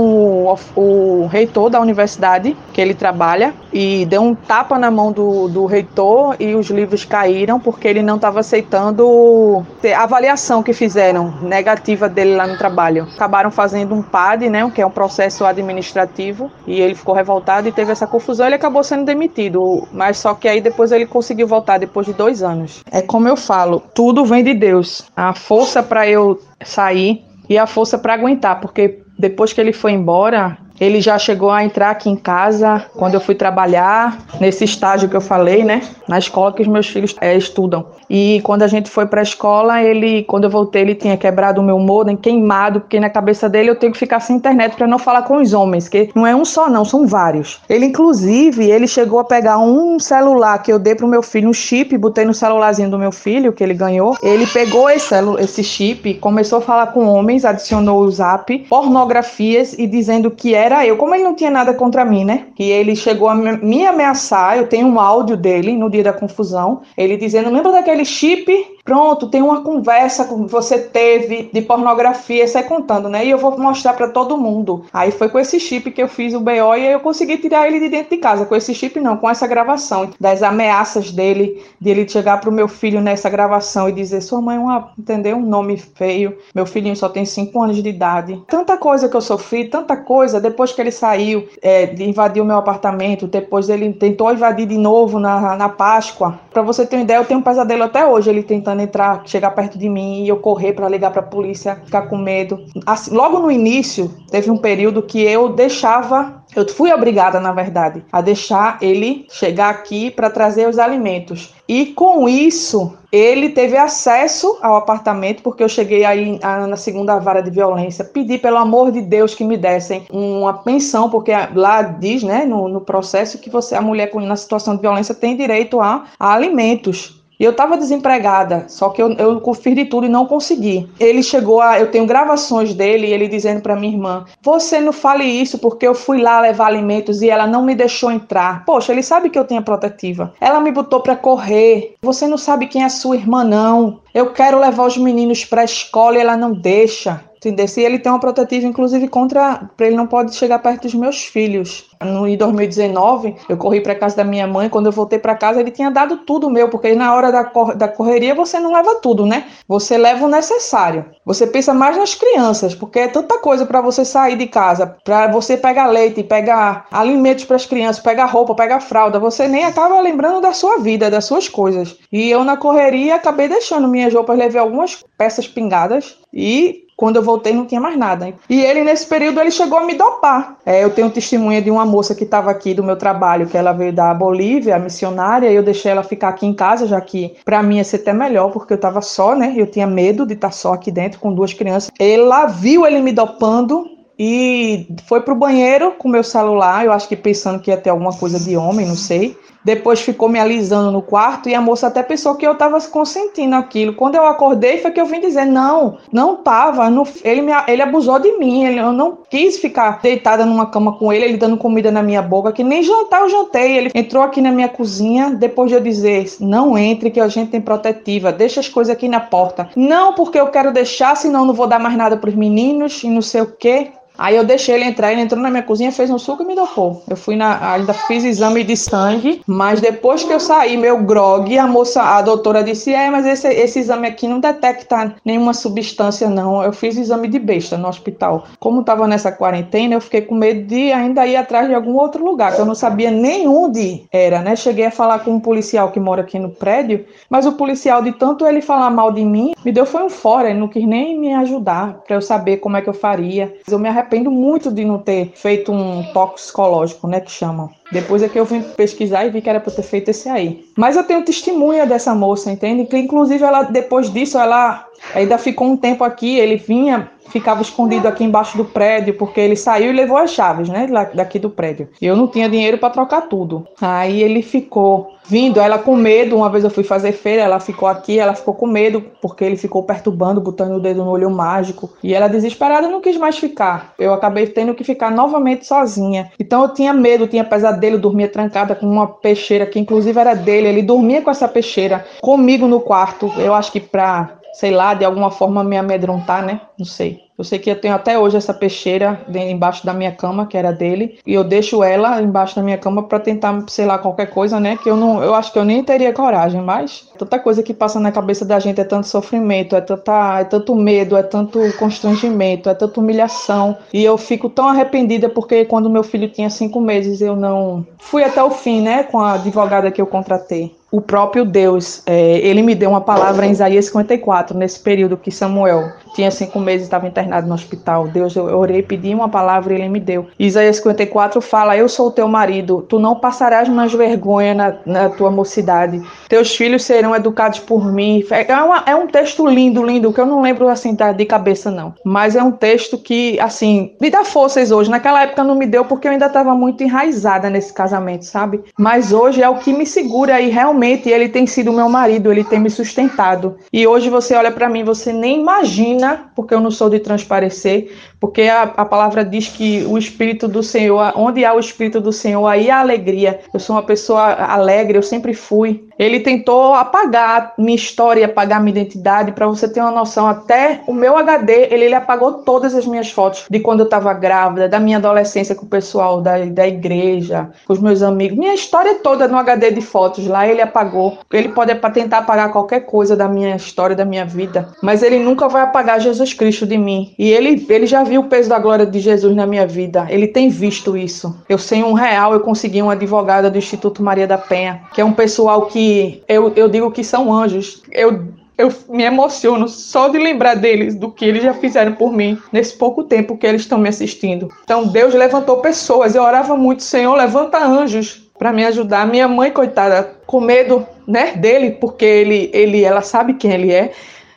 o, 0.47 0.59
o 0.75 1.27
reitor 1.27 1.69
da 1.69 1.79
universidade 1.79 2.57
que 2.73 2.81
ele 2.81 2.95
trabalha 2.95 3.53
e 3.73 4.07
deu 4.07 4.23
um 4.23 4.35
tapa 4.35 4.79
na 4.79 4.91
mão 4.91 5.13
do, 5.13 5.49
do 5.49 5.67
reitor 5.67 6.37
e 6.39 6.55
os 6.55 6.69
livros 6.69 7.05
caíram 7.05 7.61
porque 7.61 7.87
ele 7.87 8.03
não 8.03 8.17
estava 8.17 8.41
aceitando 8.41 9.65
a 9.95 10.03
avaliação 10.03 10.63
que 10.63 10.73
fizeram 10.73 11.35
negativa 11.43 12.09
dele 12.09 12.35
lá 12.35 12.47
no 12.47 12.57
trabalho. 12.57 13.07
Acabaram 13.15 13.51
fazendo 13.51 13.95
um 13.95 14.03
PAD, 14.03 14.49
né, 14.49 14.71
que 14.75 14.81
é 14.81 14.87
um 14.87 14.91
processo 14.91 15.45
administrativo, 15.45 16.51
e 16.67 16.81
ele 16.81 16.95
ficou 16.95 17.15
revoltado 17.15 17.69
e 17.69 17.73
teve 17.73 17.93
essa 17.93 18.07
confusão 18.07 18.47
ele 18.47 18.55
acabou 18.55 18.83
sendo 18.83 19.05
demitido. 19.05 19.87
Mas 19.93 20.19
só 20.19 20.35
que 20.35 20.49
aí 20.49 20.61
depois 20.61 20.93
ele 20.93 21.07
conseguiu 21.07 21.47
voltar 21.47 21.79
depois 21.79 22.07
de 22.07 22.13
dois 22.13 22.43
anos. 22.43 22.83
É 22.91 23.03
como 23.03 23.29
eu 23.29 23.37
falo, 23.37 23.83
tudo 23.95 24.25
vem 24.25 24.43
de 24.43 24.55
Deus. 24.55 25.05
A 25.17 25.35
força 25.35 25.83
para 25.83 26.09
eu 26.09 26.41
sair 26.65 27.25
e 27.49 27.57
a 27.57 27.67
força 27.67 27.99
para 27.99 28.15
aguentar, 28.15 28.61
porque 28.61 29.03
depois 29.19 29.53
que 29.53 29.61
ele 29.61 29.73
foi 29.73 29.93
embora, 29.93 30.59
Ele 30.81 31.01
já 31.01 31.19
chegou 31.19 31.51
a 31.51 31.65
entrar 31.65 31.91
aqui 31.91 32.09
em 32.09 32.17
casa 32.17 32.85
quando 32.97 33.15
eu 33.15 33.21
fui 33.21 33.35
trabalhar, 33.35 34.19
nesse 34.41 34.65
estágio 34.65 35.09
que 35.09 35.17
eu 35.17 35.21
falei, 35.21 35.65
né? 35.65 35.83
Na 36.07 36.19
escola 36.19 36.53
que 36.53 36.63
os 36.63 36.69
meus 36.69 36.89
filhos 36.89 37.15
é, 37.21 37.37
estudam. 37.37 37.87
E 38.09 38.41
quando 38.43 38.63
a 38.63 38.67
gente 38.67 38.89
foi 38.89 39.07
para 39.07 39.21
a 39.21 39.23
escola, 39.23 39.83
ele, 39.83 40.23
quando 40.25 40.45
eu 40.45 40.51
voltei, 40.51 40.83
ele 40.83 40.95
tinha 40.95 41.17
quebrado 41.17 41.61
o 41.61 41.65
meu 41.65 41.79
modem, 41.79 42.17
queimado, 42.17 42.81
porque 42.81 42.99
na 42.99 43.11
cabeça 43.11 43.49
dele 43.49 43.71
eu 43.71 43.77
tenho 43.77 43.93
que 43.93 43.99
ficar 43.99 44.21
sem 44.21 44.37
internet 44.37 44.77
para 44.77 44.87
não 44.87 44.99
falar 44.99 45.23
com 45.23 45.37
os 45.37 45.53
homens, 45.53 45.89
que 45.89 46.11
não 46.15 46.27
é 46.27 46.35
um 46.35 46.45
só 46.45 46.69
não, 46.71 46.85
são 46.85 47.07
vários. 47.07 47.61
Ele 47.69 47.87
inclusive, 47.87 48.71
ele 48.71 48.87
chegou 48.87 49.19
a 49.19 49.25
pegar 49.25 49.59
um 49.59 49.99
celular 49.99 50.63
que 50.63 50.73
eu 50.73 50.79
dei 50.79 50.95
pro 50.95 51.07
meu 51.07 51.23
filho, 51.23 51.49
um 51.49 51.53
chip, 51.53 51.97
botei 51.99 52.25
no 52.25 52.33
celularzinho 52.33 52.91
do 52.91 52.99
meu 52.99 53.13
filho 53.13 53.53
que 53.53 53.63
ele 53.63 53.75
ganhou. 53.75 54.17
Ele 54.23 54.47
pegou 54.47 54.89
esse, 54.89 55.15
esse 55.41 55.63
chip, 55.63 56.15
começou 56.15 56.59
a 56.59 56.63
falar 56.63 56.89
com 56.89 57.07
homens, 57.07 57.45
adicionou 57.45 58.01
o 58.01 58.11
Zap, 58.11 58.59
pornografias 58.71 59.75
e 59.75 59.87
dizendo 59.87 60.31
que 60.31 60.55
era 60.69 60.87
eu. 60.87 60.97
Como 60.97 61.15
ele 61.15 61.25
não 61.25 61.35
tinha 61.35 61.51
nada 61.51 61.73
contra 61.73 62.05
mim, 62.05 62.25
né? 62.25 62.47
Que 62.55 62.71
ele 62.71 62.95
chegou 62.95 63.29
a 63.29 63.35
me 63.35 63.87
ameaçar, 63.87 64.59
eu 64.59 64.67
tenho 64.67 64.87
um 64.87 65.01
áudio 65.01 65.37
dele 65.37 65.77
no 65.77 65.91
dia 65.91 66.05
da 66.05 66.13
confusão, 66.13 66.83
ele 66.97 67.17
dizendo: 67.17 67.51
"Lembra 67.51 67.73
daquele 67.73 68.05
chip 68.05 68.78
Pronto, 68.89 69.29
tem 69.29 69.43
uma 69.43 69.61
conversa 69.61 70.25
que 70.25 70.35
você 70.51 70.79
teve 70.79 71.51
de 71.53 71.61
pornografia, 71.61 72.49
sai 72.49 72.63
contando, 72.63 73.07
né? 73.07 73.23
E 73.23 73.29
eu 73.29 73.37
vou 73.37 73.59
mostrar 73.59 73.93
para 73.93 74.09
todo 74.09 74.39
mundo. 74.39 74.87
Aí 74.91 75.11
foi 75.11 75.29
com 75.29 75.39
esse 75.39 75.61
chip 75.61 75.91
que 75.91 76.03
eu 76.03 76.09
fiz 76.09 76.33
o 76.33 76.41
BO 76.41 76.75
e 76.75 76.87
eu 76.87 76.99
consegui 77.01 77.37
tirar 77.37 77.67
ele 77.67 77.81
de 77.81 77.91
dentro 77.91 78.09
de 78.09 78.17
casa. 78.17 78.47
Com 78.47 78.57
esse 78.57 78.75
chip, 78.75 78.99
não, 78.99 79.19
com 79.19 79.29
essa 79.29 79.47
gravação, 79.47 80.09
das 80.19 80.43
ameaças 80.43 81.11
dele, 81.11 81.63
de 81.79 81.91
ele 81.91 82.09
chegar 82.09 82.41
pro 82.41 82.51
meu 82.51 82.67
filho 82.67 82.99
nessa 82.99 83.29
gravação 83.29 83.91
e 83.91 83.93
dizer: 83.93 84.23
Sua 84.23 84.41
mãe 84.41 84.57
é 84.57 84.59
uma, 84.59 84.91
entendeu? 84.99 85.37
Um 85.37 85.45
nome 85.45 85.77
feio. 85.77 86.39
Meu 86.55 86.65
filhinho 86.65 86.97
só 86.97 87.11
tem 87.11 87.27
5 87.27 87.63
anos 87.63 87.83
de 87.83 87.91
idade. 87.91 88.43
Tanta 88.49 88.79
coisa 88.79 89.07
que 89.07 89.17
eu 89.19 89.21
sofri, 89.21 89.67
tanta 89.67 89.99
coisa. 89.99 90.41
Depois 90.41 90.73
que 90.73 90.81
ele 90.81 90.93
saiu, 90.93 91.47
é, 91.61 91.95
invadiu 92.03 92.43
meu 92.43 92.57
apartamento, 92.57 93.27
depois 93.27 93.69
ele 93.69 93.93
tentou 93.93 94.33
invadir 94.33 94.67
de 94.67 94.79
novo 94.79 95.21
na, 95.21 95.57
na 95.57 95.69
Páscoa. 95.69 96.41
Para 96.51 96.63
você 96.63 96.87
ter 96.87 96.97
uma 96.97 97.03
ideia, 97.03 97.19
eu 97.19 97.27
tenho 97.27 97.41
um 97.41 97.43
pesadelo 97.43 97.83
até 97.83 98.07
hoje, 98.07 98.31
ele 98.31 98.43
tentando 98.43 98.78
entrar, 98.83 99.23
chegar 99.27 99.51
perto 99.53 99.79
de 99.79 99.89
mim 99.89 100.25
e 100.25 100.29
eu 100.29 100.39
correr 100.39 100.73
para 100.73 100.89
ligar 100.89 101.11
para 101.11 101.21
a 101.21 101.27
polícia, 101.27 101.77
ficar 101.85 102.03
com 102.03 102.17
medo. 102.17 102.65
Assim, 102.87 103.15
logo 103.15 103.39
no 103.39 103.51
início, 103.51 104.15
teve 104.31 104.51
um 104.51 104.57
período 104.57 105.03
que 105.03 105.23
eu 105.23 105.51
deixava 105.51 106.39
eu 106.57 106.67
fui 106.69 106.93
obrigada, 106.93 107.39
na 107.39 107.53
verdade, 107.53 108.05
a 108.11 108.21
deixar 108.21 108.79
ele 108.81 109.27
chegar 109.31 109.69
aqui 109.69 110.11
para 110.11 110.31
trazer 110.31 110.67
os 110.69 110.79
alimentos. 110.79 111.55
E 111.69 111.87
com 111.87 112.27
isso, 112.27 112.97
ele 113.13 113.51
teve 113.51 113.77
acesso 113.77 114.59
ao 114.63 114.77
apartamento, 114.77 115.43
porque 115.43 115.63
eu 115.63 115.69
cheguei 115.69 116.05
aí 116.05 116.39
na 116.41 116.77
segunda 116.77 117.19
vara 117.19 117.43
de 117.43 117.51
violência, 117.51 118.05
pedi 118.05 118.39
pelo 118.39 118.57
amor 118.57 118.91
de 118.91 119.03
Deus 119.03 119.35
que 119.35 119.45
me 119.45 119.57
dessem 119.57 120.07
uma 120.11 120.55
pensão, 120.55 121.11
porque 121.11 121.33
lá 121.55 121.83
diz, 121.83 122.23
né, 122.23 122.47
no, 122.47 122.69
no 122.69 122.81
processo, 122.81 123.39
que 123.39 123.51
você, 123.51 123.75
a 123.75 123.83
mulher 123.83 124.11
na 124.15 124.37
situação 124.37 124.75
de 124.75 124.81
violência 124.81 125.15
tem 125.15 125.37
direito 125.37 125.81
a, 125.81 126.07
a 126.19 126.33
alimentos. 126.33 127.18
E 127.39 127.45
eu 127.45 127.53
estava 127.53 127.77
desempregada, 127.77 128.65
só 128.69 128.89
que 128.89 129.01
eu, 129.01 129.13
eu 129.13 129.41
de 129.75 129.85
tudo 129.85 130.07
e 130.07 130.09
não 130.09 130.27
consegui. 130.27 130.89
Ele 130.99 131.23
chegou 131.23 131.61
a. 131.61 131.79
Eu 131.79 131.91
tenho 131.91 132.07
gravações 132.07 132.75
dele, 132.75 133.07
ele 133.07 133.29
dizendo 133.29 133.61
para 133.61 133.77
minha 133.77 133.93
irmã: 133.93 134.25
Você 134.43 134.81
não 134.81 134.93
fale 134.93 135.25
isso 135.25 135.59
porque 135.59 135.87
eu 135.87 135.95
fui 135.95 136.21
lá 136.21 136.41
levar 136.41 136.67
alimentos 136.67 137.23
e 137.23 137.31
ela 137.31 137.47
não 137.47 137.63
me 137.63 137.75
deixou 137.75 138.11
entrar. 138.11 138.65
Poxa, 138.65 138.93
ele 138.93 139.03
sabe 139.03 139.31
que 139.31 139.39
eu 139.39 139.45
tenho 139.45 139.63
protetiva. 139.63 140.33
Ela 140.41 140.61
me 140.61 140.73
botou 140.73 141.01
para 141.01 141.17
correr. 141.17 141.95
Você 142.03 142.27
não 142.27 142.39
sabe 142.39 142.67
quem 142.67 142.83
é 142.83 142.89
sua 142.89 143.17
irmã, 143.17 143.45
não. 143.45 144.01
Eu 144.13 144.33
quero 144.33 144.59
levar 144.59 144.87
os 144.87 144.97
meninos 144.97 145.45
para 145.45 145.61
a 145.61 145.65
escola 145.65 146.17
e 146.17 146.21
ela 146.21 146.37
não 146.37 146.53
deixa. 146.53 147.28
Entendeu? 147.39 147.67
Ele 147.77 147.99
tem 147.99 148.11
uma 148.11 148.19
protetiva, 148.19 148.67
inclusive, 148.67 149.09
contra. 149.09 149.71
para 149.77 149.87
ele 149.87 149.97
não 149.97 150.07
pode 150.07 150.35
chegar 150.35 150.59
perto 150.59 150.83
dos 150.83 150.95
meus 150.95 151.25
filhos. 151.25 151.89
No, 152.01 152.27
em 152.29 152.37
2019, 152.37 153.35
eu 153.49 153.57
corri 153.57 153.81
para 153.81 153.95
casa 153.95 154.17
da 154.17 154.25
minha 154.25 154.47
mãe. 154.47 154.69
Quando 154.69 154.87
eu 154.87 154.93
voltei 154.93 155.19
para 155.19 155.35
casa, 155.35 155.61
ele 155.61 155.71
tinha 155.71 155.91
dado 155.91 156.19
tudo 156.19 156.51
meu, 156.51 156.69
porque 156.69 156.95
na 156.95 157.15
hora 157.15 157.33
da, 157.33 157.45
cor, 157.45 157.75
da 157.77 157.89
correria 157.89 158.35
você 158.35 158.59
não 158.59 158.73
leva 158.73 158.97
tudo, 158.97 159.27
né? 159.27 159.47
Você 159.67 159.97
leva 159.97 160.25
o 160.25 160.29
necessário. 160.29 161.05
Você 161.25 161.47
pensa 161.47 161.73
mais 161.75 161.97
nas 161.97 162.15
crianças, 162.15 162.75
porque 162.75 163.01
é 163.01 163.09
tanta 163.09 163.39
coisa 163.39 163.67
para 163.67 163.81
você 163.81 164.05
sair 164.05 164.37
de 164.37 164.47
casa, 164.47 164.97
para 165.05 165.29
você 165.29 165.57
pegar 165.57 165.87
leite, 165.87 166.23
pegar 166.23 166.87
alimentos 166.91 167.45
para 167.45 167.57
as 167.57 167.67
crianças, 167.67 168.03
pegar 168.03 168.27
roupa, 168.27 168.55
pegar 168.55 168.81
fralda. 168.81 169.19
Você 169.19 169.49
nem 169.49 169.65
acaba 169.65 170.01
lembrando 170.01 170.41
da 170.41 170.53
sua 170.53 170.79
vida, 170.79 171.11
das 171.11 171.25
suas 171.25 171.49
coisas. 171.49 171.97
E 172.13 172.31
eu, 172.31 172.45
na 172.45 172.57
correria, 172.57 173.17
acabei 173.17 173.49
deixando 173.49 173.89
minhas 173.89 174.15
roupas, 174.15 174.39
levei 174.39 174.61
algumas 174.61 175.05
peças 175.17 175.49
pingadas 175.49 176.17
e 176.33 176.88
quando 176.99 177.15
eu 177.15 177.23
voltei, 177.23 177.53
não 177.53 177.65
tinha 177.65 177.81
mais 177.81 177.97
nada. 177.97 178.35
E 178.51 178.61
ele, 178.61 178.83
nesse 178.83 179.07
período, 179.07 179.39
ele 179.41 179.53
chegou 179.53 179.79
a 179.79 179.87
me 179.87 179.95
dopar. 179.95 180.57
É, 180.67 180.83
eu 180.83 180.91
tenho 180.91 181.09
testemunha 181.09 181.63
de 181.63 181.71
uma 181.71 181.87
moça 181.87 182.13
que 182.13 182.25
estava 182.25 182.51
aqui 182.51 182.75
do 182.75 182.83
meu 182.83 182.97
trabalho, 182.97 183.47
que 183.47 183.57
ela 183.57 183.73
veio 183.73 183.93
da 183.93 184.13
Bolívia, 184.13 184.77
missionária, 184.81 185.49
e 185.49 185.55
eu 185.55 185.63
deixei 185.63 185.93
ela 185.93 186.03
ficar 186.03 186.31
aqui 186.31 186.45
em 186.45 186.53
casa, 186.53 186.89
já 186.89 187.01
que 187.01 187.37
para 187.45 187.63
mim 187.63 187.77
ia 187.77 187.85
ser 187.85 187.99
até 187.99 188.13
melhor, 188.13 188.51
porque 188.51 188.73
eu 188.73 188.77
estava 188.77 189.01
só, 189.01 189.37
né? 189.37 189.55
Eu 189.57 189.69
tinha 189.71 189.87
medo 189.87 190.27
de 190.27 190.35
estar 190.35 190.49
tá 190.49 190.53
só 190.53 190.73
aqui 190.73 190.91
dentro 190.91 191.21
com 191.21 191.33
duas 191.33 191.55
crianças. 191.55 191.89
Ela 192.01 192.47
viu 192.47 192.85
ele 192.85 193.01
me 193.01 193.13
dopando 193.13 193.87
e 194.19 194.89
foi 195.07 195.21
pro 195.21 195.37
banheiro 195.37 195.93
com 195.93 196.09
meu 196.09 196.25
celular, 196.25 196.85
eu 196.85 196.91
acho 196.91 197.09
que 197.09 197.15
pensando 197.15 197.61
que 197.61 197.71
ia 197.71 197.77
ter 197.77 197.91
alguma 197.91 198.13
coisa 198.13 198.41
de 198.41 198.57
homem, 198.57 198.85
não 198.85 198.97
sei. 198.97 199.37
Depois 199.65 200.01
ficou 200.01 200.29
me 200.29 200.39
alisando 200.39 200.91
no 200.91 201.03
quarto 201.03 201.49
e 201.49 201.55
a 201.55 201.61
moça 201.61 201.87
até 201.87 202.03
pensou 202.03 202.35
que 202.35 202.47
eu 202.47 202.53
estava 202.53 202.81
consentindo 202.81 203.55
aquilo. 203.57 203.95
Quando 203.95 204.15
eu 204.15 204.27
acordei, 204.27 204.79
foi 204.79 204.91
que 204.91 205.01
eu 205.01 205.07
vim 205.07 205.21
dizer: 205.21 205.45
não, 205.45 205.99
não 206.13 206.35
estava. 206.35 206.89
Ele, 207.25 207.43
me, 207.43 207.53
ele 207.67 207.83
abusou 207.83 208.19
de 208.19 208.39
mim. 208.39 208.65
Ele, 208.65 208.79
eu 208.79 208.93
não 208.93 209.19
quis 209.29 209.59
ficar 209.59 210.01
deitada 210.01 210.47
numa 210.47 210.67
cama 210.67 210.97
com 210.99 211.13
ele, 211.13 211.25
ele 211.25 211.37
dando 211.37 211.57
comida 211.57 211.91
na 211.91 212.03
minha 212.03 212.23
boca, 212.23 212.53
que 212.53 212.65
nem 212.65 212.83
jantar 212.83 213.23
eu 213.23 213.29
jantei. 213.29 213.77
Ele 213.77 213.91
entrou 213.95 214.23
aqui 214.23 214.41
na 214.41 214.51
minha 214.51 214.69
cozinha, 214.69 215.31
depois 215.31 215.69
de 215.69 215.77
eu 215.77 215.81
dizer: 215.81 216.27
não 216.41 216.79
entre, 216.79 217.11
que 217.11 217.21
a 217.21 217.29
gente 217.29 217.51
tem 217.51 217.61
protetiva, 217.61 218.33
deixa 218.33 218.61
as 218.61 218.69
coisas 218.69 218.93
aqui 218.93 219.09
na 219.09 219.21
porta. 219.21 219.69
Não, 219.77 220.15
porque 220.15 220.39
eu 220.39 220.49
quero 220.49 220.73
deixar, 220.73 221.17
senão 221.17 221.45
não 221.45 221.55
vou 221.55 221.67
dar 221.67 221.79
mais 221.79 221.97
nada 221.97 222.17
para 222.17 222.31
os 222.31 222.37
meninos 222.37 223.03
e 223.03 223.11
não 223.11 223.23
sei 223.23 223.43
o 223.43 223.53
quê. 223.57 223.93
Aí 224.19 224.35
eu 224.35 224.45
deixei 224.45 224.75
ele 224.75 224.85
entrar, 224.85 225.13
ele 225.13 225.21
entrou 225.21 225.41
na 225.41 225.49
minha 225.49 225.63
cozinha, 225.63 225.93
fez 225.93 226.11
um 226.11 226.19
suco 226.19 226.43
e 226.43 226.47
me 226.47 226.57
dopou. 226.57 227.05
Eu 227.09 227.17
fui 227.17 227.37
na, 227.37 227.75
ainda 227.75 227.95
fiz 227.95 228.25
exame 228.25 228.65
de 228.65 228.77
sangue, 228.77 229.43
mas 229.47 229.81
depois 229.81 230.25
que 230.25 230.33
eu 230.33 230.41
saí, 230.41 230.77
meu 230.77 230.99
grog, 230.99 231.57
a 231.57 231.67
moça, 231.67 232.03
a 232.03 232.21
doutora 232.21 232.63
disse: 232.63 232.93
É, 232.93 233.09
mas 233.11 233.25
esse, 233.25 233.47
esse 233.49 233.79
exame 233.79 234.09
aqui 234.09 234.27
não 234.27 234.41
detecta 234.41 235.15
nenhuma 235.25 235.55
substância, 235.55 236.29
não. 236.29 236.63
Eu 236.63 236.73
fiz 236.73 236.97
exame 236.97 237.29
de 237.29 237.39
besta 237.39 237.77
no 237.77 237.89
hospital. 237.89 238.45
Como 238.59 238.81
estava 238.81 239.07
nessa 239.07 239.31
quarentena, 239.31 239.95
eu 239.95 240.01
fiquei 240.01 240.23
com 240.23 240.35
medo 240.35 240.67
de 240.67 240.93
ainda 240.93 241.27
ir 241.27 241.37
atrás 241.37 241.69
de 241.69 241.75
algum 241.75 241.97
outro 241.97 242.25
lugar, 242.25 242.55
que 242.55 242.61
eu 242.61 242.67
não 242.67 242.75
sabia 242.75 243.11
nem 243.11 243.47
onde 243.47 244.05
era, 244.11 244.41
né? 244.41 244.57
Cheguei 244.57 244.87
a 244.87 244.91
falar 244.91 245.21
com 245.21 245.33
um 245.33 245.41
policial 245.41 245.93
que 245.93 246.01
mora 246.01 246.23
aqui 246.23 246.39
no 246.39 246.51
prédio, 246.51 247.05
mas 247.31 247.47
o 247.47 247.53
policial, 247.53 248.03
de 248.03 248.13
tanto 248.13 248.45
ele 248.47 248.61
falar 248.61 248.91
mal 248.91 249.13
de 249.13 249.25
mim, 249.25 249.53
me 249.65 249.71
deu 249.71 249.87
foi 249.87 250.03
um 250.03 250.11
fora, 250.11 250.51
ele 250.51 250.59
não 250.59 250.69
quis 250.69 250.85
nem 250.85 251.19
me 251.19 251.33
ajudar 251.35 252.01
para 252.07 252.17
eu 252.17 252.23
saber 252.23 252.57
como 252.57 252.77
é 252.77 252.83
que 252.83 252.89
eu 252.89 252.95
faria. 252.95 253.55
Eu 253.71 253.79
me 253.79 253.89
arrependo 254.09 254.31
muito 254.31 254.73
de 254.73 254.85
não 254.85 254.99
ter 254.99 255.33
feito 255.35 255.71
um 255.71 256.03
toxicológico, 256.13 257.07
né, 257.07 257.21
que 257.21 257.31
chamam. 257.31 257.69
Depois 257.93 258.23
é 258.23 258.29
que 258.29 258.39
eu 258.39 258.45
vim 258.45 258.63
pesquisar 258.63 259.27
e 259.27 259.31
vi 259.31 259.43
que 259.43 259.49
era 259.49 259.61
para 259.61 259.73
ter 259.73 259.83
feito 259.83 260.11
esse 260.11 260.29
aí. 260.29 260.65
Mas 260.77 260.97
eu 260.97 261.05
tenho 261.05 261.25
testemunha 261.25 261.87
dessa 261.87 262.15
moça, 262.15 262.51
entende? 262.51 262.87
Que 262.87 262.97
inclusive 262.97 263.45
ela 263.45 263.63
depois 263.63 264.11
disso 264.11 264.39
ela 264.39 264.88
ainda 265.15 265.39
ficou 265.39 265.69
um 265.69 265.77
tempo 265.77 266.05
aqui, 266.05 266.39
ele 266.39 266.57
vinha, 266.57 267.11
ficava 267.29 267.63
escondido 267.63 268.09
aqui 268.09 268.25
embaixo 268.25 268.57
do 268.57 268.65
prédio 268.65 269.15
porque 269.15 269.41
ele 269.41 269.57
saiu 269.57 269.91
e 269.91 269.97
levou 269.97 270.17
as 270.17 270.31
chaves, 270.31 270.69
né, 270.69 270.89
daqui 271.15 271.39
do 271.39 271.51
prédio. 271.51 271.89
Eu 272.01 272.17
não 272.17 272.27
tinha 272.27 272.49
dinheiro 272.49 272.79
para 272.79 272.91
trocar 272.91 273.23
tudo. 273.23 273.67
Aí 273.81 274.23
ele 274.23 274.43
ficou 274.43 275.19
vindo, 275.29 275.61
ela 275.61 275.79
com 275.79 275.95
medo, 275.95 276.37
uma 276.37 276.49
vez 276.49 276.65
eu 276.65 276.71
fui 276.71 276.83
fazer 276.83 277.13
feira, 277.13 277.43
ela 277.43 277.61
ficou 277.61 277.87
aqui, 277.87 278.19
ela 278.19 278.35
ficou 278.35 278.55
com 278.55 278.67
medo 278.67 279.05
porque 279.21 279.45
ele 279.45 279.57
ficou 279.57 279.83
perturbando, 279.83 280.41
botando 280.41 280.77
o 280.77 280.81
dedo 280.81 281.05
no 281.05 281.11
olho 281.11 281.31
mágico. 281.31 281.91
E 282.03 282.15
ela 282.15 282.29
desesperada 282.29 282.89
não 282.89 283.01
quis 283.01 283.17
mais 283.19 283.39
ficar. 283.39 283.93
Eu 283.99 284.15
acabei 284.15 284.47
tendo 284.47 284.75
que 284.75 284.83
ficar 284.83 285.11
novamente 285.11 285.67
sozinha. 285.67 286.33
Então 286.41 286.63
eu 286.63 286.73
tinha 286.73 286.95
medo, 286.95 287.27
tinha 287.27 287.45
pesadelo 287.45 287.99
dormia 287.99 288.29
trancada 288.29 288.75
com 288.75 288.87
uma 288.87 289.07
peixeira 289.07 289.67
que 289.67 289.79
inclusive 289.79 290.19
era 290.19 290.35
dele. 290.35 290.69
Ele 290.69 290.83
dormia 290.83 291.21
com 291.21 291.31
essa 291.31 291.47
peixeira 291.47 292.07
comigo 292.23 292.67
no 292.67 292.81
quarto. 292.81 293.31
Eu 293.37 293.53
acho 293.53 293.71
que 293.71 293.81
para, 293.81 294.38
sei 294.59 294.73
lá, 294.73 294.93
de 294.93 295.05
alguma 295.05 295.31
forma 295.31 295.63
me 295.63 295.77
amedrontar, 295.77 296.45
né? 296.45 296.61
Não 296.77 296.85
sei. 296.85 297.21
Eu 297.39 297.45
sei 297.45 297.61
que 297.61 297.71
eu 297.71 297.81
tenho 297.81 297.95
até 297.95 298.19
hoje 298.19 298.37
essa 298.37 298.53
peixeira 298.53 299.25
embaixo 299.33 299.87
da 299.87 299.95
minha 299.95 300.11
cama, 300.11 300.47
que 300.47 300.57
era 300.57 300.73
dele, 300.73 301.21
e 301.25 301.33
eu 301.33 301.45
deixo 301.45 301.85
ela 301.85 302.21
embaixo 302.21 302.57
da 302.57 302.63
minha 302.65 302.77
cama 302.77 303.05
para 303.05 303.21
tentar, 303.21 303.63
sei 303.69 303.87
lá, 303.87 303.97
qualquer 303.97 304.27
coisa, 304.27 304.59
né? 304.59 304.77
Que 304.77 304.91
eu 304.91 304.97
não, 304.97 305.23
eu 305.23 305.33
acho 305.33 305.53
que 305.53 305.59
eu 305.61 305.65
nem 305.65 305.85
teria 305.85 306.13
coragem, 306.13 306.61
mas 306.61 307.09
tanta 307.17 307.39
coisa 307.39 307.63
que 307.63 307.73
passa 307.73 308.01
na 308.01 308.11
cabeça 308.11 308.45
da 308.45 308.59
gente 308.59 308.81
é 308.81 308.85
tanto 308.85 309.07
sofrimento, 309.07 309.77
é 309.77 309.81
tanta, 309.81 310.41
é 310.41 310.45
tanto 310.45 310.75
medo, 310.75 311.17
é 311.17 311.23
tanto 311.23 311.61
constrangimento, 311.79 312.69
é 312.69 312.75
tanta 312.75 312.99
humilhação, 312.99 313.79
e 313.95 314.03
eu 314.03 314.19
fico 314.19 314.51
tão 314.51 314.67
arrependida 314.67 315.29
porque 315.29 315.65
quando 315.67 315.89
meu 315.89 316.03
filho 316.03 316.29
tinha 316.29 316.51
cinco 316.51 316.81
meses 316.81 317.21
eu 317.21 317.37
não 317.37 317.87
fui 318.01 318.25
até 318.25 318.43
o 318.43 318.51
fim, 318.51 318.83
né? 318.83 319.05
Com 319.05 319.21
a 319.21 319.35
advogada 319.35 319.93
que 319.93 320.03
eu 320.03 320.07
contratei. 320.09 320.78
O 320.91 321.03
próprio 321.03 321.45
Deus, 321.45 322.03
é, 322.07 322.39
ele 322.39 322.63
me 322.63 322.75
deu 322.75 322.89
uma 322.89 323.01
palavra 323.01 323.45
em 323.45 323.51
Isaías 323.51 323.87
54, 323.87 324.57
nesse 324.57 324.81
período 324.81 325.19
que 325.19 325.31
Samuel 325.31 325.93
tinha 326.15 326.31
cinco 326.31 326.59
meses, 326.59 326.87
estava 326.87 327.07
internado 327.07 327.47
no 327.47 327.55
hospital. 327.55 328.09
Deus, 328.09 328.35
eu 328.35 328.45
orei, 328.45 328.83
pedi 328.83 329.15
uma 329.15 329.29
palavra 329.29 329.75
e 329.75 329.77
ele 329.77 329.89
me 329.89 330.01
deu. 330.01 330.29
Isaías 330.39 330.77
54 330.77 331.43
fala: 331.43 331.77
Eu 331.77 331.89
sou 331.91 332.11
teu 332.11 332.27
marido, 332.27 332.87
tu 332.89 332.99
não 332.99 333.17
passarás 333.17 333.69
mais 333.69 333.93
vergonha 333.93 334.55
na, 334.55 334.75
na 334.87 335.09
tua 335.11 335.31
mocidade, 335.31 336.03
teus 336.27 336.57
filhos 336.57 336.85
serão 336.85 337.15
educados 337.15 337.59
por 337.59 337.85
mim. 337.93 338.25
É, 338.31 338.55
uma, 338.57 338.83
é 338.87 338.97
um 338.97 339.07
texto 339.07 339.47
lindo, 339.47 339.85
lindo, 339.85 340.13
que 340.13 340.21
eu 340.21 340.27
não 340.27 340.41
lembro 340.41 340.69
assim 340.69 340.97
de 341.15 341.25
cabeça, 341.27 341.71
não. 341.71 341.95
Mas 342.03 342.35
é 342.35 342.43
um 342.43 342.53
texto 342.53 342.97
que, 342.97 343.39
assim, 343.41 343.95
me 344.01 344.09
dá 344.09 344.25
forças 344.25 344.71
hoje. 344.71 344.91
Naquela 344.91 345.23
época 345.23 345.45
não 345.45 345.55
me 345.55 345.67
deu 345.67 345.85
porque 345.85 346.09
eu 346.09 346.13
ainda 346.13 346.27
estava 346.27 346.55
muito 346.55 346.83
enraizada 346.83 347.51
nesse 347.51 347.75
casamento, 347.75 348.25
sabe? 348.25 348.63
Mas 348.79 349.13
hoje 349.13 349.43
é 349.43 349.49
o 349.49 349.57
que 349.57 349.73
me 349.73 349.85
segura 349.85 350.41
e 350.41 350.49
realmente 350.49 350.78
realmente 350.79 351.09
ele 351.09 351.29
tem 351.29 351.47
sido 351.47 351.73
meu 351.73 351.89
marido, 351.89 352.31
ele 352.31 352.45
tem 352.45 352.61
me 352.61 352.71
sustentado. 352.71 353.57
E 353.73 353.87
hoje 353.87 354.09
você 354.09 354.35
olha 354.35 354.53
para 354.53 354.69
mim, 354.69 354.85
você 354.85 355.13
nem 355.13 355.41
imagina, 355.41 356.31
porque 356.37 356.55
eu 356.55 356.61
não 356.61 356.71
sou 356.71 356.89
de 356.89 357.01
transparecer, 357.01 357.93
porque 358.21 358.43
a, 358.43 358.63
a 358.63 358.85
palavra 358.85 359.25
diz 359.25 359.49
que 359.49 359.85
o 359.87 359.99
Espírito 359.99 360.47
do 360.47 360.63
Senhor, 360.63 361.13
onde 361.17 361.45
há 361.45 361.53
o 361.53 361.61
Espírito 361.61 362.01
do 362.01 362.13
Senhor, 362.13 362.47
aí 362.47 362.71
há 362.71 362.79
alegria. 362.79 363.41
Eu 363.53 363.59
sou 363.59 363.75
uma 363.75 363.83
pessoa 363.83 364.33
alegre, 364.35 364.97
eu 364.97 365.03
sempre 365.03 365.35
fui. 365.35 365.88
Ele 365.99 366.21
tentou 366.21 366.75
apagar 366.75 367.55
minha 367.59 367.75
história, 367.75 368.25
apagar 368.25 368.61
minha 368.61 368.71
identidade, 368.71 369.33
para 369.33 369.47
você 369.47 369.69
ter 369.69 369.81
uma 369.81 369.91
noção. 369.91 370.27
Até 370.27 370.81
o 370.87 370.93
meu 370.93 371.17
HD, 371.17 371.69
ele, 371.71 371.87
ele 371.87 371.95
apagou 371.95 372.35
todas 372.45 372.75
as 372.75 372.87
minhas 372.87 373.11
fotos 373.11 373.47
de 373.51 373.59
quando 373.61 373.81
eu 373.81 373.85
estava 373.85 374.13
grávida, 374.15 374.69
da 374.69 374.79
minha 374.79 374.99
adolescência 374.99 375.55
com 375.55 375.67
o 375.67 375.69
pessoal 375.69 376.21
da, 376.21 376.39
da 376.45 376.69
igreja, 376.69 377.51
com 377.67 377.73
os 377.73 377.81
meus 377.81 378.03
amigos. 378.03 378.39
Minha 378.39 378.55
história 378.55 378.97
toda 378.97 379.27
no 379.27 379.37
HD 379.37 379.73
de 379.73 379.81
fotos 379.81 380.27
lá, 380.27 380.47
ele 380.47 380.63
apagou. 380.63 381.19
Ele 381.33 381.49
pode 381.49 381.75
tentar 381.93 382.19
apagar 382.19 382.53
qualquer 382.53 382.81
coisa 382.81 383.17
da 383.17 383.29
minha 383.29 383.57
história, 383.57 383.97
da 383.97 384.05
minha 384.05 384.25
vida, 384.25 384.69
mas 384.83 385.03
ele 385.03 385.19
nunca 385.19 385.49
vai 385.49 385.63
apagar 385.63 386.01
Jesus 386.01 386.33
Cristo 386.33 386.67
de 386.67 386.79
mim. 386.79 387.15
E 387.19 387.31
ele, 387.31 387.67
ele 387.69 387.87
já 387.87 388.05
viu 388.05 388.21
o 388.21 388.25
peso 388.25 388.49
da 388.49 388.59
glória 388.59 388.87
de 388.87 389.01
Jesus 389.01 389.35
na 389.35 389.47
minha 389.47 389.67
vida. 389.67 390.07
Ele 390.09 390.29
tem 390.29 390.49
visto 390.49 390.97
isso. 390.97 391.35
Eu 391.49 391.59
sem 391.59 391.83
um 391.83 391.93
real, 391.93 392.33
eu 392.33 392.41
consegui 392.41 392.81
uma 392.83 392.93
advogada 392.93 393.51
do 393.51 393.59
Instituto 393.59 394.03
Maria 394.03 394.27
da 394.27 394.39
Penha, 394.39 394.83
que 394.95 395.01
é 395.01 395.05
um 395.05 395.13
pessoal 395.13 395.67
que 395.67 395.88
eu, 396.27 396.53
eu 396.55 396.69
digo 396.69 396.91
que 396.91 397.05
são 397.05 397.33
anjos. 397.33 397.83
Eu, 397.91 398.29
eu 398.57 398.73
me 398.89 399.05
emociono 399.05 399.69
só 399.69 400.09
de 400.09 400.19
lembrar 400.19 400.55
deles, 400.55 400.97
do 400.97 401.11
que 401.11 401.25
eles 401.25 401.43
já 401.43 401.55
fizeram 401.55 401.93
por 401.93 402.13
mim 402.13 402.37
nesse 402.53 402.77
pouco 402.77 403.05
tempo 403.05 403.37
que 403.37 403.47
eles 403.47 403.63
estão 403.63 403.79
me 403.79 403.89
assistindo. 403.89 404.49
Então 404.65 404.89
Deus 404.89 405.15
levantou 405.15 405.59
pessoas. 405.59 406.15
Eu 406.15 406.23
orava 406.23 406.57
muito, 406.57 406.83
Senhor, 406.83 407.15
levanta 407.15 407.59
anjos 407.59 408.29
para 408.39 408.53
me 408.53 408.65
ajudar. 408.65 409.07
Minha 409.07 409.29
mãe, 409.29 409.51
coitada, 409.51 410.17
com 410.27 410.41
medo, 410.41 410.87
né, 411.07 411.33
dele, 411.33 411.73
porque 411.73 412.05
ele, 412.05 412.51
ele, 412.53 412.85
ela 412.85 413.03
sabe 413.03 413.35
quem 413.35 413.53
ele 413.53 413.73
é. 413.73 413.93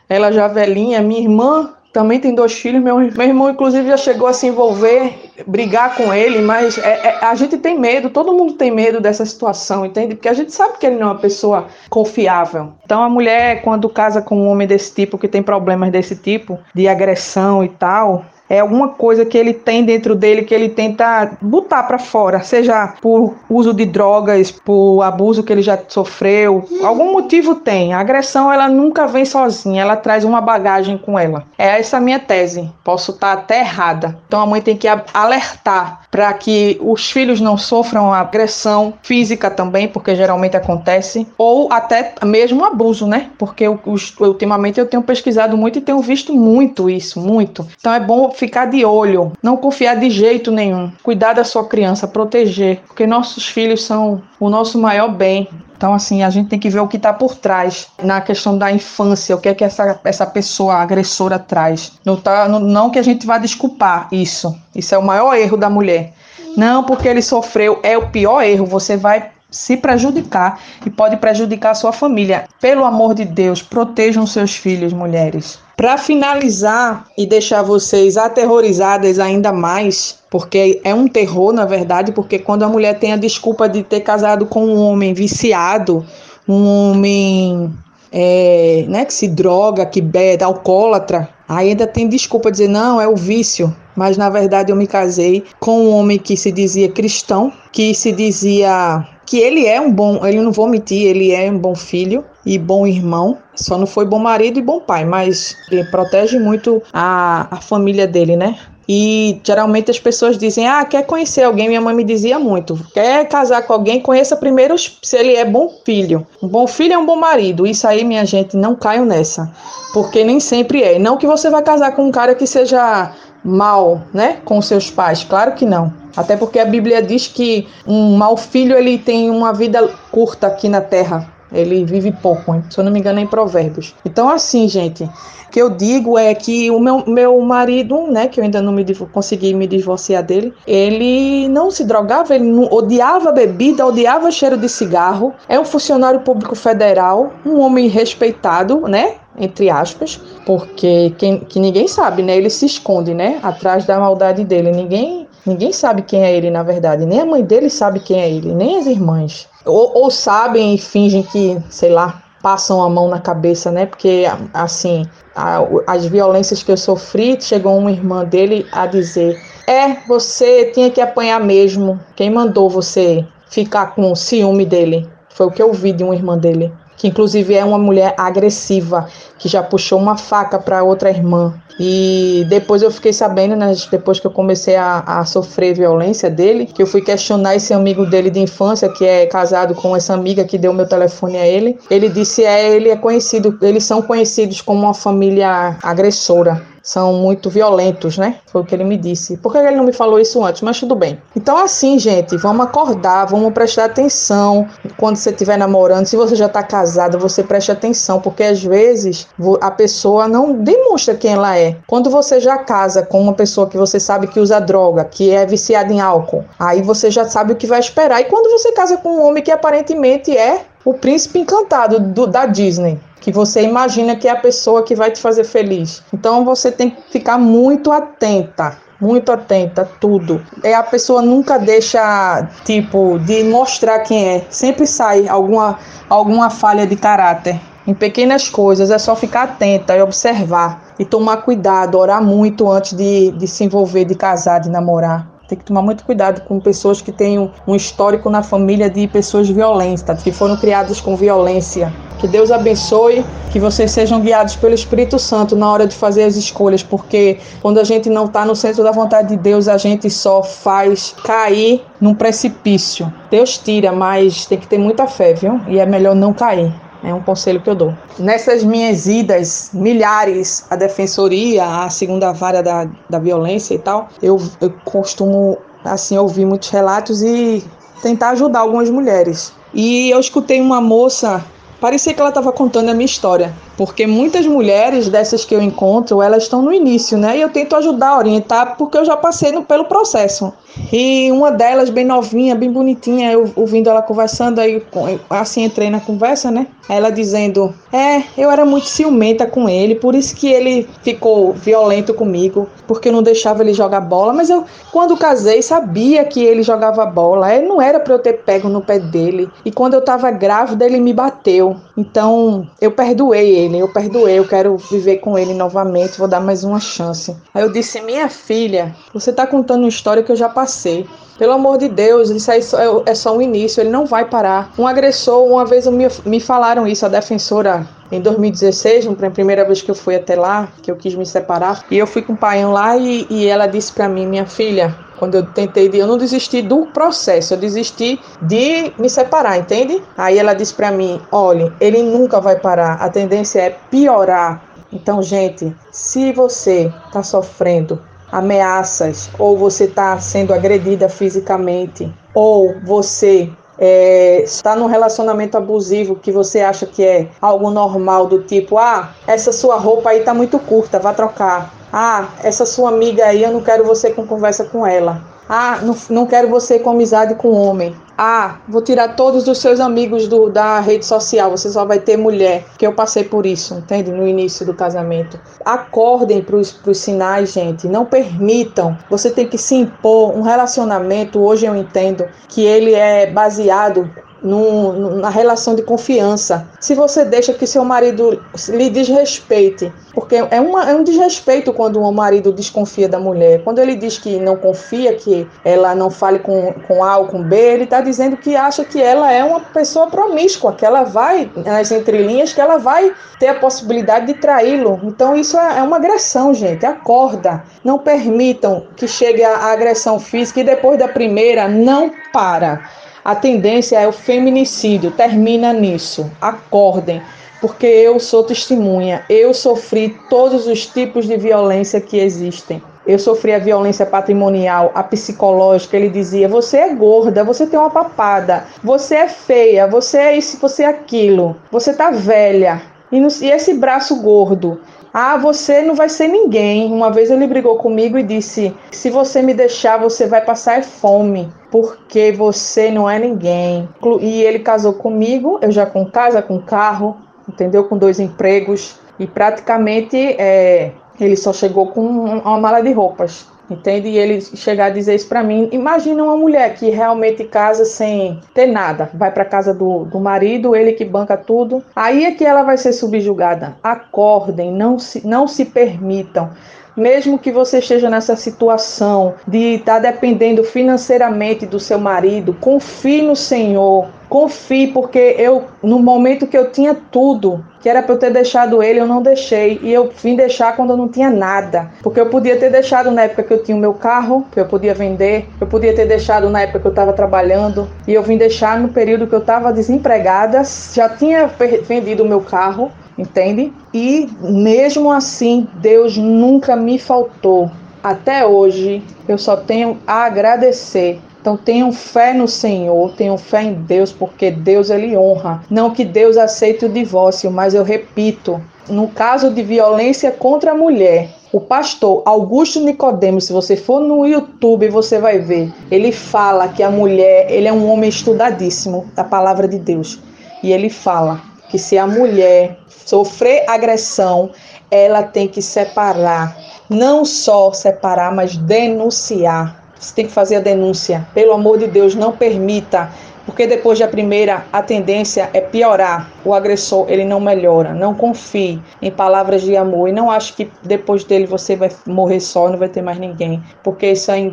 Ela 0.07 0.31
já 0.31 0.47
velhinha, 0.47 1.01
minha 1.01 1.21
irmã 1.21 1.73
também 1.91 2.19
tem 2.19 2.33
dois 2.33 2.53
filhos. 2.53 2.81
Meu, 2.81 2.97
meu 2.97 3.27
irmão, 3.27 3.49
inclusive, 3.49 3.87
já 3.87 3.97
chegou 3.97 4.27
a 4.27 4.33
se 4.33 4.47
envolver, 4.47 5.31
brigar 5.45 5.95
com 5.95 6.13
ele, 6.13 6.41
mas 6.41 6.77
é, 6.77 7.07
é, 7.07 7.25
a 7.25 7.35
gente 7.35 7.57
tem 7.57 7.77
medo, 7.77 8.09
todo 8.09 8.33
mundo 8.33 8.53
tem 8.53 8.71
medo 8.71 8.99
dessa 8.99 9.25
situação, 9.25 9.85
entende? 9.85 10.15
Porque 10.15 10.29
a 10.29 10.33
gente 10.33 10.53
sabe 10.53 10.77
que 10.77 10.85
ele 10.85 10.95
não 10.95 11.09
é 11.09 11.11
uma 11.11 11.19
pessoa 11.19 11.67
confiável. 11.89 12.73
Então, 12.83 13.03
a 13.03 13.09
mulher, 13.09 13.61
quando 13.61 13.89
casa 13.89 14.21
com 14.21 14.37
um 14.41 14.47
homem 14.47 14.67
desse 14.67 14.93
tipo, 14.93 15.17
que 15.17 15.27
tem 15.27 15.43
problemas 15.43 15.91
desse 15.91 16.15
tipo, 16.15 16.59
de 16.73 16.87
agressão 16.87 17.63
e 17.63 17.69
tal, 17.69 18.25
é 18.51 18.59
alguma 18.59 18.89
coisa 18.89 19.23
que 19.23 19.37
ele 19.37 19.53
tem 19.53 19.85
dentro 19.85 20.13
dele 20.13 20.41
que 20.41 20.53
ele 20.53 20.67
tenta 20.67 21.37
botar 21.41 21.83
para 21.83 21.97
fora, 21.97 22.41
seja 22.41 22.95
por 22.99 23.33
uso 23.49 23.73
de 23.73 23.85
drogas, 23.85 24.51
por 24.51 25.01
abuso 25.03 25.41
que 25.41 25.53
ele 25.53 25.61
já 25.61 25.79
sofreu, 25.87 26.65
algum 26.83 27.13
motivo 27.13 27.55
tem. 27.55 27.93
A 27.93 27.99
agressão 27.99 28.51
ela 28.51 28.67
nunca 28.67 29.07
vem 29.07 29.23
sozinha, 29.23 29.81
ela 29.81 29.95
traz 29.95 30.25
uma 30.25 30.41
bagagem 30.41 30.97
com 30.97 31.17
ela. 31.17 31.45
É 31.57 31.79
essa 31.79 31.95
a 31.95 32.01
minha 32.01 32.19
tese. 32.19 32.69
Posso 32.83 33.11
estar 33.11 33.31
até 33.31 33.61
errada. 33.61 34.19
Então 34.27 34.41
a 34.41 34.45
mãe 34.45 34.61
tem 34.61 34.75
que 34.75 34.87
alertar 35.13 36.01
para 36.11 36.33
que 36.33 36.77
os 36.81 37.09
filhos 37.09 37.39
não 37.39 37.57
sofram 37.57 38.13
agressão 38.13 38.93
física 39.01 39.49
também, 39.49 39.87
porque 39.87 40.13
geralmente 40.13 40.57
acontece, 40.57 41.25
ou 41.37 41.71
até 41.71 42.13
mesmo 42.25 42.65
abuso, 42.65 43.07
né? 43.07 43.29
Porque 43.37 43.63
eu, 43.63 43.79
ultimamente 44.19 44.77
eu 44.77 44.85
tenho 44.85 45.01
pesquisado 45.01 45.55
muito 45.55 45.79
e 45.79 45.81
tenho 45.81 46.01
visto 46.01 46.33
muito 46.33 46.89
isso, 46.89 47.17
muito. 47.17 47.65
Então 47.79 47.93
é 47.93 47.99
bom 47.99 48.29
ficar 48.41 48.65
de 48.65 48.83
olho, 48.83 49.33
não 49.43 49.55
confiar 49.55 49.99
de 49.99 50.09
jeito 50.09 50.51
nenhum, 50.51 50.91
cuidar 51.03 51.33
da 51.33 51.43
sua 51.43 51.63
criança, 51.67 52.07
proteger, 52.07 52.81
porque 52.87 53.05
nossos 53.05 53.45
filhos 53.45 53.83
são 53.83 54.23
o 54.39 54.49
nosso 54.49 54.79
maior 54.79 55.09
bem. 55.09 55.47
Então, 55.77 55.93
assim, 55.93 56.23
a 56.23 56.29
gente 56.31 56.49
tem 56.49 56.59
que 56.59 56.69
ver 56.69 56.79
o 56.79 56.87
que 56.87 56.97
está 56.97 57.13
por 57.13 57.35
trás 57.35 57.87
na 58.01 58.19
questão 58.19 58.57
da 58.57 58.71
infância, 58.71 59.35
o 59.35 59.39
que 59.39 59.49
é 59.49 59.53
que 59.53 59.63
essa, 59.63 59.99
essa 60.03 60.25
pessoa 60.25 60.75
agressora 60.75 61.37
traz. 61.37 61.93
Não, 62.03 62.17
tá, 62.17 62.47
não, 62.47 62.59
não 62.59 62.89
que 62.89 62.97
a 62.97 63.03
gente 63.03 63.27
vá 63.27 63.37
desculpar 63.37 64.07
isso. 64.11 64.55
Isso 64.75 64.95
é 64.95 64.97
o 64.97 65.03
maior 65.03 65.35
erro 65.35 65.57
da 65.57 65.69
mulher. 65.69 66.13
Não 66.57 66.83
porque 66.83 67.07
ele 67.07 67.21
sofreu, 67.21 67.79
é 67.83 67.95
o 67.95 68.09
pior 68.09 68.41
erro. 68.41 68.65
Você 68.65 68.97
vai 68.97 69.29
se 69.51 69.75
prejudicar 69.75 70.59
e 70.85 70.89
pode 70.89 71.17
prejudicar 71.17 71.71
a 71.71 71.75
sua 71.75 71.91
família. 71.91 72.45
Pelo 72.59 72.85
amor 72.85 73.13
de 73.13 73.25
Deus, 73.25 73.61
protejam 73.61 74.25
seus 74.25 74.55
filhos, 74.55 74.93
mulheres. 74.93 75.59
Para 75.75 75.97
finalizar 75.97 77.05
e 77.17 77.25
deixar 77.25 77.61
vocês 77.61 78.15
aterrorizadas 78.15 79.19
ainda 79.19 79.51
mais, 79.51 80.19
porque 80.29 80.79
é 80.83 80.95
um 80.95 81.07
terror, 81.07 81.51
na 81.51 81.65
verdade, 81.65 82.11
porque 82.11 82.39
quando 82.39 82.63
a 82.63 82.69
mulher 82.69 82.97
tem 82.97 83.11
a 83.13 83.17
desculpa 83.17 83.67
de 83.67 83.83
ter 83.83 83.99
casado 83.99 84.45
com 84.45 84.65
um 84.65 84.79
homem 84.79 85.13
viciado, 85.13 86.05
um 86.47 86.65
homem 86.65 87.73
é, 88.11 88.85
né, 88.87 89.05
que 89.05 89.13
se 89.13 89.27
droga, 89.27 89.85
que 89.85 90.01
bebe, 90.01 90.43
alcoólatra, 90.43 91.29
ainda 91.47 91.87
tem 91.87 92.07
desculpa 92.07 92.51
de 92.51 92.57
dizer, 92.57 92.69
não, 92.69 92.99
é 93.01 93.07
o 93.07 93.15
vício. 93.15 93.75
Mas 93.95 94.17
na 94.17 94.29
verdade 94.29 94.71
eu 94.71 94.75
me 94.75 94.87
casei 94.87 95.43
com 95.59 95.81
um 95.81 95.91
homem 95.91 96.17
que 96.17 96.37
se 96.37 96.51
dizia 96.51 96.89
cristão, 96.89 97.51
que 97.71 97.93
se 97.93 98.11
dizia 98.11 99.05
que 99.31 99.39
ele 99.39 99.65
é 99.65 99.79
um 99.79 99.89
bom, 99.89 100.27
ele 100.27 100.41
não 100.41 100.51
vou 100.51 100.67
mentir, 100.67 101.07
ele 101.07 101.31
é 101.31 101.49
um 101.49 101.57
bom 101.57 101.73
filho 101.73 102.25
e 102.45 102.59
bom 102.59 102.85
irmão, 102.85 103.37
só 103.55 103.77
não 103.77 103.87
foi 103.87 104.03
bom 104.03 104.19
marido 104.19 104.59
e 104.59 104.61
bom 104.61 104.81
pai, 104.81 105.05
mas 105.05 105.55
ele 105.71 105.85
protege 105.85 106.37
muito 106.37 106.83
a, 106.91 107.47
a 107.49 107.61
família 107.61 108.05
dele, 108.05 108.35
né? 108.35 108.59
E 108.89 109.39
geralmente 109.41 109.89
as 109.89 109.97
pessoas 109.97 110.37
dizem: 110.37 110.67
Ah, 110.67 110.83
quer 110.83 111.05
conhecer 111.05 111.43
alguém? 111.43 111.69
Minha 111.69 111.79
mãe 111.79 111.95
me 111.95 112.03
dizia 112.03 112.37
muito: 112.37 112.77
Quer 112.93 113.25
casar 113.29 113.61
com 113.61 113.71
alguém? 113.71 114.01
Conheça 114.01 114.35
primeiro 114.35 114.75
se 114.77 115.15
ele 115.15 115.33
é 115.33 115.45
bom 115.45 115.69
filho. 115.85 116.27
Um 116.43 116.49
bom 116.49 116.67
filho 116.67 116.91
é 116.91 116.97
um 116.97 117.05
bom 117.05 117.15
marido. 117.15 117.65
Isso 117.65 117.87
aí, 117.87 118.03
minha 118.03 118.25
gente, 118.25 118.57
não 118.57 118.75
caio 118.75 119.05
nessa. 119.05 119.49
Porque 119.93 120.25
nem 120.25 120.41
sempre 120.41 120.83
é. 120.83 120.99
Não 120.99 121.15
que 121.15 121.25
você 121.25 121.49
vai 121.49 121.63
casar 121.63 121.95
com 121.95 122.03
um 122.03 122.11
cara 122.11 122.35
que 122.35 122.45
seja 122.45 123.13
mal, 123.43 124.03
né, 124.13 124.37
com 124.45 124.61
seus 124.61 124.89
pais. 124.89 125.23
Claro 125.23 125.53
que 125.53 125.65
não. 125.65 125.93
Até 126.15 126.35
porque 126.35 126.59
a 126.59 126.65
Bíblia 126.65 127.01
diz 127.01 127.27
que 127.27 127.67
um 127.87 128.15
mau 128.17 128.35
filho 128.35 128.75
ele 128.75 128.97
tem 128.97 129.29
uma 129.29 129.53
vida 129.53 129.89
curta 130.11 130.47
aqui 130.47 130.67
na 130.67 130.81
terra. 130.81 131.27
Ele 131.51 131.83
vive 131.83 132.11
pouco, 132.11 132.55
hein? 132.55 132.63
se 132.69 132.79
eu 132.79 132.83
não 132.83 132.91
me 132.91 132.99
engano, 132.99 133.19
é 133.19 133.23
em 133.23 133.27
Provérbios. 133.27 133.93
Então, 134.05 134.29
assim, 134.29 134.69
gente, 134.69 135.03
o 135.03 135.51
que 135.51 135.61
eu 135.61 135.69
digo 135.69 136.17
é 136.17 136.33
que 136.33 136.71
o 136.71 136.79
meu, 136.79 137.03
meu 137.05 137.41
marido, 137.41 138.07
né, 138.07 138.27
que 138.29 138.39
eu 138.39 138.43
ainda 138.45 138.61
não 138.61 138.71
me 138.71 138.85
consegui 139.11 139.53
me 139.53 139.67
divorciar 139.67 140.23
dele, 140.23 140.53
ele 140.65 141.49
não 141.49 141.69
se 141.69 141.83
drogava, 141.83 142.33
ele 142.33 142.45
não, 142.45 142.71
odiava 142.71 143.33
bebida, 143.33 143.85
odiava 143.85 144.31
cheiro 144.31 144.55
de 144.55 144.69
cigarro, 144.69 145.33
é 145.49 145.59
um 145.59 145.65
funcionário 145.65 146.21
público 146.21 146.55
federal, 146.55 147.33
um 147.45 147.59
homem 147.59 147.89
respeitado, 147.89 148.87
né? 148.87 149.15
Entre 149.37 149.69
aspas, 149.69 150.19
porque 150.45 151.13
quem, 151.17 151.39
que 151.39 151.59
ninguém 151.59 151.87
sabe, 151.87 152.21
né? 152.21 152.35
Ele 152.35 152.49
se 152.49 152.65
esconde, 152.65 153.13
né? 153.13 153.39
Atrás 153.41 153.85
da 153.85 153.99
maldade 153.99 154.43
dele. 154.43 154.71
Ninguém, 154.71 155.27
ninguém 155.45 155.71
sabe 155.71 156.01
quem 156.01 156.23
é 156.23 156.35
ele, 156.35 156.49
na 156.49 156.63
verdade. 156.63 157.05
Nem 157.05 157.21
a 157.21 157.25
mãe 157.25 157.43
dele 157.43 157.69
sabe 157.69 157.99
quem 157.99 158.19
é 158.19 158.29
ele, 158.29 158.53
nem 158.53 158.77
as 158.77 158.85
irmãs. 158.85 159.47
Ou, 159.65 159.91
ou 159.95 160.11
sabem 160.11 160.75
e 160.75 160.77
fingem 160.77 161.23
que, 161.23 161.57
sei 161.69 161.91
lá, 161.91 162.21
passam 162.41 162.81
a 162.81 162.89
mão 162.89 163.07
na 163.07 163.19
cabeça, 163.19 163.71
né? 163.71 163.85
Porque, 163.85 164.25
assim, 164.53 165.05
a, 165.35 165.59
as 165.87 166.05
violências 166.05 166.63
que 166.63 166.71
eu 166.71 166.77
sofri, 166.77 167.37
chegou 167.39 167.77
uma 167.77 167.91
irmã 167.91 168.25
dele 168.25 168.65
a 168.71 168.85
dizer: 168.85 169.41
É, 169.67 169.95
você 170.07 170.65
tinha 170.71 170.89
que 170.89 170.99
apanhar 170.99 171.39
mesmo. 171.39 171.99
Quem 172.15 172.29
mandou 172.29 172.69
você 172.69 173.25
ficar 173.49 173.95
com 173.95 174.13
ciúme 174.15 174.65
dele? 174.65 175.09
Foi 175.29 175.47
o 175.47 175.51
que 175.51 175.61
eu 175.61 175.71
vi 175.71 175.93
de 175.93 176.03
uma 176.03 176.15
irmã 176.15 176.37
dele 176.37 176.71
que 177.01 177.07
inclusive 177.07 177.55
é 177.55 177.65
uma 177.65 177.79
mulher 177.79 178.13
agressiva, 178.15 179.07
que 179.39 179.49
já 179.49 179.63
puxou 179.63 179.97
uma 179.97 180.15
faca 180.15 180.59
para 180.59 180.83
outra 180.83 181.09
irmã. 181.09 181.51
E 181.79 182.45
depois 182.47 182.83
eu 182.83 182.91
fiquei 182.91 183.11
sabendo, 183.11 183.55
né, 183.55 183.73
depois 183.89 184.19
que 184.19 184.27
eu 184.27 184.29
comecei 184.29 184.75
a, 184.75 184.99
a, 184.99 185.25
sofrer 185.25 185.73
violência 185.73 186.29
dele, 186.29 186.67
que 186.67 186.79
eu 186.79 186.85
fui 186.85 187.01
questionar 187.01 187.55
esse 187.55 187.73
amigo 187.73 188.05
dele 188.05 188.29
de 188.29 188.39
infância, 188.39 188.87
que 188.87 189.03
é 189.03 189.25
casado 189.25 189.73
com 189.73 189.95
essa 189.95 190.13
amiga 190.13 190.43
que 190.43 190.59
deu 190.59 190.71
meu 190.73 190.87
telefone 190.87 191.39
a 191.39 191.47
ele. 191.47 191.75
Ele 191.89 192.07
disse: 192.07 192.43
é, 192.43 192.69
ele 192.75 192.89
é 192.89 192.95
conhecido, 192.95 193.57
eles 193.63 193.83
são 193.83 194.03
conhecidos 194.03 194.61
como 194.61 194.81
uma 194.81 194.93
família 194.93 195.79
agressora. 195.81 196.61
São 196.81 197.13
muito 197.13 197.49
violentos, 197.49 198.17
né? 198.17 198.37
Foi 198.47 198.61
o 198.61 198.65
que 198.65 198.73
ele 198.73 198.83
me 198.83 198.97
disse. 198.97 199.37
Por 199.37 199.51
que 199.51 199.57
ele 199.57 199.75
não 199.75 199.83
me 199.83 199.93
falou 199.93 200.19
isso 200.19 200.43
antes? 200.43 200.61
Mas 200.61 200.79
tudo 200.79 200.95
bem. 200.95 201.21
Então, 201.35 201.57
assim, 201.57 201.99
gente, 201.99 202.35
vamos 202.37 202.65
acordar, 202.65 203.25
vamos 203.25 203.53
prestar 203.53 203.85
atenção 203.85 204.67
quando 204.97 205.15
você 205.15 205.29
estiver 205.29 205.57
namorando. 205.57 206.05
Se 206.05 206.15
você 206.15 206.35
já 206.35 206.47
está 206.47 206.63
casado, 206.63 207.19
você 207.19 207.43
preste 207.43 207.71
atenção, 207.71 208.19
porque 208.19 208.43
às 208.43 208.63
vezes 208.63 209.27
a 209.61 209.71
pessoa 209.71 210.27
não 210.27 210.53
demonstra 210.53 211.15
quem 211.15 211.33
ela 211.33 211.57
é. 211.57 211.77
Quando 211.87 212.09
você 212.09 212.39
já 212.39 212.57
casa 212.57 213.05
com 213.05 213.21
uma 213.21 213.33
pessoa 213.33 213.67
que 213.67 213.77
você 213.77 213.99
sabe 213.99 214.27
que 214.27 214.39
usa 214.39 214.59
droga, 214.59 215.05
que 215.05 215.31
é 215.31 215.45
viciada 215.45 215.91
em 215.91 215.99
álcool, 215.99 216.45
aí 216.59 216.81
você 216.81 217.11
já 217.11 217.27
sabe 217.27 217.53
o 217.53 217.55
que 217.55 217.67
vai 217.67 217.79
esperar. 217.79 218.21
E 218.21 218.25
quando 218.25 218.49
você 218.49 218.71
casa 218.71 218.97
com 218.97 219.09
um 219.09 219.27
homem 219.27 219.43
que 219.43 219.51
aparentemente 219.51 220.35
é 220.35 220.65
o 220.83 220.93
príncipe 220.93 221.39
encantado 221.39 221.99
do, 221.99 222.25
da 222.25 222.45
Disney, 222.45 222.99
que 223.21 223.31
você 223.31 223.61
imagina 223.61 224.15
que 224.15 224.27
é 224.27 224.31
a 224.31 224.35
pessoa 224.35 224.83
que 224.83 224.95
vai 224.95 225.11
te 225.11 225.21
fazer 225.21 225.45
feliz. 225.45 226.03
Então 226.11 226.43
você 226.43 226.69
tem 226.71 226.89
que 226.89 227.01
ficar 227.09 227.37
muito 227.37 227.91
atenta 227.91 228.77
muito 229.01 229.31
atenta 229.31 229.89
tudo. 229.99 230.39
É 230.63 230.75
a 230.75 230.83
pessoa 230.83 231.23
nunca 231.23 231.57
deixa 231.57 232.47
tipo 232.63 233.17
de 233.19 233.43
mostrar 233.43 233.99
quem 234.01 234.29
é. 234.29 234.45
Sempre 234.51 234.85
sai 234.85 235.27
alguma 235.27 235.79
alguma 236.07 236.51
falha 236.51 236.85
de 236.85 236.95
caráter. 236.95 237.59
Em 237.87 237.95
pequenas 237.95 238.47
coisas 238.47 238.91
é 238.91 238.99
só 238.99 239.15
ficar 239.15 239.43
atenta 239.43 239.95
e 239.95 240.01
observar 240.01 240.93
e 240.99 241.05
tomar 241.05 241.37
cuidado, 241.37 241.97
orar 241.97 242.23
muito 242.23 242.69
antes 242.69 242.93
de, 242.93 243.31
de 243.31 243.47
se 243.47 243.63
envolver, 243.63 244.05
de 244.05 244.13
casar, 244.13 244.59
de 244.59 244.69
namorar. 244.69 245.30
Tem 245.51 245.57
que 245.57 245.65
tomar 245.65 245.81
muito 245.81 246.05
cuidado 246.05 246.39
com 246.47 246.61
pessoas 246.61 247.01
que 247.01 247.11
têm 247.11 247.51
um 247.67 247.75
histórico 247.75 248.29
na 248.29 248.41
família 248.41 248.89
de 248.89 249.05
pessoas 249.05 249.49
violentas, 249.49 250.23
que 250.23 250.31
foram 250.31 250.55
criadas 250.55 251.01
com 251.01 251.13
violência. 251.13 251.91
Que 252.19 252.25
Deus 252.25 252.51
abençoe, 252.51 253.25
que 253.51 253.59
vocês 253.59 253.91
sejam 253.91 254.21
guiados 254.21 254.55
pelo 254.55 254.73
Espírito 254.73 255.19
Santo 255.19 255.53
na 255.53 255.69
hora 255.69 255.85
de 255.85 255.93
fazer 255.93 256.23
as 256.23 256.37
escolhas, 256.37 256.83
porque 256.83 257.37
quando 257.61 257.81
a 257.81 257.83
gente 257.83 258.09
não 258.09 258.27
está 258.27 258.45
no 258.45 258.55
centro 258.55 258.81
da 258.81 258.91
vontade 258.91 259.27
de 259.27 259.35
Deus, 259.35 259.67
a 259.67 259.77
gente 259.77 260.09
só 260.09 260.41
faz 260.41 261.13
cair 261.21 261.83
num 261.99 262.15
precipício. 262.15 263.11
Deus 263.29 263.57
tira, 263.57 263.91
mas 263.91 264.45
tem 264.45 264.57
que 264.57 264.67
ter 264.67 264.77
muita 264.77 265.05
fé, 265.05 265.33
viu? 265.33 265.59
E 265.67 265.79
é 265.79 265.85
melhor 265.85 266.15
não 266.15 266.31
cair. 266.31 266.73
É 267.03 267.13
um 267.13 267.21
conselho 267.21 267.61
que 267.61 267.69
eu 267.69 267.75
dou. 267.75 267.93
Nessas 268.19 268.63
minhas 268.63 269.07
idas 269.07 269.71
milhares 269.73 270.65
à 270.69 270.75
defensoria, 270.75 271.65
à 271.65 271.89
segunda 271.89 272.31
vara 272.31 272.61
da, 272.61 272.87
da 273.09 273.17
violência 273.17 273.73
e 273.73 273.79
tal, 273.79 274.09
eu, 274.21 274.39
eu 274.59 274.71
costumo 274.85 275.57
assim 275.83 276.17
ouvir 276.17 276.45
muitos 276.45 276.69
relatos 276.69 277.23
e 277.23 277.63
tentar 278.01 278.29
ajudar 278.31 278.59
algumas 278.59 278.89
mulheres. 278.89 279.53
E 279.73 280.09
eu 280.11 280.19
escutei 280.19 280.61
uma 280.61 280.81
moça, 280.81 281.43
parecia 281.79 282.13
que 282.13 282.19
ela 282.19 282.29
estava 282.29 282.51
contando 282.51 282.89
a 282.89 282.93
minha 282.93 283.05
história, 283.05 283.53
porque 283.77 284.05
muitas 284.05 284.45
mulheres 284.45 285.09
dessas 285.09 285.45
que 285.45 285.55
eu 285.55 285.61
encontro, 285.61 286.21
elas 286.21 286.43
estão 286.43 286.61
no 286.61 286.73
início, 286.73 287.17
né? 287.17 287.37
E 287.37 287.41
eu 287.41 287.49
tento 287.49 287.75
ajudar, 287.75 288.17
orientar, 288.17 288.77
porque 288.77 288.97
eu 288.97 289.05
já 289.05 289.17
passei 289.17 289.51
no, 289.51 289.63
pelo 289.63 289.85
processo. 289.85 290.53
E 290.91 291.31
uma 291.31 291.51
delas, 291.51 291.89
bem 291.89 292.05
novinha, 292.05 292.55
bem 292.55 292.71
bonitinha, 292.71 293.31
eu 293.31 293.51
ouvindo 293.55 293.89
ela 293.89 294.01
conversando, 294.01 294.59
aí 294.59 294.81
assim 295.29 295.63
entrei 295.63 295.89
na 295.89 295.99
conversa, 295.99 296.49
né? 296.49 296.67
Ela 296.89 297.09
dizendo: 297.09 297.73
É, 297.91 298.23
eu 298.37 298.49
era 298.49 298.65
muito 298.65 298.87
ciumenta 298.87 299.45
com 299.45 299.67
ele, 299.67 299.95
por 299.95 300.15
isso 300.15 300.35
que 300.35 300.47
ele 300.47 300.87
ficou 301.01 301.53
violento 301.53 302.13
comigo, 302.13 302.69
porque 302.87 303.09
eu 303.09 303.13
não 303.13 303.23
deixava 303.23 303.63
ele 303.63 303.73
jogar 303.73 304.01
bola. 304.01 304.33
Mas 304.33 304.49
eu, 304.49 304.65
quando 304.91 305.17
casei, 305.17 305.61
sabia 305.61 306.23
que 306.25 306.43
ele 306.43 306.63
jogava 306.63 307.05
bola. 307.05 307.53
Ele 307.53 307.67
não 307.67 307.81
era 307.81 307.99
para 307.99 308.13
eu 308.13 308.19
ter 308.19 308.33
pego 308.43 308.69
no 308.69 308.81
pé 308.81 308.99
dele. 308.99 309.49
E 309.63 309.71
quando 309.71 309.93
eu 309.93 310.01
tava 310.01 310.31
grávida, 310.31 310.85
ele 310.85 310.99
me 310.99 311.13
bateu. 311.13 311.77
Então 311.97 312.67
eu 312.79 312.91
perdoei 312.91 313.55
ele, 313.55 313.60
eu 313.65 313.87
perdoei, 313.87 314.39
eu 314.39 314.47
quero 314.47 314.77
viver 314.77 315.17
com 315.17 315.37
ele 315.37 315.53
novamente, 315.53 316.17
vou 316.17 316.27
dar 316.27 316.39
mais 316.39 316.63
uma 316.63 316.79
chance. 316.79 317.35
Aí 317.53 317.63
eu 317.63 317.71
disse: 317.71 318.01
Minha 318.01 318.29
filha, 318.29 318.95
você 319.13 319.31
tá 319.31 319.45
contando 319.45 319.81
uma 319.81 319.89
história 319.89 320.23
que 320.23 320.31
eu 320.31 320.35
já 320.35 320.49
passei. 320.49 321.07
Pelo 321.37 321.53
amor 321.53 321.79
de 321.79 321.89
Deus, 321.89 322.29
isso 322.29 322.51
aí 322.51 322.59
é, 322.59 323.11
é 323.11 323.15
só 323.15 323.35
um 323.35 323.41
início, 323.41 323.81
ele 323.81 323.89
não 323.89 324.05
vai 324.05 324.25
parar. 324.25 324.71
Um 324.77 324.85
agressor, 324.85 325.43
uma 325.43 325.65
vez 325.65 325.87
me, 325.87 326.07
me 326.23 326.39
falaram 326.39 326.87
isso, 326.87 327.05
a 327.05 327.09
defensora 327.09 327.87
em 328.11 328.21
2016, 328.21 329.07
a 329.07 329.29
primeira 329.31 329.65
vez 329.65 329.81
que 329.81 329.89
eu 329.89 329.95
fui 329.95 330.15
até 330.15 330.35
lá, 330.35 330.67
que 330.83 330.91
eu 330.91 330.95
quis 330.95 331.15
me 331.15 331.25
separar, 331.25 331.83
e 331.89 331.97
eu 331.97 332.05
fui 332.05 332.21
com 332.21 332.33
o 332.33 332.37
pai 332.37 332.63
lá 332.65 332.95
e, 332.97 333.25
e 333.29 333.47
ela 333.47 333.65
disse 333.65 333.91
para 333.91 334.09
mim, 334.09 334.27
minha 334.27 334.45
filha, 334.45 334.95
quando 335.21 335.35
eu 335.35 335.45
tentei, 335.45 335.87
eu 335.93 336.07
não 336.07 336.17
desisti 336.17 336.63
do 336.63 336.87
processo, 336.87 337.53
eu 337.53 337.57
desisti 337.59 338.19
de 338.41 338.91
me 338.97 339.07
separar, 339.07 339.59
entende? 339.59 340.01
Aí 340.17 340.39
ela 340.39 340.55
disse 340.55 340.73
para 340.73 340.89
mim, 340.89 341.21
olha, 341.31 341.71
ele 341.79 342.01
nunca 342.01 342.41
vai 342.41 342.57
parar, 342.57 342.93
a 342.93 343.07
tendência 343.07 343.59
é 343.59 343.69
piorar. 343.91 344.63
Então, 344.91 345.21
gente, 345.21 345.75
se 345.91 346.33
você 346.33 346.91
está 347.05 347.21
sofrendo 347.21 348.01
ameaças, 348.31 349.29
ou 349.37 349.55
você 349.55 349.83
está 349.83 350.19
sendo 350.19 350.55
agredida 350.55 351.07
fisicamente, 351.07 352.11
ou 352.33 352.73
você 352.83 353.47
é, 353.77 354.41
está 354.41 354.75
num 354.75 354.87
relacionamento 354.87 355.55
abusivo 355.55 356.15
que 356.15 356.31
você 356.31 356.61
acha 356.61 356.87
que 356.87 357.03
é 357.03 357.27
algo 357.39 357.69
normal, 357.69 358.25
do 358.25 358.41
tipo, 358.41 358.79
ah, 358.79 359.13
essa 359.27 359.51
sua 359.51 359.75
roupa 359.75 360.09
aí 360.09 360.21
tá 360.21 360.33
muito 360.33 360.57
curta, 360.57 360.97
vá 360.97 361.13
trocar. 361.13 361.80
Ah, 361.91 362.29
essa 362.43 362.65
sua 362.65 362.89
amiga 362.89 363.25
aí, 363.25 363.43
eu 363.43 363.51
não 363.51 363.61
quero 363.61 363.83
você 363.83 364.11
com 364.11 364.25
conversa 364.25 364.63
com 364.63 364.85
ela. 364.85 365.21
Ah, 365.49 365.79
não, 365.81 365.95
não 366.09 366.25
quero 366.25 366.47
você 366.47 366.79
com 366.79 366.91
amizade 366.91 367.35
com 367.35 367.51
homem. 367.51 367.93
Ah, 368.17 368.59
vou 368.69 368.81
tirar 368.81 369.15
todos 369.17 369.47
os 369.47 369.57
seus 369.57 369.81
amigos 369.81 370.27
do, 370.27 370.49
da 370.49 370.79
rede 370.79 371.05
social, 371.05 371.51
você 371.51 371.69
só 371.69 371.83
vai 371.83 371.99
ter 371.99 372.15
mulher. 372.15 372.63
Que 372.77 372.87
eu 372.87 372.93
passei 372.93 373.25
por 373.25 373.45
isso, 373.45 373.73
entende? 373.73 374.11
No 374.11 374.25
início 374.25 374.65
do 374.65 374.73
casamento. 374.73 375.37
Acordem 375.65 376.41
para 376.41 376.55
os 376.55 376.79
sinais, 376.93 377.51
gente. 377.51 377.87
Não 377.87 378.05
permitam. 378.05 378.97
Você 379.09 379.29
tem 379.29 379.45
que 379.45 379.57
se 379.57 379.75
impor. 379.75 380.37
Um 380.37 380.41
relacionamento, 380.41 381.39
hoje 381.39 381.65
eu 381.65 381.75
entendo 381.75 382.25
que 382.47 382.63
ele 382.63 382.93
é 382.93 383.29
baseado 383.29 384.09
na 384.43 385.29
relação 385.29 385.75
de 385.75 385.83
confiança. 385.83 386.67
Se 386.79 386.95
você 386.95 387.23
deixa 387.23 387.53
que 387.53 387.67
seu 387.67 387.85
marido 387.85 388.43
lhe 388.69 388.89
desrespeite, 388.89 389.91
porque 390.13 390.35
é, 390.35 390.59
uma, 390.59 390.89
é 390.89 390.95
um 390.95 391.03
desrespeito 391.03 391.71
quando 391.71 392.01
um 392.01 392.11
marido 392.11 392.51
desconfia 392.51 393.07
da 393.07 393.19
mulher. 393.19 393.63
Quando 393.63 393.79
ele 393.79 393.95
diz 393.95 394.17
que 394.17 394.37
não 394.37 394.57
confia, 394.57 395.13
que 395.15 395.47
ela 395.63 395.95
não 395.95 396.09
fale 396.09 396.39
com, 396.39 396.73
com 396.87 397.03
A 397.03 397.17
ou 397.17 397.27
com 397.27 397.41
B, 397.41 397.55
ele 397.55 397.83
está 397.83 398.01
dizendo 398.01 398.35
que 398.35 398.55
acha 398.55 398.83
que 398.83 399.01
ela 399.01 399.31
é 399.31 399.43
uma 399.43 399.59
pessoa 399.59 400.07
promíscua, 400.07 400.73
que 400.73 400.85
ela 400.85 401.03
vai, 401.03 401.49
nas 401.55 401.91
entrelinhas, 401.91 402.51
que 402.51 402.59
ela 402.59 402.77
vai 402.77 403.13
ter 403.39 403.47
a 403.47 403.55
possibilidade 403.55 404.27
de 404.27 404.33
traí-lo. 404.33 404.99
Então 405.03 405.35
isso 405.35 405.57
é, 405.57 405.79
é 405.79 405.83
uma 405.83 405.97
agressão, 405.97 406.53
gente. 406.53 406.85
Acorda. 406.85 407.63
Não 407.83 407.99
permitam 407.99 408.85
que 408.95 409.07
chegue 409.07 409.43
a, 409.43 409.55
a 409.55 409.71
agressão 409.71 410.19
física 410.19 410.59
e 410.59 410.63
depois 410.63 410.99
da 410.99 411.07
primeira 411.07 411.67
não 411.67 412.11
para 412.33 412.81
a 413.23 413.35
tendência 413.35 413.99
é 413.99 414.07
o 414.07 414.11
feminicídio. 414.11 415.11
Termina 415.11 415.71
nisso. 415.71 416.29
Acordem, 416.41 417.21
porque 417.59 417.85
eu 417.85 418.19
sou 418.19 418.43
testemunha. 418.43 419.23
Eu 419.29 419.53
sofri 419.53 420.17
todos 420.29 420.67
os 420.67 420.87
tipos 420.87 421.27
de 421.27 421.37
violência 421.37 422.01
que 422.01 422.17
existem. 422.17 422.81
Eu 423.05 423.17
sofri 423.17 423.53
a 423.53 423.59
violência 423.59 424.05
patrimonial, 424.05 424.91
a 424.93 425.03
psicológica. 425.03 425.97
Ele 425.97 426.09
dizia: 426.09 426.47
você 426.47 426.77
é 426.77 426.93
gorda, 426.93 427.43
você 427.43 427.65
tem 427.65 427.79
uma 427.79 427.89
papada, 427.89 428.65
você 428.83 429.15
é 429.15 429.27
feia, 429.27 429.87
você 429.87 430.17
é 430.17 430.37
isso, 430.37 430.57
você 430.59 430.83
é 430.83 430.87
aquilo, 430.87 431.55
você 431.71 431.93
tá 431.93 432.11
velha. 432.11 432.81
E, 433.11 433.19
no, 433.19 433.27
e 433.41 433.51
esse 433.51 433.73
braço 433.73 434.21
gordo? 434.21 434.79
Ah, 435.13 435.37
você 435.37 435.81
não 435.81 435.93
vai 435.93 436.07
ser 436.07 436.27
ninguém. 436.27 436.91
Uma 436.91 437.11
vez 437.11 437.29
ele 437.29 437.45
brigou 437.47 437.77
comigo 437.77 438.17
e 438.17 438.23
disse: 438.23 438.73
Se 438.91 439.09
você 439.09 439.41
me 439.41 439.53
deixar, 439.53 439.97
você 439.97 440.25
vai 440.25 440.43
passar 440.43 440.83
fome, 440.83 441.51
porque 441.69 442.31
você 442.31 442.89
não 442.89 443.09
é 443.09 443.19
ninguém. 443.19 443.89
E 444.21 444.41
ele 444.43 444.59
casou 444.59 444.93
comigo, 444.93 445.59
eu 445.61 445.71
já 445.71 445.85
com 445.85 446.05
casa, 446.05 446.41
com 446.41 446.61
carro, 446.61 447.17
entendeu? 447.47 447.83
Com 447.85 447.97
dois 447.97 448.19
empregos. 448.19 448.99
E 449.19 449.27
praticamente 449.27 450.17
é, 450.17 450.91
ele 451.19 451.35
só 451.35 451.51
chegou 451.51 451.87
com 451.87 452.01
uma 452.01 452.59
mala 452.59 452.81
de 452.81 452.91
roupas 452.91 453.51
entende? 453.73 454.09
E 454.09 454.17
ele 454.17 454.41
chegar 454.41 454.85
a 454.85 454.89
dizer 454.89 455.15
isso 455.15 455.27
para 455.27 455.43
mim. 455.43 455.69
Imagina 455.71 456.23
uma 456.23 456.37
mulher 456.37 456.73
que 456.75 456.89
realmente 456.89 457.43
casa 457.43 457.85
sem 457.85 458.39
ter 458.53 458.67
nada, 458.67 459.09
vai 459.13 459.31
para 459.31 459.45
casa 459.45 459.73
do, 459.73 460.05
do 460.05 460.19
marido, 460.19 460.75
ele 460.75 460.93
que 460.93 461.05
banca 461.05 461.37
tudo. 461.37 461.83
Aí 461.95 462.25
é 462.25 462.31
que 462.31 462.45
ela 462.45 462.63
vai 462.63 462.77
ser 462.77 462.93
subjugada. 462.93 463.75
Acordem, 463.83 464.71
não 464.71 464.99
se, 464.99 465.25
não 465.25 465.47
se 465.47 465.65
permitam 465.65 466.49
mesmo 466.95 467.39
que 467.39 467.51
você 467.51 467.79
esteja 467.79 468.09
nessa 468.09 468.35
situação 468.35 469.35
de 469.47 469.75
estar 469.75 469.95
tá 469.95 470.11
dependendo 470.11 470.63
financeiramente 470.63 471.65
do 471.65 471.79
seu 471.79 471.99
marido, 471.99 472.55
confie 472.59 473.21
no 473.21 473.35
Senhor. 473.35 474.07
Confie, 474.31 474.87
porque 474.87 475.35
eu, 475.37 475.65
no 475.83 475.99
momento 475.99 476.47
que 476.47 476.57
eu 476.57 476.71
tinha 476.71 476.95
tudo, 476.95 477.65
que 477.81 477.89
era 477.89 478.01
para 478.01 478.13
eu 478.15 478.17
ter 478.17 478.31
deixado 478.31 478.81
ele, 478.81 478.97
eu 478.97 479.05
não 479.05 479.21
deixei. 479.21 479.77
E 479.83 479.91
eu 479.91 480.09
vim 480.23 480.37
deixar 480.37 480.73
quando 480.73 480.91
eu 480.91 480.97
não 480.97 481.09
tinha 481.09 481.29
nada. 481.29 481.91
Porque 482.01 482.17
eu 482.17 482.27
podia 482.27 482.55
ter 482.55 482.69
deixado 482.69 483.11
na 483.11 483.23
época 483.23 483.43
que 483.43 483.53
eu 483.53 483.61
tinha 483.61 483.75
o 483.75 483.79
meu 483.79 483.93
carro, 483.93 484.45
que 484.49 484.57
eu 484.57 484.65
podia 484.65 484.93
vender. 484.93 485.49
Eu 485.59 485.67
podia 485.67 485.93
ter 485.93 486.05
deixado 486.05 486.49
na 486.49 486.61
época 486.61 486.79
que 486.79 486.87
eu 486.87 486.91
estava 486.91 487.11
trabalhando. 487.11 487.89
E 488.07 488.13
eu 488.13 488.23
vim 488.23 488.37
deixar 488.37 488.79
no 488.79 488.87
período 488.87 489.27
que 489.27 489.35
eu 489.35 489.39
estava 489.39 489.73
desempregada. 489.73 490.61
Já 490.93 491.09
tinha 491.09 491.47
vendido 491.85 492.23
o 492.23 492.27
meu 492.27 492.39
carro 492.39 492.89
entende? 493.21 493.71
E 493.93 494.27
mesmo 494.41 495.11
assim, 495.11 495.67
Deus 495.75 496.17
nunca 496.17 496.75
me 496.75 496.99
faltou. 496.99 497.69
Até 498.03 498.45
hoje, 498.45 499.03
eu 499.27 499.37
só 499.37 499.55
tenho 499.55 499.99
a 500.07 500.23
agradecer 500.23 501.21
então 501.41 501.57
tenham 501.57 501.91
fé 501.91 502.33
no 502.35 502.47
Senhor, 502.47 503.13
tenham 503.13 503.35
fé 503.35 503.63
em 503.63 503.73
Deus, 503.73 504.11
porque 504.11 504.51
Deus 504.51 504.91
ele 504.91 505.17
honra. 505.17 505.63
Não 505.71 505.89
que 505.89 506.05
Deus 506.05 506.37
aceite 506.37 506.85
o 506.85 506.89
divórcio, 506.89 507.49
mas 507.49 507.73
eu 507.73 507.83
repito, 507.83 508.61
no 508.87 509.07
caso 509.07 509.49
de 509.49 509.63
violência 509.63 510.31
contra 510.31 510.71
a 510.71 510.75
mulher, 510.75 511.29
o 511.51 511.59
pastor 511.59 512.21
Augusto 512.25 512.79
Nicodemos, 512.79 513.45
se 513.45 513.53
você 513.53 513.75
for 513.75 513.99
no 513.99 514.25
YouTube, 514.27 514.87
você 514.89 515.19
vai 515.19 515.39
ver. 515.39 515.73
Ele 515.89 516.11
fala 516.11 516.67
que 516.67 516.83
a 516.83 516.91
mulher, 516.91 517.51
ele 517.51 517.67
é 517.67 517.73
um 517.73 517.89
homem 517.89 518.09
estudadíssimo 518.09 519.07
da 519.15 519.23
palavra 519.23 519.67
de 519.67 519.79
Deus. 519.79 520.19
E 520.61 520.71
ele 520.71 520.91
fala 520.91 521.41
que 521.71 521.79
se 521.79 521.97
a 521.97 522.05
mulher 522.05 522.77
sofrer 522.87 523.63
agressão, 523.67 524.51
ela 524.91 525.23
tem 525.23 525.47
que 525.47 525.61
separar, 525.61 526.55
não 526.89 527.23
só 527.23 527.71
separar, 527.71 528.35
mas 528.35 528.57
denunciar 528.57 529.81
você 530.01 530.15
tem 530.15 530.25
que 530.25 530.31
fazer 530.31 530.55
a 530.55 530.59
denúncia. 530.59 531.27
Pelo 531.31 531.53
amor 531.53 531.77
de 531.77 531.85
Deus, 531.85 532.15
não 532.15 532.31
permita, 532.31 533.11
porque 533.45 533.67
depois 533.67 533.99
da 533.99 534.07
primeira, 534.07 534.65
a 534.71 534.81
tendência 534.81 535.49
é 535.53 535.61
piorar. 535.61 536.31
O 536.43 536.53
agressor, 536.53 537.05
ele 537.09 537.25
não 537.25 537.39
melhora. 537.39 537.93
Não 537.93 538.13
confie 538.13 538.81
em 539.01 539.11
palavras 539.11 539.61
de 539.61 539.75
amor 539.75 540.09
e 540.09 540.11
não 540.11 540.29
ache 540.29 540.53
que 540.53 540.71
depois 540.83 541.23
dele 541.23 541.45
você 541.45 541.75
vai 541.75 541.89
morrer 542.05 542.39
só, 542.39 542.69
não 542.69 542.77
vai 542.77 542.89
ter 542.89 543.01
mais 543.01 543.17
ninguém, 543.17 543.61
porque 543.83 544.11
isso 544.11 544.31
é, 544.31 544.51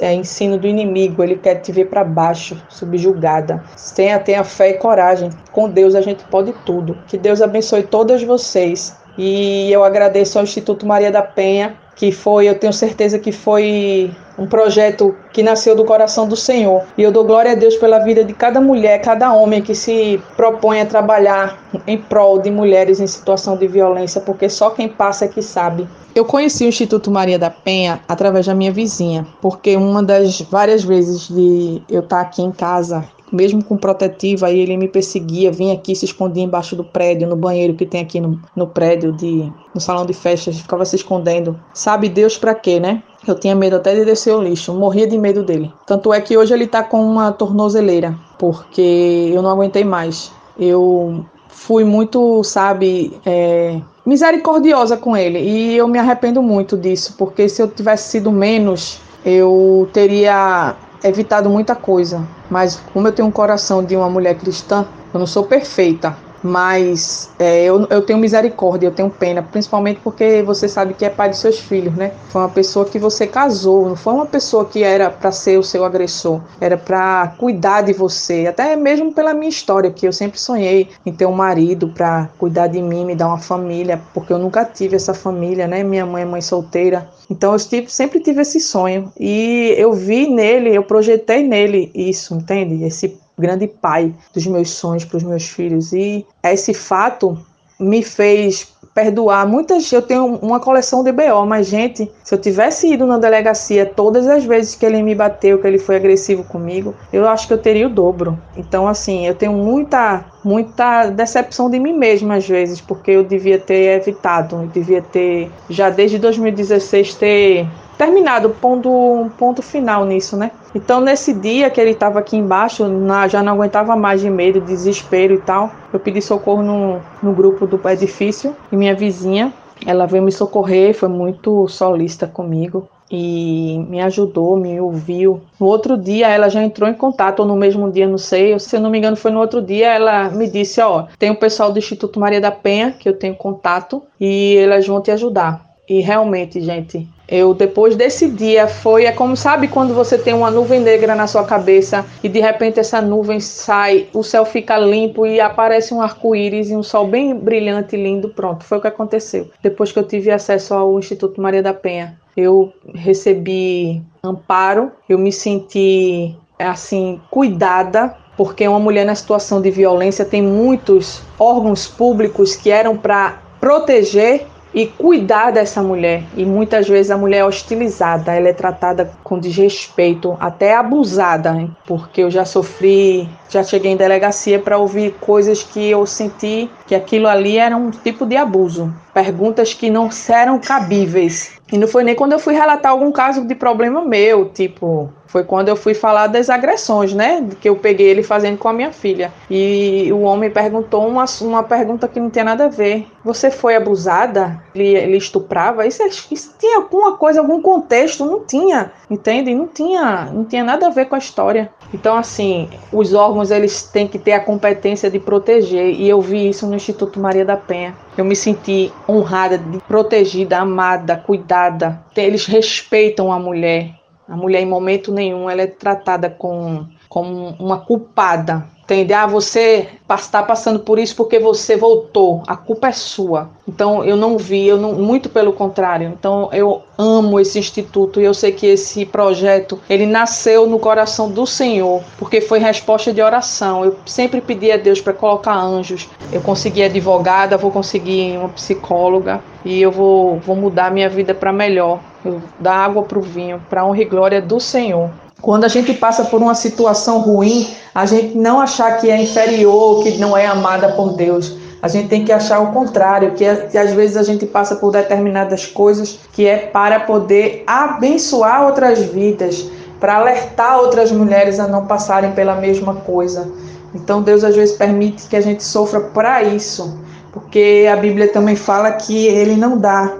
é 0.00 0.14
ensino 0.14 0.58
do 0.58 0.66
inimigo. 0.66 1.22
Ele 1.22 1.36
quer 1.36 1.56
te 1.56 1.72
ver 1.72 1.86
para 1.86 2.04
baixo, 2.04 2.60
subjugada. 2.68 3.62
Tenha, 3.94 4.18
tenha 4.18 4.44
fé 4.44 4.70
e 4.70 4.74
coragem. 4.74 5.30
Com 5.52 5.68
Deus 5.68 5.94
a 5.94 6.00
gente 6.00 6.24
pode 6.24 6.52
tudo. 6.64 6.98
Que 7.06 7.16
Deus 7.16 7.40
abençoe 7.40 7.82
todas 7.82 8.22
vocês. 8.22 8.96
E 9.16 9.70
eu 9.72 9.84
agradeço 9.84 10.38
ao 10.38 10.44
Instituto 10.44 10.86
Maria 10.86 11.10
da 11.10 11.22
Penha 11.22 11.76
que 11.96 12.10
foi, 12.10 12.48
eu 12.48 12.58
tenho 12.58 12.72
certeza 12.72 13.18
que 13.18 13.30
foi 13.30 14.10
um 14.38 14.46
projeto 14.46 15.14
que 15.32 15.42
nasceu 15.42 15.74
do 15.76 15.84
coração 15.84 16.28
do 16.28 16.36
Senhor. 16.36 16.82
E 16.96 17.02
eu 17.02 17.12
dou 17.12 17.24
glória 17.24 17.52
a 17.52 17.54
Deus 17.54 17.76
pela 17.76 17.98
vida 18.00 18.24
de 18.24 18.32
cada 18.32 18.60
mulher, 18.60 19.00
cada 19.00 19.32
homem 19.32 19.62
que 19.62 19.74
se 19.74 20.20
propõe 20.36 20.80
a 20.80 20.86
trabalhar 20.86 21.62
em 21.86 21.98
prol 21.98 22.38
de 22.38 22.50
mulheres 22.50 23.00
em 23.00 23.06
situação 23.06 23.56
de 23.56 23.66
violência, 23.66 24.20
porque 24.20 24.48
só 24.48 24.70
quem 24.70 24.88
passa 24.88 25.24
é 25.24 25.28
que 25.28 25.42
sabe. 25.42 25.88
Eu 26.14 26.24
conheci 26.24 26.64
o 26.64 26.68
Instituto 26.68 27.10
Maria 27.10 27.38
da 27.38 27.50
Penha 27.50 28.00
através 28.08 28.46
da 28.46 28.54
minha 28.54 28.70
vizinha, 28.70 29.26
porque 29.40 29.76
uma 29.76 30.02
das 30.02 30.40
várias 30.42 30.84
vezes 30.84 31.28
de 31.28 31.82
eu 31.88 32.00
estar 32.00 32.20
aqui 32.20 32.40
em 32.40 32.52
casa 32.52 33.04
mesmo 33.34 33.64
com 33.64 33.76
protetiva, 33.76 34.46
aí 34.46 34.60
ele 34.60 34.76
me 34.76 34.86
perseguia, 34.86 35.50
vinha 35.50 35.74
aqui, 35.74 35.94
se 35.94 36.04
escondia 36.04 36.44
embaixo 36.44 36.76
do 36.76 36.84
prédio, 36.84 37.28
no 37.28 37.34
banheiro 37.34 37.74
que 37.74 37.84
tem 37.84 38.00
aqui 38.00 38.20
no, 38.20 38.40
no 38.54 38.66
prédio, 38.66 39.12
de, 39.12 39.52
no 39.74 39.80
salão 39.80 40.06
de 40.06 40.12
festas, 40.12 40.58
ficava 40.58 40.84
se 40.84 40.94
escondendo. 40.94 41.58
Sabe 41.72 42.08
Deus 42.08 42.38
para 42.38 42.54
quê, 42.54 42.78
né? 42.78 43.02
Eu 43.26 43.34
tinha 43.34 43.54
medo 43.54 43.76
até 43.76 43.94
de 43.94 44.04
descer 44.04 44.34
o 44.34 44.42
lixo, 44.42 44.74
morria 44.74 45.06
de 45.06 45.18
medo 45.18 45.42
dele. 45.42 45.72
Tanto 45.86 46.12
é 46.12 46.20
que 46.20 46.36
hoje 46.36 46.52
ele 46.52 46.66
tá 46.66 46.82
com 46.82 47.04
uma 47.04 47.32
tornozeleira, 47.32 48.14
porque 48.38 49.30
eu 49.32 49.40
não 49.42 49.50
aguentei 49.50 49.84
mais. 49.84 50.30
Eu 50.58 51.24
fui 51.48 51.84
muito, 51.84 52.44
sabe, 52.44 53.18
é, 53.24 53.80
misericordiosa 54.04 54.96
com 54.96 55.16
ele 55.16 55.38
e 55.38 55.76
eu 55.76 55.88
me 55.88 55.98
arrependo 55.98 56.42
muito 56.42 56.76
disso, 56.76 57.14
porque 57.16 57.48
se 57.48 57.62
eu 57.62 57.68
tivesse 57.68 58.10
sido 58.10 58.30
menos, 58.30 59.00
eu 59.24 59.88
teria 59.92 60.76
evitado 61.02 61.48
muita 61.48 61.74
coisa, 61.74 62.26
mas 62.50 62.80
como 62.92 63.08
eu 63.08 63.12
tenho 63.12 63.28
um 63.28 63.30
coração 63.30 63.82
de 63.82 63.96
uma 63.96 64.10
mulher 64.10 64.36
cristã, 64.36 64.86
eu 65.12 65.20
não 65.20 65.26
sou 65.26 65.44
perfeita, 65.44 66.16
mas 66.44 67.30
é, 67.38 67.64
eu, 67.64 67.86
eu 67.88 68.02
tenho 68.02 68.18
misericórdia, 68.18 68.86
eu 68.86 68.92
tenho 68.92 69.08
pena, 69.08 69.42
principalmente 69.42 69.98
porque 70.04 70.42
você 70.42 70.68
sabe 70.68 70.92
que 70.92 71.04
é 71.04 71.08
pai 71.08 71.30
de 71.30 71.38
seus 71.38 71.58
filhos, 71.58 71.94
né? 71.96 72.12
Foi 72.28 72.42
uma 72.42 72.50
pessoa 72.50 72.84
que 72.84 72.98
você 72.98 73.26
casou, 73.26 73.88
não 73.88 73.96
foi 73.96 74.12
uma 74.12 74.26
pessoa 74.26 74.66
que 74.66 74.82
era 74.82 75.08
para 75.08 75.32
ser 75.32 75.58
o 75.58 75.62
seu 75.62 75.84
agressor, 75.84 76.42
era 76.60 76.76
para 76.76 77.34
cuidar 77.38 77.80
de 77.80 77.94
você, 77.94 78.46
até 78.46 78.76
mesmo 78.76 79.12
pela 79.14 79.32
minha 79.32 79.48
história, 79.48 79.90
que 79.90 80.06
eu 80.06 80.12
sempre 80.12 80.38
sonhei 80.38 80.90
em 81.06 81.12
ter 81.12 81.24
um 81.24 81.32
marido 81.32 81.88
para 81.88 82.28
cuidar 82.36 82.66
de 82.66 82.82
mim, 82.82 83.06
me 83.06 83.14
dar 83.14 83.28
uma 83.28 83.38
família, 83.38 84.00
porque 84.12 84.32
eu 84.32 84.38
nunca 84.38 84.66
tive 84.66 84.96
essa 84.96 85.14
família, 85.14 85.66
né? 85.66 85.82
Minha 85.82 86.04
mãe 86.04 86.22
é 86.22 86.26
mãe 86.26 86.42
solteira, 86.42 87.08
então 87.30 87.54
eu 87.54 87.58
tive, 87.58 87.90
sempre 87.90 88.20
tive 88.20 88.42
esse 88.42 88.60
sonho 88.60 89.10
e 89.18 89.74
eu 89.78 89.94
vi 89.94 90.28
nele, 90.28 90.76
eu 90.76 90.82
projetei 90.82 91.42
nele 91.42 91.90
isso, 91.94 92.34
entende? 92.34 92.84
Esse 92.84 93.23
grande 93.38 93.66
pai 93.66 94.14
dos 94.32 94.46
meus 94.46 94.70
sonhos 94.70 95.04
para 95.04 95.16
os 95.16 95.22
meus 95.22 95.48
filhos. 95.48 95.92
E 95.92 96.26
esse 96.42 96.72
fato 96.72 97.38
me 97.78 98.02
fez 98.02 98.74
perdoar 98.94 99.46
muitas. 99.46 99.90
Eu 99.92 100.00
tenho 100.00 100.24
uma 100.36 100.60
coleção 100.60 101.02
de 101.02 101.10
BO, 101.10 101.44
mas, 101.46 101.66
gente, 101.66 102.10
se 102.22 102.32
eu 102.34 102.38
tivesse 102.38 102.92
ido 102.92 103.04
na 103.04 103.18
delegacia 103.18 103.84
todas 103.84 104.26
as 104.28 104.44
vezes 104.44 104.76
que 104.76 104.86
ele 104.86 105.02
me 105.02 105.14
bateu, 105.14 105.58
que 105.58 105.66
ele 105.66 105.78
foi 105.78 105.96
agressivo 105.96 106.44
comigo, 106.44 106.94
eu 107.12 107.28
acho 107.28 107.48
que 107.48 107.52
eu 107.52 107.58
teria 107.58 107.86
o 107.86 107.90
dobro. 107.90 108.38
Então, 108.56 108.86
assim, 108.86 109.26
eu 109.26 109.34
tenho 109.34 109.52
muita, 109.52 110.24
muita 110.44 111.10
decepção 111.10 111.68
de 111.68 111.80
mim 111.80 111.92
mesma 111.92 112.36
às 112.36 112.48
vezes, 112.48 112.80
porque 112.80 113.10
eu 113.10 113.24
devia 113.24 113.58
ter 113.58 113.98
evitado, 114.00 114.56
eu 114.56 114.66
devia 114.68 115.02
ter, 115.02 115.50
já 115.68 115.90
desde 115.90 116.18
2016, 116.18 117.14
ter 117.14 117.68
terminado, 117.96 118.50
pondo 118.50 118.90
um 118.90 119.28
ponto 119.28 119.62
final 119.62 120.04
nisso, 120.04 120.36
né? 120.36 120.50
Então, 120.74 121.00
nesse 121.00 121.32
dia 121.32 121.70
que 121.70 121.80
ele 121.80 121.90
estava 121.90 122.18
aqui 122.18 122.36
embaixo, 122.36 122.86
na, 122.88 123.28
já 123.28 123.42
não 123.42 123.52
aguentava 123.52 123.94
mais 123.96 124.20
de 124.20 124.28
medo, 124.28 124.60
desespero 124.60 125.34
e 125.34 125.38
tal, 125.38 125.70
eu 125.92 126.00
pedi 126.00 126.20
socorro 126.20 126.62
no, 126.62 127.00
no 127.22 127.32
grupo 127.32 127.66
do 127.66 127.80
edifício 127.88 128.56
e 128.72 128.76
minha 128.76 128.94
vizinha, 128.94 129.52
ela 129.86 130.06
veio 130.06 130.22
me 130.22 130.32
socorrer, 130.32 130.94
foi 130.94 131.08
muito 131.08 131.68
solista 131.68 132.26
comigo 132.26 132.88
e 133.10 133.84
me 133.88 134.00
ajudou, 134.00 134.56
me 134.56 134.80
ouviu. 134.80 135.40
No 135.60 135.66
outro 135.66 135.96
dia 135.96 136.28
ela 136.28 136.48
já 136.48 136.62
entrou 136.62 136.88
em 136.88 136.94
contato, 136.94 137.40
ou 137.40 137.46
no 137.46 137.56
mesmo 137.56 137.90
dia, 137.90 138.08
não 138.08 138.18
sei, 138.18 138.58
se 138.58 138.76
eu 138.76 138.80
não 138.80 138.90
me 138.90 138.98
engano 138.98 139.16
foi 139.16 139.30
no 139.30 139.40
outro 139.40 139.62
dia, 139.62 139.92
ela 139.92 140.30
me 140.30 140.48
disse, 140.48 140.80
ó, 140.80 141.06
tem 141.18 141.30
o 141.30 141.36
pessoal 141.36 141.70
do 141.72 141.78
Instituto 141.78 142.18
Maria 142.18 142.40
da 142.40 142.50
Penha 142.50 142.92
que 142.92 143.08
eu 143.08 143.16
tenho 143.16 143.34
contato 143.34 144.02
e 144.20 144.56
elas 144.56 144.86
vão 144.86 145.00
te 145.00 145.10
ajudar. 145.10 145.63
E 145.88 146.00
realmente, 146.00 146.60
gente, 146.60 147.06
eu 147.28 147.52
depois 147.52 147.94
desse 147.94 148.28
dia 148.28 148.66
foi 148.66 149.04
é 149.04 149.12
como 149.12 149.36
sabe 149.36 149.68
quando 149.68 149.92
você 149.92 150.16
tem 150.16 150.32
uma 150.32 150.50
nuvem 150.50 150.80
negra 150.80 151.14
na 151.14 151.26
sua 151.26 151.44
cabeça 151.44 152.06
e 152.22 152.28
de 152.28 152.40
repente 152.40 152.80
essa 152.80 153.02
nuvem 153.02 153.38
sai, 153.38 154.06
o 154.14 154.22
céu 154.22 154.46
fica 154.46 154.78
limpo 154.78 155.26
e 155.26 155.40
aparece 155.40 155.92
um 155.92 156.00
arco-íris 156.00 156.70
e 156.70 156.76
um 156.76 156.82
sol 156.82 157.06
bem 157.06 157.34
brilhante 157.34 157.96
e 157.96 158.02
lindo, 158.02 158.30
pronto, 158.30 158.64
foi 158.64 158.78
o 158.78 158.80
que 158.80 158.88
aconteceu. 158.88 159.50
Depois 159.62 159.92
que 159.92 159.98
eu 159.98 160.06
tive 160.06 160.30
acesso 160.30 160.72
ao 160.72 160.98
Instituto 160.98 161.40
Maria 161.40 161.62
da 161.62 161.74
Penha, 161.74 162.18
eu 162.36 162.72
recebi 162.94 164.02
amparo, 164.22 164.90
eu 165.08 165.18
me 165.18 165.32
senti 165.32 166.34
assim 166.58 167.20
cuidada 167.30 168.14
porque 168.36 168.66
uma 168.66 168.80
mulher 168.80 169.04
na 169.04 169.14
situação 169.14 169.60
de 169.60 169.70
violência 169.70 170.24
tem 170.24 170.42
muitos 170.42 171.22
órgãos 171.38 171.86
públicos 171.86 172.56
que 172.56 172.70
eram 172.70 172.96
para 172.96 173.40
proteger 173.60 174.46
e 174.74 174.86
cuidar 174.86 175.52
dessa 175.52 175.82
mulher. 175.82 176.24
E 176.36 176.44
muitas 176.44 176.88
vezes 176.88 177.10
a 177.10 177.16
mulher 177.16 177.38
é 177.38 177.44
hostilizada, 177.44 178.32
ela 178.32 178.48
é 178.48 178.52
tratada 178.52 179.10
com 179.22 179.38
desrespeito, 179.38 180.36
até 180.40 180.74
abusada, 180.74 181.68
porque 181.86 182.22
eu 182.22 182.30
já 182.30 182.44
sofri, 182.44 183.28
já 183.48 183.62
cheguei 183.62 183.92
em 183.92 183.96
delegacia 183.96 184.58
para 184.58 184.76
ouvir 184.76 185.14
coisas 185.20 185.62
que 185.62 185.90
eu 185.90 186.04
senti 186.04 186.68
que 186.86 186.94
aquilo 186.94 187.26
ali 187.26 187.58
era 187.58 187.76
um 187.76 187.90
tipo 187.90 188.26
de 188.26 188.36
abuso, 188.36 188.92
perguntas 189.12 189.72
que 189.72 189.90
não 189.90 190.08
eram 190.28 190.58
cabíveis. 190.58 191.52
E 191.72 191.78
não 191.78 191.88
foi 191.88 192.04
nem 192.04 192.14
quando 192.14 192.32
eu 192.32 192.38
fui 192.38 192.54
relatar 192.54 192.92
algum 192.92 193.10
caso 193.10 193.46
de 193.46 193.54
problema 193.54 194.04
meu, 194.04 194.50
tipo, 194.50 195.10
foi 195.26 195.42
quando 195.42 195.68
eu 195.68 195.74
fui 195.74 195.94
falar 195.94 196.28
das 196.28 196.48
agressões, 196.48 197.12
né? 197.12 197.44
Que 197.60 197.68
eu 197.68 197.74
peguei 197.74 198.06
ele 198.06 198.22
fazendo 198.22 198.56
com 198.58 198.68
a 198.68 198.72
minha 198.72 198.92
filha. 198.92 199.32
E 199.50 200.08
o 200.12 200.20
homem 200.20 200.48
perguntou 200.48 201.08
uma, 201.08 201.24
uma 201.40 201.62
pergunta 201.64 202.06
que 202.06 202.20
não 202.20 202.30
tinha 202.30 202.44
nada 202.44 202.66
a 202.66 202.68
ver. 202.68 203.08
Você 203.24 203.50
foi 203.50 203.74
abusada? 203.74 204.62
Ele, 204.74 204.94
ele 204.94 205.16
estuprava? 205.16 205.86
Isso, 205.86 206.02
isso 206.30 206.54
tinha 206.56 206.76
alguma 206.76 207.16
coisa, 207.16 207.40
algum 207.40 207.60
contexto? 207.60 208.24
Não 208.24 208.44
tinha, 208.44 208.92
entende? 209.10 209.52
Não 209.52 209.66
tinha, 209.66 210.26
não 210.32 210.44
tinha 210.44 210.62
nada 210.62 210.86
a 210.86 210.90
ver 210.90 211.06
com 211.06 211.16
a 211.16 211.18
história. 211.18 211.68
Então, 211.94 212.16
assim, 212.16 212.68
os 212.92 213.14
órgãos 213.14 213.50
eles 213.50 213.84
têm 213.84 214.08
que 214.08 214.18
ter 214.18 214.32
a 214.32 214.40
competência 214.40 215.08
de 215.08 215.20
proteger. 215.20 215.94
E 215.94 216.08
eu 216.08 216.20
vi 216.20 216.48
isso 216.48 216.66
no 216.66 216.74
Instituto 216.74 217.20
Maria 217.20 217.44
da 217.44 217.56
Penha. 217.56 217.94
Eu 218.18 218.24
me 218.24 218.34
senti 218.34 218.92
honrada, 219.08 219.62
protegida, 219.86 220.58
amada, 220.58 221.16
cuidada. 221.16 222.04
Eles 222.16 222.46
respeitam 222.46 223.32
a 223.32 223.38
mulher 223.38 223.94
a 224.28 224.36
mulher, 224.36 224.62
em 224.62 224.66
momento 224.66 225.12
nenhum, 225.12 225.50
ela 225.50 225.62
é 225.62 225.66
tratada 225.66 226.30
com, 226.30 226.86
como 227.08 227.50
uma 227.58 227.78
culpada. 227.78 228.66
Entende? 228.84 229.14
Ah, 229.14 229.26
você 229.26 229.88
está 230.14 230.42
passando 230.42 230.78
por 230.78 230.98
isso 230.98 231.16
porque 231.16 231.38
você 231.38 231.74
voltou. 231.74 232.42
A 232.46 232.54
culpa 232.54 232.88
é 232.88 232.92
sua. 232.92 233.48
Então 233.66 234.04
eu 234.04 234.14
não 234.14 234.36
vi, 234.36 234.66
eu 234.66 234.76
não, 234.76 234.92
muito 234.92 235.30
pelo 235.30 235.54
contrário. 235.54 236.12
Então 236.18 236.50
eu 236.52 236.82
amo 236.98 237.40
esse 237.40 237.58
instituto 237.58 238.20
e 238.20 238.24
eu 238.24 238.34
sei 238.34 238.52
que 238.52 238.66
esse 238.66 239.06
projeto 239.06 239.80
ele 239.88 240.04
nasceu 240.04 240.66
no 240.66 240.78
coração 240.78 241.30
do 241.30 241.46
Senhor 241.46 242.02
porque 242.18 242.42
foi 242.42 242.58
resposta 242.58 243.10
de 243.10 243.22
oração. 243.22 243.84
Eu 243.84 243.96
sempre 244.04 244.42
pedi 244.42 244.70
a 244.70 244.76
Deus 244.76 245.00
para 245.00 245.14
colocar 245.14 245.56
anjos. 245.56 246.08
Eu 246.30 246.42
consegui 246.42 246.82
advogada, 246.82 247.56
vou 247.56 247.70
conseguir 247.70 248.36
uma 248.36 248.50
psicóloga 248.50 249.42
e 249.64 249.80
eu 249.80 249.90
vou, 249.90 250.38
vou 250.40 250.56
mudar 250.56 250.90
minha 250.90 251.08
vida 251.08 251.34
para 251.34 251.52
melhor. 251.54 252.00
Eu 252.22 252.42
dar 252.60 252.76
água 252.76 253.02
para 253.02 253.18
o 253.18 253.22
vinho, 253.22 253.62
para 253.70 253.84
honra 253.84 254.02
e 254.02 254.04
glória 254.04 254.42
do 254.42 254.60
Senhor. 254.60 255.10
Quando 255.44 255.64
a 255.64 255.68
gente 255.68 255.92
passa 255.92 256.24
por 256.24 256.40
uma 256.40 256.54
situação 256.54 257.18
ruim, 257.18 257.68
a 257.94 258.06
gente 258.06 258.34
não 258.34 258.58
achar 258.58 258.96
que 258.96 259.10
é 259.10 259.22
inferior, 259.22 260.02
que 260.02 260.16
não 260.16 260.34
é 260.34 260.46
amada 260.46 260.92
por 260.92 261.12
Deus. 261.12 261.54
A 261.82 261.86
gente 261.86 262.08
tem 262.08 262.24
que 262.24 262.32
achar 262.32 262.60
o 262.60 262.72
contrário, 262.72 263.32
que, 263.32 263.44
é, 263.44 263.54
que 263.54 263.76
às 263.76 263.92
vezes 263.92 264.16
a 264.16 264.22
gente 264.22 264.46
passa 264.46 264.76
por 264.76 264.90
determinadas 264.90 265.66
coisas 265.66 266.18
que 266.32 266.46
é 266.46 266.56
para 266.56 267.00
poder 267.00 267.62
abençoar 267.66 268.64
outras 268.64 269.00
vidas, 269.00 269.66
para 270.00 270.14
alertar 270.14 270.78
outras 270.78 271.12
mulheres 271.12 271.60
a 271.60 271.68
não 271.68 271.84
passarem 271.84 272.32
pela 272.32 272.54
mesma 272.54 272.94
coisa. 272.94 273.46
Então 273.94 274.22
Deus 274.22 274.44
às 274.44 274.56
vezes 274.56 274.74
permite 274.74 275.28
que 275.28 275.36
a 275.36 275.42
gente 275.42 275.62
sofra 275.62 276.00
para 276.00 276.42
isso, 276.42 276.98
porque 277.34 277.86
a 277.92 277.96
Bíblia 277.96 278.28
também 278.28 278.56
fala 278.56 278.92
que 278.92 279.26
Ele 279.26 279.56
não 279.56 279.76
dá 279.76 280.10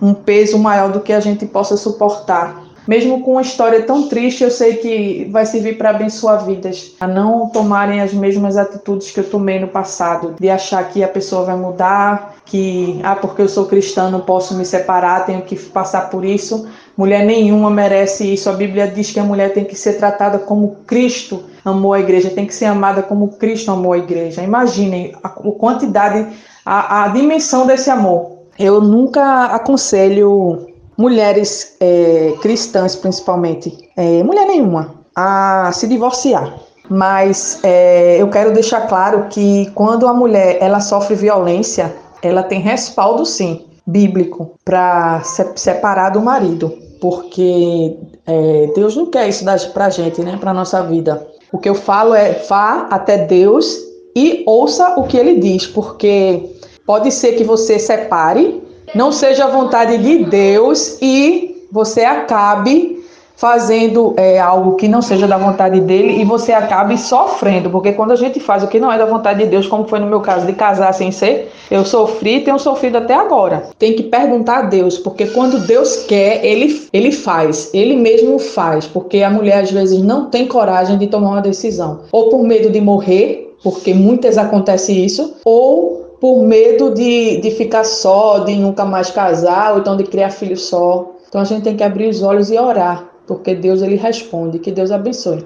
um 0.00 0.14
peso 0.14 0.56
maior 0.56 0.92
do 0.92 1.00
que 1.00 1.12
a 1.12 1.18
gente 1.18 1.44
possa 1.46 1.76
suportar 1.76 2.67
mesmo 2.88 3.20
com 3.20 3.32
uma 3.32 3.42
história 3.42 3.82
tão 3.82 4.08
triste, 4.08 4.42
eu 4.42 4.50
sei 4.50 4.76
que 4.76 5.28
vai 5.30 5.44
servir 5.44 5.76
para 5.76 5.90
abençoar 5.90 6.46
vidas, 6.46 6.94
a 6.98 7.06
não 7.06 7.50
tomarem 7.50 8.00
as 8.00 8.14
mesmas 8.14 8.56
atitudes 8.56 9.10
que 9.10 9.20
eu 9.20 9.28
tomei 9.28 9.60
no 9.60 9.68
passado, 9.68 10.36
de 10.40 10.48
achar 10.48 10.88
que 10.88 11.04
a 11.04 11.08
pessoa 11.08 11.44
vai 11.44 11.54
mudar, 11.54 12.36
que 12.46 12.98
ah, 13.04 13.14
porque 13.14 13.42
eu 13.42 13.48
sou 13.48 13.66
cristã 13.66 14.10
não 14.10 14.20
posso 14.20 14.54
me 14.54 14.64
separar, 14.64 15.26
tenho 15.26 15.42
que 15.42 15.54
passar 15.54 16.08
por 16.08 16.24
isso. 16.24 16.66
Mulher 16.96 17.26
nenhuma 17.26 17.70
merece 17.70 18.32
isso. 18.32 18.48
A 18.48 18.54
Bíblia 18.54 18.88
diz 18.88 19.10
que 19.12 19.20
a 19.20 19.24
mulher 19.24 19.52
tem 19.52 19.66
que 19.66 19.76
ser 19.76 19.98
tratada 19.98 20.38
como 20.38 20.78
Cristo 20.86 21.44
amou 21.62 21.92
a 21.92 22.00
igreja, 22.00 22.30
tem 22.30 22.46
que 22.46 22.54
ser 22.54 22.64
amada 22.64 23.02
como 23.02 23.28
Cristo 23.36 23.70
amou 23.70 23.92
a 23.92 23.98
igreja. 23.98 24.42
Imaginem 24.42 25.12
a, 25.22 25.28
quantidade, 25.28 26.26
a, 26.64 27.04
a 27.04 27.08
dimensão 27.08 27.66
desse 27.66 27.90
amor. 27.90 28.38
Eu 28.58 28.80
nunca 28.80 29.44
aconselho 29.44 30.67
mulheres 30.98 31.76
é, 31.78 32.34
cristãs, 32.42 32.96
principalmente, 32.96 33.88
é, 33.96 34.20
mulher 34.24 34.46
nenhuma, 34.46 34.96
a 35.14 35.70
se 35.72 35.86
divorciar. 35.86 36.58
Mas 36.90 37.60
é, 37.62 38.20
eu 38.20 38.28
quero 38.28 38.52
deixar 38.52 38.88
claro 38.88 39.26
que 39.30 39.70
quando 39.74 40.08
a 40.08 40.12
mulher 40.12 40.58
ela 40.60 40.80
sofre 40.80 41.14
violência, 41.14 41.94
ela 42.20 42.42
tem 42.42 42.60
respaldo 42.60 43.24
sim 43.24 43.66
bíblico 43.86 44.54
para 44.64 45.22
se 45.22 45.46
separar 45.56 46.10
do 46.10 46.20
marido, 46.20 46.76
porque 47.00 47.96
é, 48.26 48.70
Deus 48.74 48.96
não 48.96 49.06
quer 49.06 49.28
isso 49.28 49.44
para 49.72 49.86
a 49.86 49.90
gente, 49.90 50.20
né, 50.20 50.36
para 50.38 50.52
nossa 50.52 50.82
vida. 50.82 51.26
O 51.52 51.58
que 51.58 51.68
eu 51.68 51.74
falo 51.74 52.14
é 52.14 52.32
vá 52.48 52.88
até 52.90 53.18
Deus 53.18 53.78
e 54.16 54.42
ouça 54.46 54.98
o 54.98 55.04
que 55.04 55.16
Ele 55.16 55.38
diz, 55.38 55.66
porque 55.66 56.56
pode 56.84 57.12
ser 57.12 57.32
que 57.32 57.44
você 57.44 57.78
separe 57.78 58.67
não 58.94 59.12
seja 59.12 59.44
a 59.44 59.48
vontade 59.48 59.98
de 59.98 60.24
Deus 60.24 60.98
e 61.00 61.66
você 61.70 62.02
acabe 62.02 62.98
fazendo 63.38 64.14
é, 64.16 64.40
algo 64.40 64.74
que 64.74 64.88
não 64.88 65.00
seja 65.00 65.28
da 65.28 65.38
vontade 65.38 65.80
dele 65.80 66.20
e 66.20 66.24
você 66.24 66.52
acabe 66.52 66.98
sofrendo, 66.98 67.70
porque 67.70 67.92
quando 67.92 68.10
a 68.10 68.16
gente 68.16 68.40
faz 68.40 68.64
o 68.64 68.66
que 68.66 68.80
não 68.80 68.90
é 68.90 68.98
da 68.98 69.06
vontade 69.06 69.44
de 69.44 69.46
Deus, 69.46 69.68
como 69.68 69.86
foi 69.86 70.00
no 70.00 70.08
meu 70.08 70.20
caso 70.20 70.44
de 70.44 70.52
casar 70.52 70.92
sem 70.92 71.12
ser, 71.12 71.48
eu 71.70 71.84
sofri 71.84 72.38
e 72.38 72.40
tenho 72.40 72.58
sofrido 72.58 72.98
até 72.98 73.14
agora. 73.14 73.68
Tem 73.78 73.94
que 73.94 74.02
perguntar 74.02 74.58
a 74.58 74.62
Deus, 74.62 74.98
porque 74.98 75.26
quando 75.26 75.60
Deus 75.60 75.98
quer, 76.08 76.44
ele, 76.44 76.88
ele 76.92 77.12
faz, 77.12 77.70
ele 77.72 77.94
mesmo 77.94 78.40
faz, 78.40 78.86
porque 78.86 79.22
a 79.22 79.30
mulher 79.30 79.62
às 79.62 79.70
vezes 79.70 80.02
não 80.02 80.26
tem 80.26 80.48
coragem 80.48 80.98
de 80.98 81.06
tomar 81.06 81.30
uma 81.30 81.40
decisão, 81.40 82.00
ou 82.10 82.30
por 82.30 82.42
medo 82.42 82.70
de 82.70 82.80
morrer, 82.80 83.54
porque 83.62 83.94
muitas 83.94 84.36
acontece 84.36 84.92
isso, 84.92 85.36
ou 85.44 86.07
por 86.20 86.42
medo 86.42 86.92
de, 86.92 87.40
de 87.40 87.50
ficar 87.52 87.84
só, 87.84 88.40
de 88.40 88.56
nunca 88.56 88.84
mais 88.84 89.10
casar, 89.10 89.72
ou 89.72 89.80
então 89.80 89.96
de 89.96 90.04
criar 90.04 90.30
filho 90.30 90.56
só. 90.56 91.14
Então 91.28 91.40
a 91.40 91.44
gente 91.44 91.62
tem 91.62 91.76
que 91.76 91.84
abrir 91.84 92.08
os 92.08 92.22
olhos 92.22 92.50
e 92.50 92.58
orar, 92.58 93.08
porque 93.26 93.54
Deus 93.54 93.82
ele 93.82 93.96
responde. 93.96 94.58
Que 94.58 94.72
Deus 94.72 94.90
abençoe. 94.90 95.44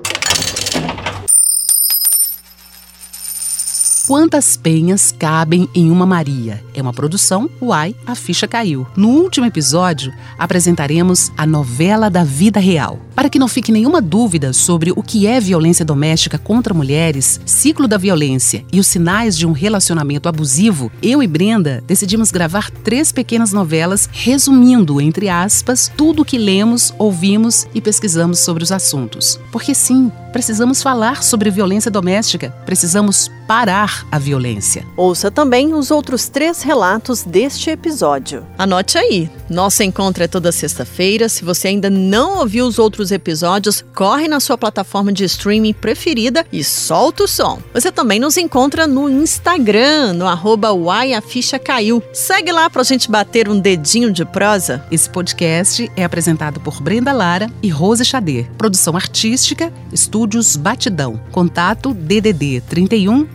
Quantas 4.06 4.56
penhas 4.56 5.14
cabem 5.16 5.68
em 5.72 5.88
uma 5.88 6.04
Maria? 6.04 6.62
É 6.74 6.82
uma 6.82 6.92
produção 6.92 7.48
Uai, 7.60 7.94
a 8.04 8.16
ficha 8.16 8.48
caiu. 8.48 8.84
No 8.96 9.08
último 9.08 9.46
episódio, 9.46 10.12
apresentaremos 10.36 11.30
a 11.36 11.46
novela 11.46 12.10
da 12.10 12.24
vida 12.24 12.58
real. 12.58 12.98
Para 13.14 13.30
que 13.30 13.38
não 13.38 13.46
fique 13.46 13.70
nenhuma 13.70 14.00
dúvida 14.00 14.52
sobre 14.52 14.90
o 14.90 15.02
que 15.02 15.26
é 15.26 15.38
violência 15.38 15.84
doméstica 15.84 16.36
contra 16.36 16.74
mulheres, 16.74 17.40
ciclo 17.46 17.86
da 17.86 17.96
violência 17.96 18.64
e 18.72 18.80
os 18.80 18.88
sinais 18.88 19.36
de 19.38 19.46
um 19.46 19.52
relacionamento 19.52 20.28
abusivo, 20.28 20.90
eu 21.00 21.22
e 21.22 21.26
Brenda 21.26 21.84
decidimos 21.86 22.32
gravar 22.32 22.70
três 22.70 23.12
pequenas 23.12 23.52
novelas 23.52 24.08
resumindo, 24.10 25.00
entre 25.00 25.28
aspas, 25.28 25.92
tudo 25.96 26.22
o 26.22 26.24
que 26.24 26.38
lemos, 26.38 26.92
ouvimos 26.98 27.66
e 27.72 27.80
pesquisamos 27.80 28.40
sobre 28.40 28.64
os 28.64 28.72
assuntos. 28.72 29.38
Porque 29.52 29.74
sim, 29.74 30.10
precisamos 30.32 30.82
falar 30.82 31.22
sobre 31.22 31.50
violência 31.50 31.90
doméstica, 31.90 32.50
precisamos 32.64 33.30
parar 33.46 34.01
a 34.10 34.18
violência. 34.18 34.84
Ouça 34.96 35.30
também 35.30 35.74
os 35.74 35.90
outros 35.90 36.28
três 36.28 36.62
relatos 36.62 37.22
deste 37.22 37.70
episódio. 37.70 38.46
Anote 38.58 38.98
aí. 38.98 39.30
Nosso 39.48 39.82
encontro 39.82 40.24
é 40.24 40.28
toda 40.28 40.50
sexta-feira. 40.50 41.28
Se 41.28 41.44
você 41.44 41.68
ainda 41.68 41.90
não 41.90 42.38
ouviu 42.38 42.66
os 42.66 42.78
outros 42.78 43.12
episódios, 43.12 43.84
corre 43.94 44.26
na 44.26 44.40
sua 44.40 44.56
plataforma 44.56 45.12
de 45.12 45.24
streaming 45.24 45.74
preferida 45.74 46.46
e 46.52 46.64
solta 46.64 47.24
o 47.24 47.28
som. 47.28 47.60
Você 47.74 47.92
também 47.92 48.18
nos 48.18 48.36
encontra 48.36 48.86
no 48.86 49.10
Instagram, 49.10 50.14
no 50.14 50.26
arroba 50.26 50.68
Caiu. 51.62 52.02
Segue 52.12 52.50
lá 52.50 52.70
pra 52.70 52.82
gente 52.82 53.10
bater 53.10 53.48
um 53.48 53.58
dedinho 53.58 54.10
de 54.10 54.24
prosa. 54.24 54.84
Esse 54.90 55.08
podcast 55.08 55.90
é 55.96 56.04
apresentado 56.04 56.60
por 56.60 56.80
Brenda 56.80 57.12
Lara 57.12 57.50
e 57.62 57.68
Rose 57.68 58.04
Xader. 58.04 58.50
Produção 58.56 58.96
artística, 58.96 59.72
Estúdios 59.92 60.56
Batidão. 60.56 61.20
Contato 61.30 61.92
DDD 61.92 62.62
31 62.68 63.26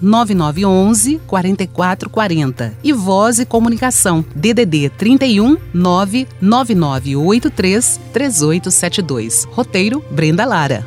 99911 0.00 1.20
4440 1.26 2.74
e 2.82 2.92
Voz 2.92 3.38
e 3.38 3.46
Comunicação 3.46 4.24
DDD 4.34 4.90
31 4.90 5.56
99983 5.72 8.00
3872. 8.12 9.46
Roteiro 9.50 10.04
Brenda 10.10 10.44
Lara. 10.44 10.84